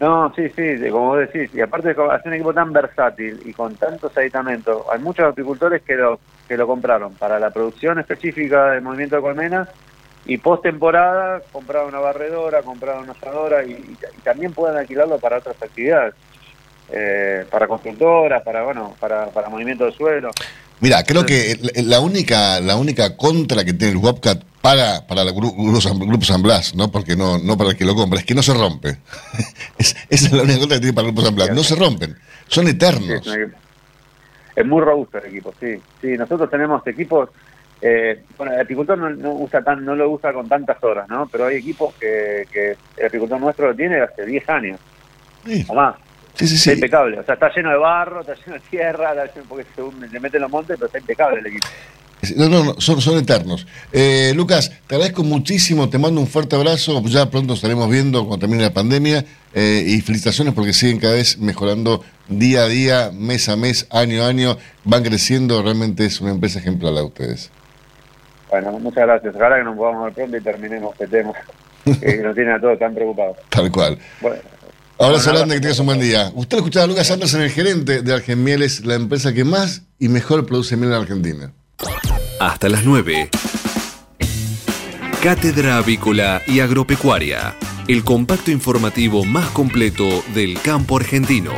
No, 0.00 0.32
sí, 0.34 0.48
sí, 0.56 0.90
como 0.90 1.06
vos 1.14 1.18
decís, 1.20 1.50
y 1.54 1.60
aparte 1.60 1.90
hacer 1.90 2.26
un 2.26 2.34
equipo 2.34 2.52
tan 2.52 2.72
versátil 2.72 3.40
y 3.44 3.52
con 3.52 3.76
tantos 3.76 4.16
aditamentos, 4.16 4.82
hay 4.92 4.98
muchos 4.98 5.24
apicultores 5.24 5.82
que 5.82 5.94
lo, 5.94 6.18
que 6.48 6.56
lo 6.56 6.66
compraron 6.66 7.14
para 7.14 7.38
la 7.38 7.50
producción 7.50 8.00
específica 8.00 8.72
del 8.72 8.82
movimiento 8.82 9.16
de 9.16 9.22
colmenas 9.22 9.68
y 10.26 10.38
post 10.38 10.64
temporada 10.64 11.40
compraron 11.52 11.88
una 11.90 12.00
barredora, 12.00 12.62
compraron 12.62 13.04
una 13.04 13.12
asadora 13.12 13.62
y, 13.64 13.70
y- 13.72 13.96
y 14.16 14.20
también 14.22 14.52
pueden 14.52 14.76
alquilarlo 14.76 15.18
para 15.18 15.38
otras 15.38 15.54
actividades, 15.62 16.14
eh, 16.90 17.44
para 17.50 17.68
constructoras, 17.68 18.42
para 18.42 18.64
bueno, 18.64 18.94
para, 18.98 19.26
para 19.26 19.48
movimiento 19.48 19.84
de 19.84 19.92
suelo. 19.92 20.30
Mira, 20.80 21.04
creo 21.04 21.24
que 21.24 21.56
la- 21.84 22.00
única 22.00 22.60
la 22.60 22.76
única 22.76 23.16
contra 23.16 23.64
que 23.64 23.72
tiene 23.72 23.92
el 23.92 23.98
Bobcat 23.98 24.42
para 24.64 25.06
para 25.06 25.20
el 25.22 25.28
gru- 25.34 25.54
grupo 25.54 25.78
San, 25.82 25.98
grupo 25.98 26.24
San 26.24 26.42
Blas, 26.42 26.74
no 26.74 26.90
porque 26.90 27.14
no 27.14 27.36
no 27.38 27.58
para 27.58 27.70
el 27.70 27.76
que 27.76 27.84
lo 27.84 27.94
compra, 27.94 28.18
es 28.18 28.24
que 28.24 28.34
no 28.34 28.42
se 28.42 28.54
rompe. 28.54 28.96
Es- 29.78 29.94
esa 30.08 30.26
es 30.28 30.32
la 30.32 30.42
única 30.42 30.58
contra 30.60 30.76
que 30.78 30.80
tiene 30.80 30.94
para 30.94 31.06
el 31.08 31.12
grupo 31.12 31.26
San 31.26 31.34
Blas. 31.34 31.50
No 31.50 31.62
se 31.62 31.74
rompen, 31.76 32.16
son 32.48 32.66
eternos. 32.68 33.26
es, 34.56 34.66
muy 34.66 34.80
robusto 34.82 35.18
el 35.18 35.26
equipo, 35.26 35.52
sí. 35.60 35.76
Sí, 36.00 36.16
nosotros 36.16 36.48
tenemos 36.48 36.86
equipos, 36.86 37.28
eh, 37.82 38.22
bueno, 38.38 38.54
el 38.54 38.60
apicultor 38.62 38.96
no, 38.96 39.10
no 39.10 39.32
usa 39.32 39.62
tan, 39.62 39.84
no 39.84 39.94
lo 39.94 40.08
usa 40.10 40.32
con 40.32 40.48
tantas 40.48 40.82
horas, 40.82 41.08
¿no? 41.10 41.26
Pero 41.28 41.46
hay 41.46 41.56
equipos 41.56 41.92
que, 42.00 42.46
que 42.50 42.76
el 42.96 43.06
apicultor 43.06 43.38
nuestro 43.40 43.68
lo 43.68 43.74
tiene 43.74 44.00
hace 44.00 44.24
10 44.24 44.48
años 44.48 44.80
Sí. 45.44 45.62
o 45.68 45.74
más. 45.74 45.96
Sí, 46.36 46.46
sí, 46.48 46.54
Está 46.54 46.70
sí. 46.70 46.74
impecable, 46.76 47.18
o 47.20 47.24
sea, 47.24 47.34
está 47.34 47.52
lleno 47.54 47.70
de 47.70 47.76
barro, 47.76 48.22
está 48.22 48.34
lleno 48.34 48.54
de 48.54 48.60
tierra, 48.70 49.10
está 49.12 49.34
lleno- 49.34 49.46
porque 49.48 49.66
se, 49.74 49.82
hunde, 49.82 50.08
se 50.08 50.18
mete 50.20 50.38
en 50.38 50.42
los 50.42 50.50
montes, 50.50 50.76
pero 50.76 50.86
está 50.86 50.98
impecable 50.98 51.40
el 51.40 51.46
equipo. 51.46 51.66
No, 52.36 52.48
no, 52.48 52.64
no, 52.64 52.80
son, 52.80 53.00
son 53.00 53.18
eternos. 53.18 53.66
Eh, 53.92 54.32
Lucas, 54.34 54.72
te 54.86 54.94
agradezco 54.94 55.24
muchísimo, 55.24 55.88
te 55.88 55.98
mando 55.98 56.20
un 56.20 56.26
fuerte 56.26 56.56
abrazo, 56.56 57.02
ya 57.06 57.30
pronto 57.30 57.54
estaremos 57.54 57.88
viendo 57.90 58.26
cuando 58.26 58.38
termine 58.38 58.62
la 58.62 58.72
pandemia 58.72 59.24
eh, 59.54 59.84
y 59.86 60.00
felicitaciones 60.00 60.54
porque 60.54 60.72
siguen 60.72 60.98
cada 60.98 61.14
vez 61.14 61.38
mejorando 61.38 62.02
día 62.28 62.62
a 62.62 62.66
día, 62.66 63.10
mes 63.12 63.48
a 63.48 63.56
mes, 63.56 63.86
año 63.90 64.24
a 64.24 64.28
año, 64.28 64.56
van 64.84 65.02
creciendo, 65.02 65.62
realmente 65.62 66.06
es 66.06 66.20
una 66.20 66.30
empresa 66.30 66.58
ejemplar 66.58 66.92
la 66.92 67.00
de 67.00 67.06
ustedes. 67.06 67.50
Bueno, 68.50 68.72
muchas 68.78 69.04
gracias. 69.04 69.34
Ojalá 69.34 69.56
que 69.56 69.64
nos 69.64 69.76
podamos 69.76 70.04
ver 70.04 70.14
pronto 70.14 70.36
y 70.36 70.40
terminemos 70.40 70.92
este 70.92 71.08
tema, 71.08 71.32
que 71.84 72.16
nos 72.18 72.34
tiene 72.34 72.52
a 72.52 72.60
todos 72.60 72.78
tan 72.78 72.94
preocupados. 72.94 73.36
Tal 73.48 73.70
cual. 73.70 73.98
Bueno, 74.20 74.36
Bueno, 74.96 75.18
grande, 75.26 75.56
que 75.56 75.60
tengas 75.60 75.78
un 75.80 75.86
buen 75.86 76.00
día. 76.00 76.30
Usted 76.34 76.56
lo 76.56 76.62
escuchaba 76.62 76.84
a 76.84 76.86
Lucas 76.86 77.10
Anderson, 77.10 77.42
el 77.42 77.50
gerente 77.50 78.02
de 78.02 78.14
Argenmieles, 78.14 78.86
la 78.86 78.94
empresa 78.94 79.32
que 79.32 79.44
más 79.44 79.82
y 79.98 80.08
mejor 80.08 80.46
produce 80.46 80.76
miel 80.76 80.92
en 80.92 81.00
Argentina. 81.00 81.52
Hasta 82.40 82.68
las 82.68 82.84
9. 82.84 83.30
Cátedra 85.22 85.78
Avícola 85.78 86.42
y 86.46 86.60
Agropecuaria, 86.60 87.54
el 87.88 88.04
compacto 88.04 88.50
informativo 88.50 89.24
más 89.24 89.48
completo 89.50 90.22
del 90.34 90.60
campo 90.60 90.96
argentino. 90.96 91.52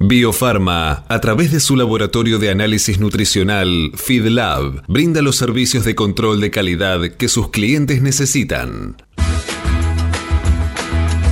Biofarma, 0.00 1.04
a 1.08 1.20
través 1.20 1.50
de 1.52 1.60
su 1.60 1.76
laboratorio 1.76 2.38
de 2.38 2.50
análisis 2.50 2.98
nutricional, 2.98 3.92
FeedLab, 3.94 4.84
brinda 4.86 5.20
los 5.20 5.36
servicios 5.36 5.84
de 5.84 5.94
control 5.94 6.40
de 6.40 6.50
calidad 6.50 7.02
que 7.18 7.28
sus 7.28 7.50
clientes 7.50 8.00
necesitan. 8.00 8.96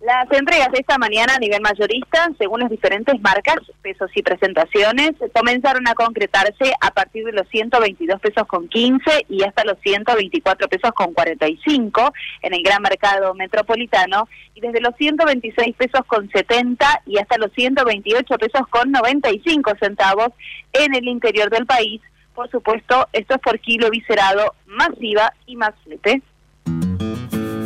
Las 0.00 0.32
entregas 0.32 0.72
de 0.72 0.80
esta 0.80 0.96
mañana 0.96 1.34
a 1.34 1.38
nivel 1.38 1.60
mayorista, 1.60 2.30
según 2.38 2.60
las 2.60 2.70
diferentes 2.70 3.20
marcas, 3.20 3.56
pesos 3.82 4.10
y 4.14 4.22
presentaciones, 4.22 5.10
comenzaron 5.34 5.86
a 5.86 5.94
concretarse 5.94 6.72
a 6.80 6.90
partir 6.90 7.26
de 7.26 7.32
los 7.32 7.46
122 7.48 8.18
pesos 8.18 8.46
con 8.46 8.66
15 8.66 9.26
y 9.28 9.42
hasta 9.42 9.62
los 9.64 9.78
124 9.80 10.68
pesos 10.68 10.92
con 10.92 11.12
45 11.12 12.14
en 12.40 12.54
el 12.54 12.62
gran 12.62 12.80
mercado 12.80 13.34
metropolitano 13.34 14.26
y 14.54 14.62
desde 14.62 14.80
los 14.80 14.96
126 14.96 15.76
pesos 15.76 16.00
con 16.06 16.30
70 16.30 17.02
y 17.04 17.18
hasta 17.18 17.36
los 17.36 17.52
128 17.52 18.38
pesos 18.38 18.66
con 18.70 18.90
95 18.90 19.72
centavos 19.78 20.28
en 20.72 20.94
el 20.94 21.08
interior 21.08 21.50
del 21.50 21.66
país. 21.66 22.00
Por 22.34 22.50
supuesto, 22.50 23.06
esto 23.12 23.34
es 23.34 23.40
por 23.42 23.58
kilo 23.58 23.90
viscerado, 23.90 24.54
masiva 24.64 25.34
y 25.44 25.56
más 25.56 25.74
flete. 25.84 26.22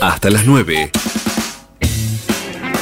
Hasta 0.00 0.30
las 0.30 0.46
9. 0.46 0.90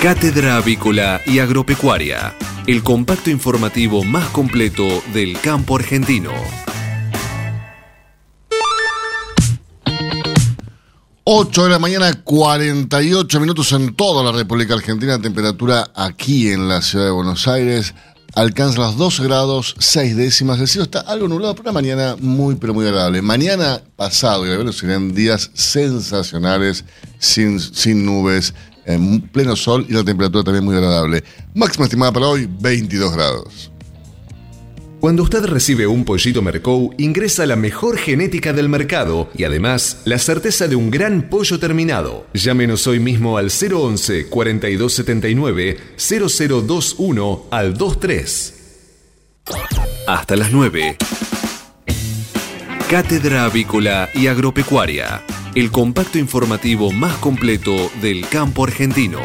Cátedra 0.01 0.57
Avícola 0.57 1.21
y 1.27 1.41
Agropecuaria, 1.41 2.33
el 2.69 2.85
compacto 2.85 3.29
informativo 3.29 4.05
más 4.05 4.29
completo 4.29 4.85
del 5.13 5.41
campo 5.41 5.75
argentino. 5.75 6.31
8 11.25 11.65
de 11.65 11.71
la 11.71 11.81
mañana, 11.81 12.23
48 12.23 13.41
minutos 13.41 13.73
en 13.73 13.97
toda 13.97 14.23
la 14.23 14.31
República 14.31 14.75
Argentina. 14.75 15.21
Temperatura 15.21 15.91
aquí 15.97 16.53
en 16.53 16.69
la 16.69 16.81
ciudad 16.81 17.07
de 17.07 17.11
Buenos 17.11 17.49
Aires 17.49 17.95
alcanza 18.35 18.79
los 18.79 18.97
12 18.97 19.25
grados 19.25 19.75
6 19.79 20.17
décimas. 20.17 20.61
El 20.61 20.69
cielo 20.69 20.85
está 20.85 21.01
algo 21.01 21.29
nublado, 21.29 21.55
pero 21.55 21.71
una 21.71 21.81
mañana 21.81 22.17
muy, 22.21 22.57
pero 22.57 22.75
muy 22.75 22.87
agradable. 22.87 23.23
Mañana 23.23 23.81
pasado 23.97 24.47
y 24.47 24.51
a 24.51 24.73
serían 24.73 25.15
días 25.15 25.51
sensacionales, 25.55 26.85
sin, 27.19 27.61
sin 27.61 28.05
nubes, 28.05 28.55
en 28.85 29.21
pleno 29.21 29.55
sol 29.55 29.85
y 29.89 29.93
la 29.93 30.05
temperatura 30.05 30.45
también 30.45 30.65
muy 30.65 30.75
agradable. 30.75 31.23
Máxima 31.55 31.85
estimada 31.85 32.13
para 32.13 32.29
hoy, 32.29 32.49
22 32.61 33.13
grados. 33.13 33.71
Cuando 35.01 35.23
usted 35.23 35.45
recibe 35.45 35.87
un 35.87 36.05
pollito 36.05 36.43
Mercou, 36.43 36.93
ingresa 36.99 37.47
la 37.47 37.55
mejor 37.55 37.99
genética 37.99 38.53
del 38.53 38.69
mercado 38.69 39.31
y 39.33 39.45
además 39.45 40.03
la 40.05 40.19
certeza 40.19 40.67
de 40.67 40.75
un 40.75 40.91
gran 40.91 41.31
pollo 41.31 41.61
terminado. 41.61 42.27
Llámenos 42.35 42.85
hoy 42.89 42.99
mismo 42.99 43.39
al 43.39 43.49
011 43.51 44.27
4279 44.29 45.77
0021 45.97 47.47
al 47.53 47.75
23. 47.75 48.55
Hasta 50.09 50.35
las 50.35 50.51
9. 50.51 50.97
Cátedra 52.91 53.45
Avícola 53.45 54.09
y 54.15 54.27
Agropecuaria, 54.27 55.23
el 55.55 55.71
compacto 55.71 56.19
informativo 56.19 56.91
más 56.91 57.17
completo 57.19 57.93
del 58.03 58.27
campo 58.29 58.65
argentino. 58.65 59.21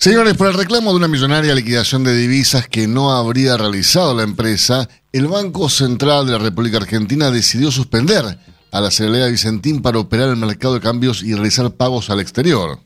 Señores, 0.00 0.36
por 0.36 0.46
el 0.46 0.54
reclamo 0.54 0.92
de 0.92 0.96
una 0.98 1.08
millonaria 1.08 1.56
liquidación 1.56 2.04
de 2.04 2.14
divisas 2.14 2.68
que 2.68 2.86
no 2.86 3.10
habría 3.10 3.56
realizado 3.56 4.14
la 4.14 4.22
empresa, 4.22 4.88
el 5.12 5.26
Banco 5.26 5.68
Central 5.68 6.24
de 6.24 6.34
la 6.34 6.38
República 6.38 6.76
Argentina 6.76 7.32
decidió 7.32 7.72
suspender 7.72 8.24
a 8.70 8.80
la 8.80 8.88
Asamblea 8.88 9.26
Vicentín 9.26 9.82
para 9.82 9.98
operar 9.98 10.28
el 10.28 10.36
mercado 10.36 10.74
de 10.74 10.80
cambios 10.80 11.24
y 11.24 11.34
realizar 11.34 11.72
pagos 11.72 12.10
al 12.10 12.20
exterior. 12.20 12.78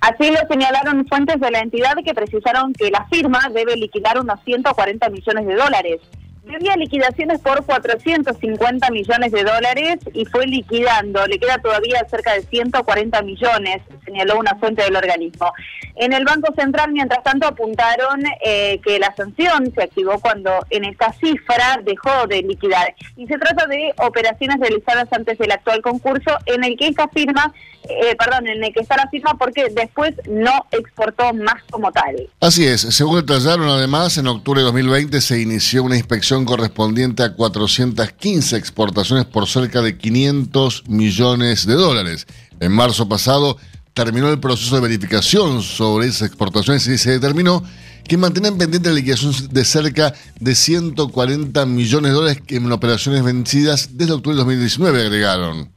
Así 0.00 0.30
lo 0.30 0.38
señalaron 0.48 1.06
fuentes 1.08 1.38
de 1.38 1.50
la 1.50 1.58
entidad 1.58 1.92
que 2.02 2.14
precisaron 2.14 2.72
que 2.72 2.90
la 2.90 3.06
firma 3.08 3.40
debe 3.52 3.76
liquidar 3.76 4.18
unos 4.18 4.40
140 4.46 5.10
millones 5.10 5.46
de 5.46 5.54
dólares 5.56 6.00
debía 6.46 6.76
liquidaciones 6.76 7.40
por 7.40 7.64
450 7.64 8.90
millones 8.90 9.32
de 9.32 9.42
dólares 9.42 9.98
y 10.14 10.24
fue 10.26 10.46
liquidando. 10.46 11.26
Le 11.26 11.38
queda 11.38 11.58
todavía 11.58 12.06
cerca 12.08 12.34
de 12.34 12.42
140 12.42 13.22
millones, 13.22 13.82
señaló 14.04 14.38
una 14.38 14.54
fuente 14.56 14.82
del 14.82 14.96
organismo. 14.96 15.52
En 15.96 16.12
el 16.12 16.24
Banco 16.24 16.52
Central, 16.54 16.92
mientras 16.92 17.22
tanto, 17.24 17.46
apuntaron 17.46 18.22
eh, 18.44 18.80
que 18.84 18.98
la 18.98 19.14
sanción 19.16 19.72
se 19.74 19.82
activó 19.82 20.20
cuando 20.20 20.50
en 20.70 20.84
esta 20.84 21.12
cifra 21.14 21.80
dejó 21.82 22.26
de 22.28 22.42
liquidar. 22.42 22.94
Y 23.16 23.26
se 23.26 23.38
trata 23.38 23.66
de 23.66 23.92
operaciones 23.98 24.60
realizadas 24.60 25.08
antes 25.10 25.38
del 25.38 25.50
actual 25.50 25.82
concurso 25.82 26.30
en 26.46 26.64
el 26.64 26.76
que 26.76 26.88
esta 26.88 27.08
firma, 27.08 27.52
eh, 27.88 28.14
perdón, 28.16 28.46
en 28.46 28.62
el 28.62 28.72
que 28.72 28.80
está 28.80 28.96
la 28.96 29.08
firma 29.08 29.34
porque 29.38 29.68
después 29.70 30.12
no 30.28 30.66
exportó 30.70 31.32
más 31.32 31.62
como 31.70 31.90
tal. 31.90 32.28
Así 32.40 32.66
es. 32.66 32.82
Según 32.82 33.16
detallaron 33.16 33.68
además, 33.68 34.18
en 34.18 34.26
octubre 34.26 34.60
de 34.60 34.66
2020 34.66 35.20
se 35.20 35.40
inició 35.40 35.82
una 35.82 35.96
inspección 35.96 36.35
correspondiente 36.44 37.22
a 37.22 37.34
415 37.34 38.56
exportaciones 38.56 39.24
por 39.24 39.46
cerca 39.46 39.82
de 39.82 39.96
500 39.96 40.84
millones 40.88 41.66
de 41.66 41.74
dólares. 41.74 42.26
En 42.60 42.72
marzo 42.72 43.08
pasado 43.08 43.56
terminó 43.94 44.28
el 44.30 44.38
proceso 44.38 44.74
de 44.74 44.82
verificación 44.82 45.62
sobre 45.62 46.08
esas 46.08 46.28
exportaciones 46.28 46.86
y 46.86 46.98
se 46.98 47.12
determinó 47.12 47.62
que 48.06 48.16
mantienen 48.16 48.58
pendiente 48.58 48.88
la 48.88 48.94
liquidación 48.94 49.32
de 49.50 49.64
cerca 49.64 50.14
de 50.38 50.54
140 50.54 51.66
millones 51.66 52.10
de 52.10 52.14
dólares 52.14 52.42
en 52.48 52.70
operaciones 52.70 53.24
vencidas 53.24 53.90
desde 53.92 54.12
octubre 54.12 54.36
de 54.36 54.42
2019, 54.42 55.00
agregaron. 55.00 55.70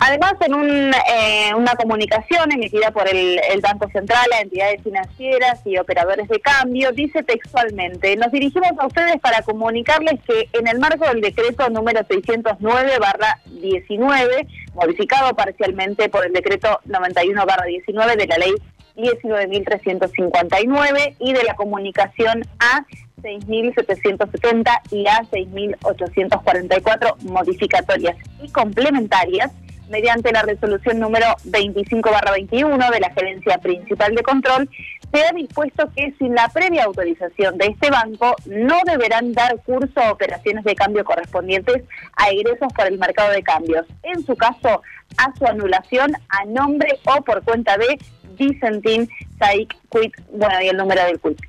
Además, 0.00 0.34
en 0.40 0.54
un, 0.54 0.94
eh, 0.94 1.52
una 1.56 1.74
comunicación 1.74 2.52
emitida 2.52 2.92
por 2.92 3.08
el, 3.08 3.40
el, 3.50 3.60
Banco 3.60 3.88
Central 3.90 4.26
a 4.32 4.40
entidades 4.40 4.80
financieras 4.82 5.60
y 5.64 5.76
operadores 5.76 6.28
de 6.28 6.38
cambio, 6.38 6.92
dice 6.92 7.24
textualmente, 7.24 8.14
nos 8.16 8.30
dirigimos 8.30 8.70
a 8.78 8.86
ustedes 8.86 9.18
para 9.20 9.42
comunicarles 9.42 10.20
que 10.24 10.48
en 10.52 10.68
el 10.68 10.78
marco 10.78 11.04
del 11.06 11.20
decreto 11.20 11.68
número 11.70 12.02
609-19, 12.02 14.46
modificado 14.74 15.34
parcialmente 15.34 16.08
por 16.08 16.24
el 16.24 16.32
decreto 16.32 16.78
91-19 16.86 18.16
de 18.16 18.28
la 18.28 18.38
ley 18.38 18.54
19.359 18.96 21.16
y 21.18 21.32
de 21.32 21.42
la 21.44 21.54
comunicación 21.54 22.44
A 22.58 22.84
6.770 23.22 24.80
y 24.90 25.06
A 25.06 25.22
6.844 25.22 27.22
modificatorias 27.22 28.16
y 28.42 28.50
complementarias 28.50 29.52
mediante 29.88 30.32
la 30.32 30.42
resolución 30.42 30.98
número 30.98 31.26
25-21 31.44 32.90
de 32.90 33.00
la 33.00 33.10
Gerencia 33.10 33.58
Principal 33.58 34.14
de 34.14 34.22
Control, 34.22 34.68
se 35.12 35.22
ha 35.22 35.32
dispuesto 35.32 35.90
que 35.96 36.12
sin 36.18 36.34
la 36.34 36.48
previa 36.48 36.84
autorización 36.84 37.56
de 37.56 37.66
este 37.66 37.90
banco 37.90 38.34
no 38.46 38.78
deberán 38.84 39.32
dar 39.32 39.58
curso 39.62 40.00
a 40.00 40.12
operaciones 40.12 40.64
de 40.64 40.74
cambio 40.74 41.04
correspondientes 41.04 41.82
a 42.16 42.30
egresos 42.30 42.72
por 42.74 42.86
el 42.86 42.98
mercado 42.98 43.32
de 43.32 43.42
cambios. 43.42 43.86
En 44.02 44.24
su 44.24 44.36
caso, 44.36 44.82
a 45.16 45.34
su 45.38 45.46
anulación 45.46 46.12
a 46.28 46.44
nombre 46.44 46.98
o 47.06 47.22
por 47.22 47.42
cuenta 47.42 47.76
de 47.78 47.98
Vicentín 48.36 49.08
Saik 49.38 49.74
Quit, 49.90 50.14
bueno, 50.32 50.60
y 50.62 50.68
el 50.68 50.76
número 50.76 51.04
del 51.04 51.20
Quit. 51.20 51.40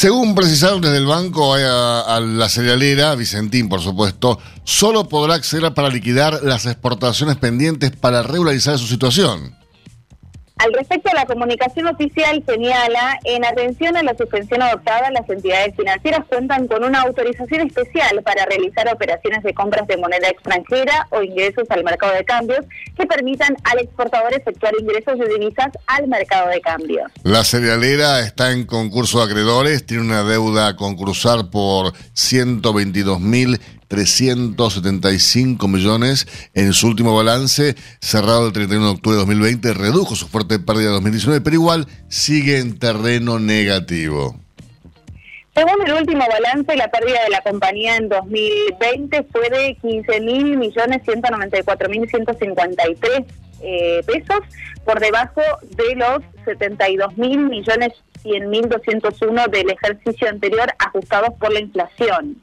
Según 0.00 0.36
precisaron 0.36 0.80
desde 0.80 0.98
el 0.98 1.06
banco 1.06 1.54
a, 1.54 2.20
la 2.20 2.48
cerealera, 2.48 3.16
Vicentín 3.16 3.68
por 3.68 3.80
supuesto, 3.80 4.38
solo 4.62 5.08
podrá 5.08 5.34
acceder 5.34 5.74
para 5.74 5.88
liquidar 5.88 6.38
las 6.44 6.66
exportaciones 6.66 7.34
pendientes 7.34 7.90
para 7.90 8.22
regularizar 8.22 8.78
su 8.78 8.86
situación. 8.86 9.56
Al 10.58 10.72
respecto, 10.72 11.10
la 11.14 11.24
comunicación 11.24 11.86
oficial 11.86 12.42
señala, 12.44 13.20
en 13.22 13.44
atención 13.44 13.96
a 13.96 14.02
la 14.02 14.16
suspensión 14.16 14.60
adoptada, 14.60 15.08
las 15.12 15.28
entidades 15.30 15.76
financieras 15.76 16.24
cuentan 16.28 16.66
con 16.66 16.82
una 16.82 17.02
autorización 17.02 17.68
especial 17.68 18.22
para 18.24 18.44
realizar 18.44 18.92
operaciones 18.92 19.44
de 19.44 19.54
compras 19.54 19.86
de 19.86 19.96
moneda 19.96 20.28
extranjera 20.28 21.06
o 21.10 21.22
ingresos 21.22 21.64
al 21.70 21.84
mercado 21.84 22.12
de 22.14 22.24
cambios 22.24 22.66
que 22.96 23.06
permitan 23.06 23.56
al 23.62 23.78
exportador 23.78 24.34
efectuar 24.34 24.72
ingresos 24.80 25.16
de 25.18 25.28
divisas 25.28 25.68
al 25.86 26.08
mercado 26.08 26.48
de 26.48 26.60
cambios. 26.60 27.10
La 27.22 27.44
cerealera 27.44 28.20
está 28.20 28.50
en 28.50 28.66
concurso 28.66 29.18
de 29.18 29.30
acreedores, 29.30 29.86
tiene 29.86 30.02
una 30.02 30.24
deuda 30.24 30.68
a 30.68 30.76
concursar 30.76 31.50
por 31.50 31.92
122 32.14 33.20
mil 33.20 33.60
375 33.88 35.66
millones 35.66 36.28
en 36.54 36.72
su 36.72 36.86
último 36.86 37.16
balance, 37.16 37.74
cerrado 38.00 38.46
el 38.46 38.52
31 38.52 38.84
de 38.84 38.92
octubre 38.92 39.16
de 39.16 39.20
2020, 39.20 39.74
redujo 39.74 40.14
su 40.14 40.28
fuerte 40.28 40.58
pérdida 40.58 40.88
de 40.88 40.94
2019, 40.94 41.40
pero 41.40 41.54
igual 41.54 41.86
sigue 42.08 42.58
en 42.58 42.78
terreno 42.78 43.38
negativo. 43.38 44.36
Según 45.54 45.84
el 45.86 45.92
último 45.94 46.24
balance, 46.28 46.76
la 46.76 46.88
pérdida 46.88 47.24
de 47.24 47.30
la 47.30 47.40
compañía 47.40 47.96
en 47.96 48.08
2020 48.08 49.26
fue 49.32 49.50
de 49.50 49.76
15 49.80 50.20
mil 50.20 50.56
millones 50.56 51.02
194 51.04 51.88
mil 51.88 52.08
153 52.08 53.22
eh, 53.60 54.00
pesos, 54.06 54.38
por 54.84 55.00
debajo 55.00 55.40
de 55.62 55.96
los 55.96 56.22
72 56.44 57.16
mil 57.18 57.40
millones 57.40 57.92
100 58.22 58.50
mil 58.50 58.68
201 58.68 59.48
del 59.48 59.70
ejercicio 59.70 60.28
anterior 60.28 60.72
ajustados 60.78 61.30
por 61.40 61.52
la 61.52 61.60
inflación. 61.60 62.40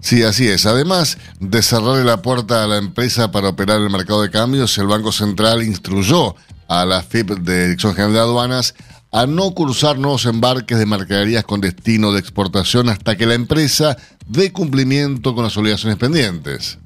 Sí, 0.00 0.22
así 0.22 0.48
es. 0.48 0.66
Además 0.66 1.18
de 1.38 1.62
cerrarle 1.62 2.04
la 2.04 2.22
puerta 2.22 2.64
a 2.64 2.66
la 2.66 2.78
empresa 2.78 3.30
para 3.30 3.50
operar 3.50 3.80
el 3.80 3.90
mercado 3.90 4.22
de 4.22 4.30
cambios, 4.30 4.76
el 4.78 4.86
Banco 4.86 5.12
Central 5.12 5.62
instruyó 5.62 6.34
a 6.68 6.84
la 6.84 7.02
FIP 7.02 7.30
de 7.40 7.64
Dirección 7.64 7.94
General 7.94 8.12
de 8.14 8.20
Aduanas 8.20 8.74
a 9.12 9.26
no 9.26 9.50
cursar 9.52 9.98
nuevos 9.98 10.24
embarques 10.24 10.78
de 10.78 10.86
mercaderías 10.86 11.44
con 11.44 11.60
destino 11.60 12.12
de 12.12 12.20
exportación 12.20 12.88
hasta 12.88 13.16
que 13.16 13.26
la 13.26 13.34
empresa 13.34 13.96
dé 14.26 14.52
cumplimiento 14.52 15.34
con 15.34 15.44
las 15.44 15.56
obligaciones 15.56 15.98
pendientes. 15.98 16.78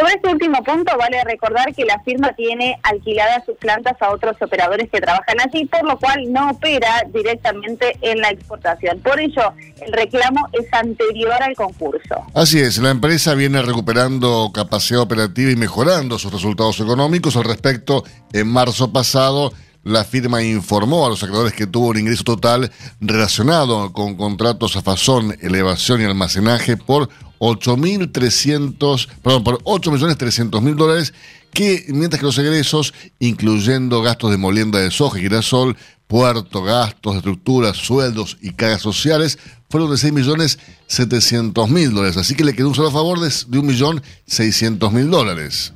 Sobre 0.00 0.14
este 0.14 0.28
último 0.30 0.64
punto, 0.64 0.96
vale 0.96 1.22
recordar 1.24 1.74
que 1.74 1.84
la 1.84 2.00
firma 2.00 2.32
tiene 2.32 2.78
alquiladas 2.84 3.44
sus 3.44 3.54
plantas 3.58 4.00
a 4.00 4.10
otros 4.10 4.34
operadores 4.40 4.88
que 4.88 4.98
trabajan 4.98 5.36
allí, 5.38 5.66
por 5.66 5.84
lo 5.84 5.98
cual 5.98 6.32
no 6.32 6.52
opera 6.52 7.04
directamente 7.12 7.98
en 8.00 8.18
la 8.18 8.30
exportación. 8.30 8.98
Por 9.00 9.20
ello, 9.20 9.52
el 9.82 9.92
reclamo 9.92 10.48
es 10.52 10.72
anterior 10.72 11.34
al 11.42 11.54
concurso. 11.54 12.24
Así 12.34 12.58
es, 12.60 12.78
la 12.78 12.88
empresa 12.88 13.34
viene 13.34 13.60
recuperando 13.60 14.50
capacidad 14.54 15.02
operativa 15.02 15.50
y 15.50 15.56
mejorando 15.56 16.18
sus 16.18 16.32
resultados 16.32 16.80
económicos. 16.80 17.36
Al 17.36 17.44
respecto, 17.44 18.02
en 18.32 18.48
marzo 18.48 18.90
pasado, 18.94 19.52
la 19.84 20.04
firma 20.04 20.42
informó 20.42 21.04
a 21.04 21.10
los 21.10 21.22
acreedores 21.22 21.52
que 21.52 21.66
tuvo 21.66 21.88
un 21.88 21.98
ingreso 21.98 22.24
total 22.24 22.72
relacionado 23.02 23.92
con 23.92 24.16
contratos 24.16 24.76
a 24.76 24.82
fazón, 24.82 25.36
elevación 25.42 26.00
y 26.00 26.04
almacenaje 26.04 26.78
por 26.78 27.10
8.300, 27.40 29.08
perdón, 29.22 29.44
por 29.44 29.62
8.300.000 29.64 30.74
dólares, 30.76 31.12
que 31.52 31.86
mientras 31.88 32.20
que 32.20 32.26
los 32.26 32.38
egresos, 32.38 32.94
incluyendo 33.18 34.02
gastos 34.02 34.30
de 34.30 34.36
molienda 34.36 34.78
de 34.78 34.90
soja 34.90 35.18
y 35.18 35.22
girasol, 35.22 35.76
puerto, 36.06 36.62
gastos 36.62 37.16
estructuras, 37.16 37.76
sueldos 37.76 38.36
y 38.40 38.52
cargas 38.52 38.82
sociales, 38.82 39.38
fueron 39.68 39.90
de 39.90 39.96
6.700.000 39.96 41.90
dólares. 41.90 42.16
Así 42.18 42.34
que 42.34 42.44
le 42.44 42.54
quedó 42.54 42.68
un 42.68 42.74
solo 42.74 42.90
favor 42.90 43.18
de, 43.20 43.28
de 43.28 43.58
1.600.000 43.58 45.08
dólares. 45.08 45.72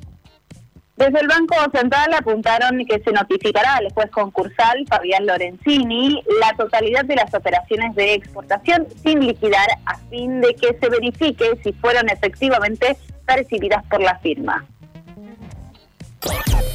Desde 0.96 1.18
el 1.18 1.26
Banco 1.26 1.56
Central 1.72 2.14
apuntaron 2.14 2.78
que 2.86 3.00
se 3.00 3.10
notificará 3.10 3.76
al 3.76 3.92
juez 3.92 4.10
concursal 4.12 4.84
Fabián 4.88 5.26
Lorenzini 5.26 6.22
la 6.40 6.54
totalidad 6.56 7.04
de 7.04 7.16
las 7.16 7.34
operaciones 7.34 7.96
de 7.96 8.14
exportación 8.14 8.86
sin 9.02 9.26
liquidar 9.26 9.66
a 9.86 9.98
fin 10.08 10.40
de 10.40 10.54
que 10.54 10.78
se 10.80 10.88
verifique 10.88 11.58
si 11.64 11.72
fueron 11.72 12.08
efectivamente 12.08 12.96
percibidas 13.26 13.84
por 13.86 14.02
la 14.02 14.18
firma. 14.20 14.64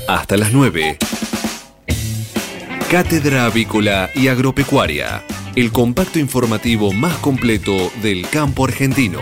Hasta 0.07 0.35
las 0.35 0.51
9. 0.51 0.97
Cátedra 2.91 3.45
Avícola 3.45 4.09
y 4.15 4.27
Agropecuaria, 4.27 5.23
el 5.55 5.71
compacto 5.71 6.19
informativo 6.19 6.91
más 6.91 7.15
completo 7.19 7.91
del 8.01 8.27
campo 8.29 8.65
argentino. 8.65 9.21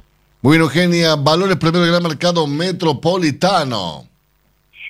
Muy 0.41 0.57
bien, 0.57 0.63
Eugenia. 0.63 1.15
Valores 1.15 1.57
primero 1.57 1.81
del 1.81 1.91
gran 1.91 2.03
mercado 2.03 2.47
metropolitano. 2.47 4.07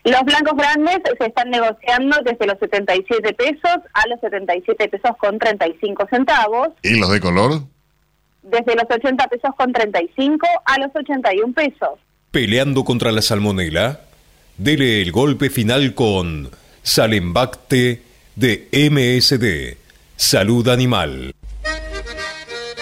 Los 0.06 0.22
blancos 0.24 0.56
grandes 0.56 1.00
se 1.20 1.28
están 1.28 1.50
negociando 1.50 2.18
desde 2.24 2.48
los 2.48 2.58
77 2.58 3.34
pesos 3.34 3.78
a 3.94 4.08
los 4.08 4.20
77 4.22 4.88
pesos 4.88 5.12
con 5.20 5.38
35 5.38 6.08
centavos. 6.10 6.70
¿Y 6.82 6.98
los 6.98 7.12
de 7.12 7.20
color? 7.20 7.64
Desde 8.42 8.76
los 8.76 8.86
80 8.90 9.28
pesos 9.28 9.52
con 9.58 9.74
35 9.74 10.48
a 10.66 10.80
los 10.80 10.96
81 10.96 11.54
pesos. 11.54 12.00
Peleando 12.32 12.84
contra 12.86 13.12
la 13.12 13.22
salmonela, 13.22 14.00
dele 14.58 15.02
el 15.02 15.12
golpe 15.12 15.50
final 15.50 15.94
con 15.94 16.50
Salembacte 16.82 18.02
de 18.36 18.70
MSD, 18.72 19.78
Salud 20.16 20.68
Animal. 20.70 21.36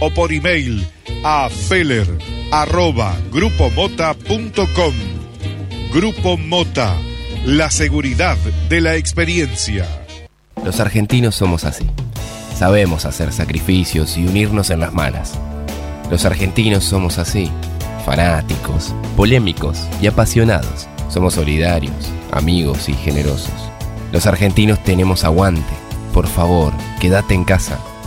o 0.00 0.10
por 0.10 0.32
email 0.32 0.86
a 1.24 1.48
feller 1.48 2.06
arroba 2.50 3.16
grupomota.com. 3.32 4.94
Grupo 5.92 6.36
Mota, 6.36 6.96
la 7.44 7.70
seguridad 7.70 8.36
de 8.68 8.80
la 8.80 8.96
experiencia. 8.96 9.86
Los 10.64 10.80
argentinos 10.80 11.34
somos 11.34 11.64
así. 11.64 11.86
Sabemos 12.56 13.04
hacer 13.04 13.32
sacrificios 13.32 14.16
y 14.16 14.26
unirnos 14.26 14.70
en 14.70 14.80
las 14.80 14.92
malas. 14.92 15.38
Los 16.10 16.24
argentinos 16.24 16.84
somos 16.84 17.18
así, 17.18 17.50
fanáticos, 18.04 18.94
polémicos 19.16 19.86
y 20.00 20.06
apasionados. 20.06 20.88
Somos 21.08 21.34
solidarios, 21.34 21.94
amigos 22.32 22.88
y 22.88 22.94
generosos. 22.94 23.54
Los 24.12 24.26
argentinos 24.26 24.82
tenemos 24.84 25.24
aguante. 25.24 25.62
Por 26.12 26.26
favor, 26.26 26.72
quédate 27.00 27.34
en 27.34 27.44
casa. 27.44 27.78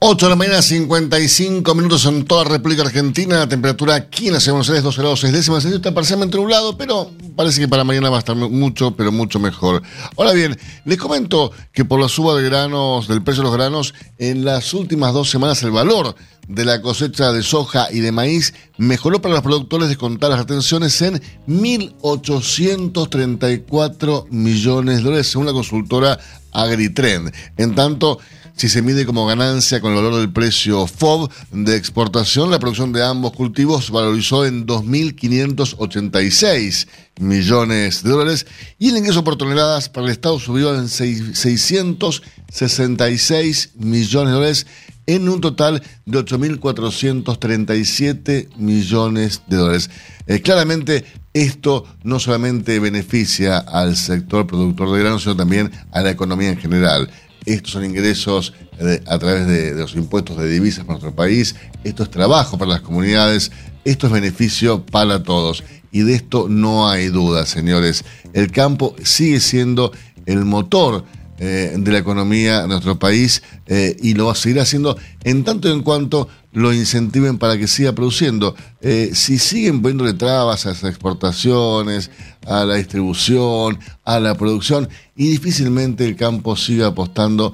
8 0.00 0.26
de 0.26 0.30
la 0.30 0.36
mañana, 0.36 0.62
55 0.62 1.74
minutos 1.74 2.06
en 2.06 2.24
toda 2.24 2.44
República 2.44 2.82
Argentina. 2.82 3.38
La 3.38 3.48
temperatura 3.48 3.96
aquí 3.96 4.28
en 4.28 4.34
la 4.34 4.38
ciudad 4.38 4.50
de 4.50 4.52
Buenos 4.52 4.68
Aires, 4.68 4.84
12 4.84 5.00
grados 5.00 5.18
6 5.22 5.32
décimas. 5.32 5.64
Está 5.64 5.92
parcialmente 5.92 6.36
nublado, 6.36 6.78
pero 6.78 7.10
parece 7.34 7.60
que 7.60 7.66
para 7.66 7.82
mañana 7.82 8.08
va 8.08 8.18
a 8.18 8.20
estar 8.20 8.36
mucho, 8.36 8.94
pero 8.94 9.10
mucho 9.10 9.40
mejor. 9.40 9.82
Ahora 10.16 10.34
bien, 10.34 10.56
les 10.84 10.98
comento 10.98 11.50
que 11.72 11.84
por 11.84 11.98
la 11.98 12.08
suba 12.08 12.36
de 12.36 12.44
granos, 12.48 13.08
del 13.08 13.24
precio 13.24 13.42
de 13.42 13.48
los 13.48 13.56
granos, 13.56 13.92
en 14.18 14.44
las 14.44 14.72
últimas 14.72 15.12
dos 15.12 15.30
semanas 15.30 15.60
el 15.64 15.72
valor 15.72 16.14
de 16.46 16.64
la 16.64 16.80
cosecha 16.80 17.32
de 17.32 17.42
soja 17.42 17.88
y 17.90 17.98
de 17.98 18.12
maíz 18.12 18.54
mejoró 18.76 19.20
para 19.20 19.34
los 19.34 19.42
productores 19.42 19.88
de 19.88 19.96
contar 19.96 20.30
las 20.30 20.38
retenciones 20.38 21.02
en 21.02 21.20
1.834 21.48 24.28
millones 24.30 24.98
de 24.98 25.02
dólares, 25.02 25.26
según 25.26 25.46
la 25.46 25.52
consultora 25.52 26.20
AgriTrend. 26.52 27.32
En 27.56 27.74
tanto, 27.74 28.20
si 28.58 28.68
se 28.68 28.82
mide 28.82 29.06
como 29.06 29.24
ganancia 29.24 29.80
con 29.80 29.92
el 29.92 30.02
valor 30.02 30.16
del 30.16 30.32
precio 30.32 30.88
FOB 30.88 31.30
de 31.52 31.76
exportación, 31.76 32.50
la 32.50 32.58
producción 32.58 32.92
de 32.92 33.04
ambos 33.04 33.30
cultivos 33.32 33.92
valorizó 33.92 34.44
en 34.44 34.66
2.586 34.66 36.88
millones 37.20 38.02
de 38.02 38.10
dólares 38.10 38.48
y 38.80 38.88
el 38.88 38.96
ingreso 38.96 39.22
por 39.22 39.36
toneladas 39.36 39.88
para 39.88 40.06
el 40.06 40.12
Estado 40.12 40.40
subió 40.40 40.74
en 40.74 40.88
666 40.88 43.70
millones 43.76 44.32
de 44.32 44.32
dólares 44.32 44.66
en 45.06 45.28
un 45.28 45.40
total 45.40 45.80
de 46.04 46.18
8.437 46.18 48.56
millones 48.56 49.42
de 49.46 49.56
dólares. 49.56 49.88
Eh, 50.26 50.42
claramente 50.42 51.04
esto 51.32 51.84
no 52.02 52.18
solamente 52.18 52.80
beneficia 52.80 53.58
al 53.58 53.94
sector 53.96 54.48
productor 54.48 54.90
de 54.90 54.98
granos, 54.98 55.22
sino 55.22 55.36
también 55.36 55.70
a 55.92 56.02
la 56.02 56.10
economía 56.10 56.50
en 56.50 56.58
general. 56.58 57.08
Estos 57.54 57.72
son 57.72 57.84
ingresos 57.84 58.52
eh, 58.78 59.00
a 59.06 59.18
través 59.18 59.46
de, 59.46 59.74
de, 59.74 59.80
los 59.80 59.94
impuestos 59.94 60.36
de 60.36 60.48
divisas 60.48 60.84
para 60.84 60.98
nuestro 60.98 61.14
país. 61.14 61.56
Esto 61.82 62.02
es 62.02 62.10
trabajo 62.10 62.58
para 62.58 62.72
las 62.72 62.80
comunidades. 62.82 63.50
Esto 63.84 64.06
es 64.06 64.12
beneficio 64.12 64.84
para 64.84 65.22
todos. 65.22 65.64
Y 65.90 66.00
de 66.02 66.14
esto 66.14 66.46
no 66.48 66.88
hay 66.88 67.08
duda, 67.08 67.46
señores. 67.46 68.04
El 68.34 68.52
campo 68.52 68.94
sigue 69.02 69.40
siendo 69.40 69.92
el 70.26 70.44
motor 70.44 71.04
eh, 71.40 71.72
de 71.78 71.92
la 71.92 71.98
economía 71.98 72.62
de 72.62 72.66
nuestro 72.66 72.98
país 72.98 73.44
eh, 73.68 73.96
y 74.02 74.14
lo 74.14 74.26
va 74.26 74.32
a 74.32 74.34
seguir 74.34 74.58
haciendo 74.58 74.98
en 75.22 75.44
tanto 75.44 75.68
y 75.68 75.72
en 75.72 75.82
cuanto 75.82 76.28
lo 76.50 76.72
incentiven 76.72 77.38
para 77.38 77.56
que 77.56 77.68
siga 77.68 77.92
produciendo. 77.92 78.56
Eh, 78.80 79.12
si 79.14 79.38
siguen 79.38 79.80
poniéndole 79.80 80.14
trabas 80.14 80.66
a 80.66 80.70
las 80.70 80.82
exportaciones, 80.82 82.10
a 82.44 82.64
la 82.64 82.74
distribución, 82.74 83.78
a 84.04 84.18
la 84.18 84.34
producción, 84.34 84.88
y 85.14 85.28
difícilmente 85.28 86.04
el 86.04 86.16
campo 86.16 86.56
siga 86.56 86.88
apostando, 86.88 87.52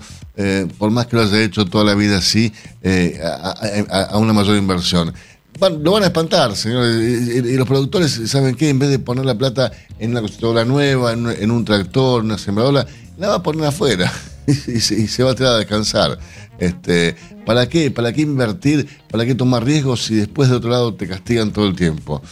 por 0.78 0.90
más 0.90 1.06
que 1.06 1.16
lo 1.16 1.22
haya 1.22 1.42
hecho 1.42 1.66
toda 1.66 1.84
la 1.84 1.94
vida 1.94 2.18
así, 2.18 2.52
a, 2.80 4.16
una 4.16 4.32
mayor 4.32 4.56
inversión. 4.56 5.12
Lo 5.60 5.92
van 5.92 6.02
a 6.02 6.06
espantar, 6.06 6.56
señores. 6.56 7.28
Y, 7.28 7.56
los 7.56 7.68
productores, 7.68 8.20
¿saben 8.26 8.54
qué? 8.54 8.70
En 8.70 8.78
vez 8.78 8.90
de 8.90 8.98
poner 8.98 9.24
la 9.24 9.36
plata 9.36 9.70
en 9.98 10.10
una 10.10 10.20
cosechadora 10.20 10.64
nueva, 10.64 11.12
en, 11.12 11.28
en 11.28 11.50
un 11.50 11.64
tractor, 11.64 12.24
una 12.24 12.38
sembradora, 12.38 12.86
la 13.16 13.28
va 13.28 13.34
a 13.36 13.42
poner 13.42 13.66
afuera 13.66 14.12
y 14.46 14.80
se, 14.80 15.22
va 15.22 15.32
a 15.32 15.34
tirar 15.34 15.52
a 15.52 15.58
descansar. 15.58 16.18
Este, 16.58 17.16
¿Para 17.44 17.68
qué? 17.68 17.90
¿Para 17.90 18.12
qué 18.12 18.22
invertir? 18.22 18.88
¿Para 19.10 19.24
qué 19.26 19.34
tomar 19.34 19.64
riesgos 19.64 20.04
si 20.04 20.14
después 20.14 20.48
de 20.48 20.56
otro 20.56 20.70
lado 20.70 20.94
te 20.94 21.06
castigan 21.06 21.52
todo 21.52 21.66
el 21.66 21.76
tiempo? 21.76 22.22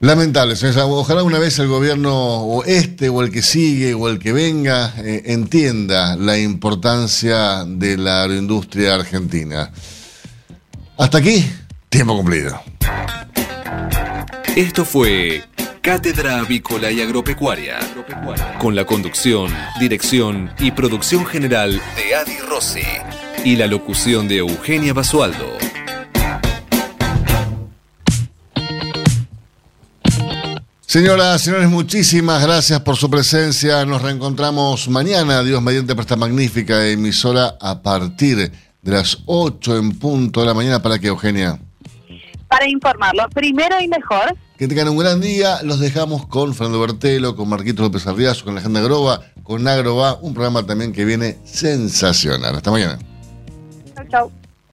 Lamentable, 0.00 0.54
ojalá 0.82 1.22
una 1.22 1.38
vez 1.38 1.58
el 1.58 1.68
gobierno, 1.68 2.14
o 2.14 2.64
este, 2.64 3.08
o 3.08 3.22
el 3.22 3.30
que 3.30 3.40
sigue, 3.40 3.94
o 3.94 4.08
el 4.08 4.18
que 4.18 4.32
venga, 4.32 4.92
eh, 4.98 5.22
entienda 5.26 6.16
la 6.16 6.38
importancia 6.38 7.64
de 7.66 7.96
la 7.96 8.22
agroindustria 8.22 8.94
argentina. 8.94 9.72
Hasta 10.98 11.18
aquí, 11.18 11.50
tiempo 11.88 12.14
cumplido. 12.14 12.60
Esto 14.54 14.84
fue 14.84 15.42
Cátedra 15.86 16.40
Avícola 16.40 16.90
y 16.90 17.00
Agropecuaria, 17.00 17.78
con 18.58 18.74
la 18.74 18.84
conducción, 18.84 19.54
dirección 19.78 20.52
y 20.58 20.72
producción 20.72 21.24
general 21.24 21.80
de 21.94 22.12
Adi 22.16 22.38
Rossi 22.38 22.80
y 23.44 23.54
la 23.54 23.68
locución 23.68 24.26
de 24.26 24.38
Eugenia 24.38 24.92
Basualdo. 24.92 25.46
Señoras, 30.84 31.42
señores, 31.42 31.68
muchísimas 31.68 32.42
gracias 32.42 32.80
por 32.80 32.96
su 32.96 33.08
presencia. 33.08 33.86
Nos 33.86 34.02
reencontramos 34.02 34.88
mañana, 34.88 35.44
Dios 35.44 35.62
mediante, 35.62 35.94
para 35.94 36.02
esta 36.02 36.16
magnífica 36.16 36.84
emisora 36.88 37.58
a 37.60 37.80
partir 37.80 38.50
de 38.82 38.90
las 38.90 39.18
8 39.26 39.76
en 39.76 39.96
punto 40.00 40.40
de 40.40 40.46
la 40.46 40.54
mañana. 40.54 40.82
¿Para 40.82 40.98
qué, 40.98 41.06
Eugenia? 41.06 41.60
Para 42.48 42.68
informarlo, 42.68 43.28
primero 43.28 43.80
y 43.80 43.86
mejor. 43.86 44.36
Que 44.58 44.68
tengan 44.68 44.88
un 44.88 44.96
gran 44.96 45.20
día. 45.20 45.62
Los 45.62 45.80
dejamos 45.80 46.26
con 46.26 46.54
Fernando 46.54 46.80
Bertelo, 46.80 47.36
con 47.36 47.48
Marquitos 47.48 47.84
López 47.84 48.06
Arriazo, 48.06 48.44
con 48.44 48.54
Alejandra 48.54 48.82
Groba, 48.82 49.20
con 49.42 49.66
Agroba, 49.68 50.18
un 50.22 50.32
programa 50.32 50.64
también 50.64 50.92
que 50.92 51.04
viene 51.04 51.38
sensacional. 51.44 52.56
Hasta 52.56 52.70
mañana. 52.70 52.98
Chau, 53.94 54.06
chau. 54.10 54.45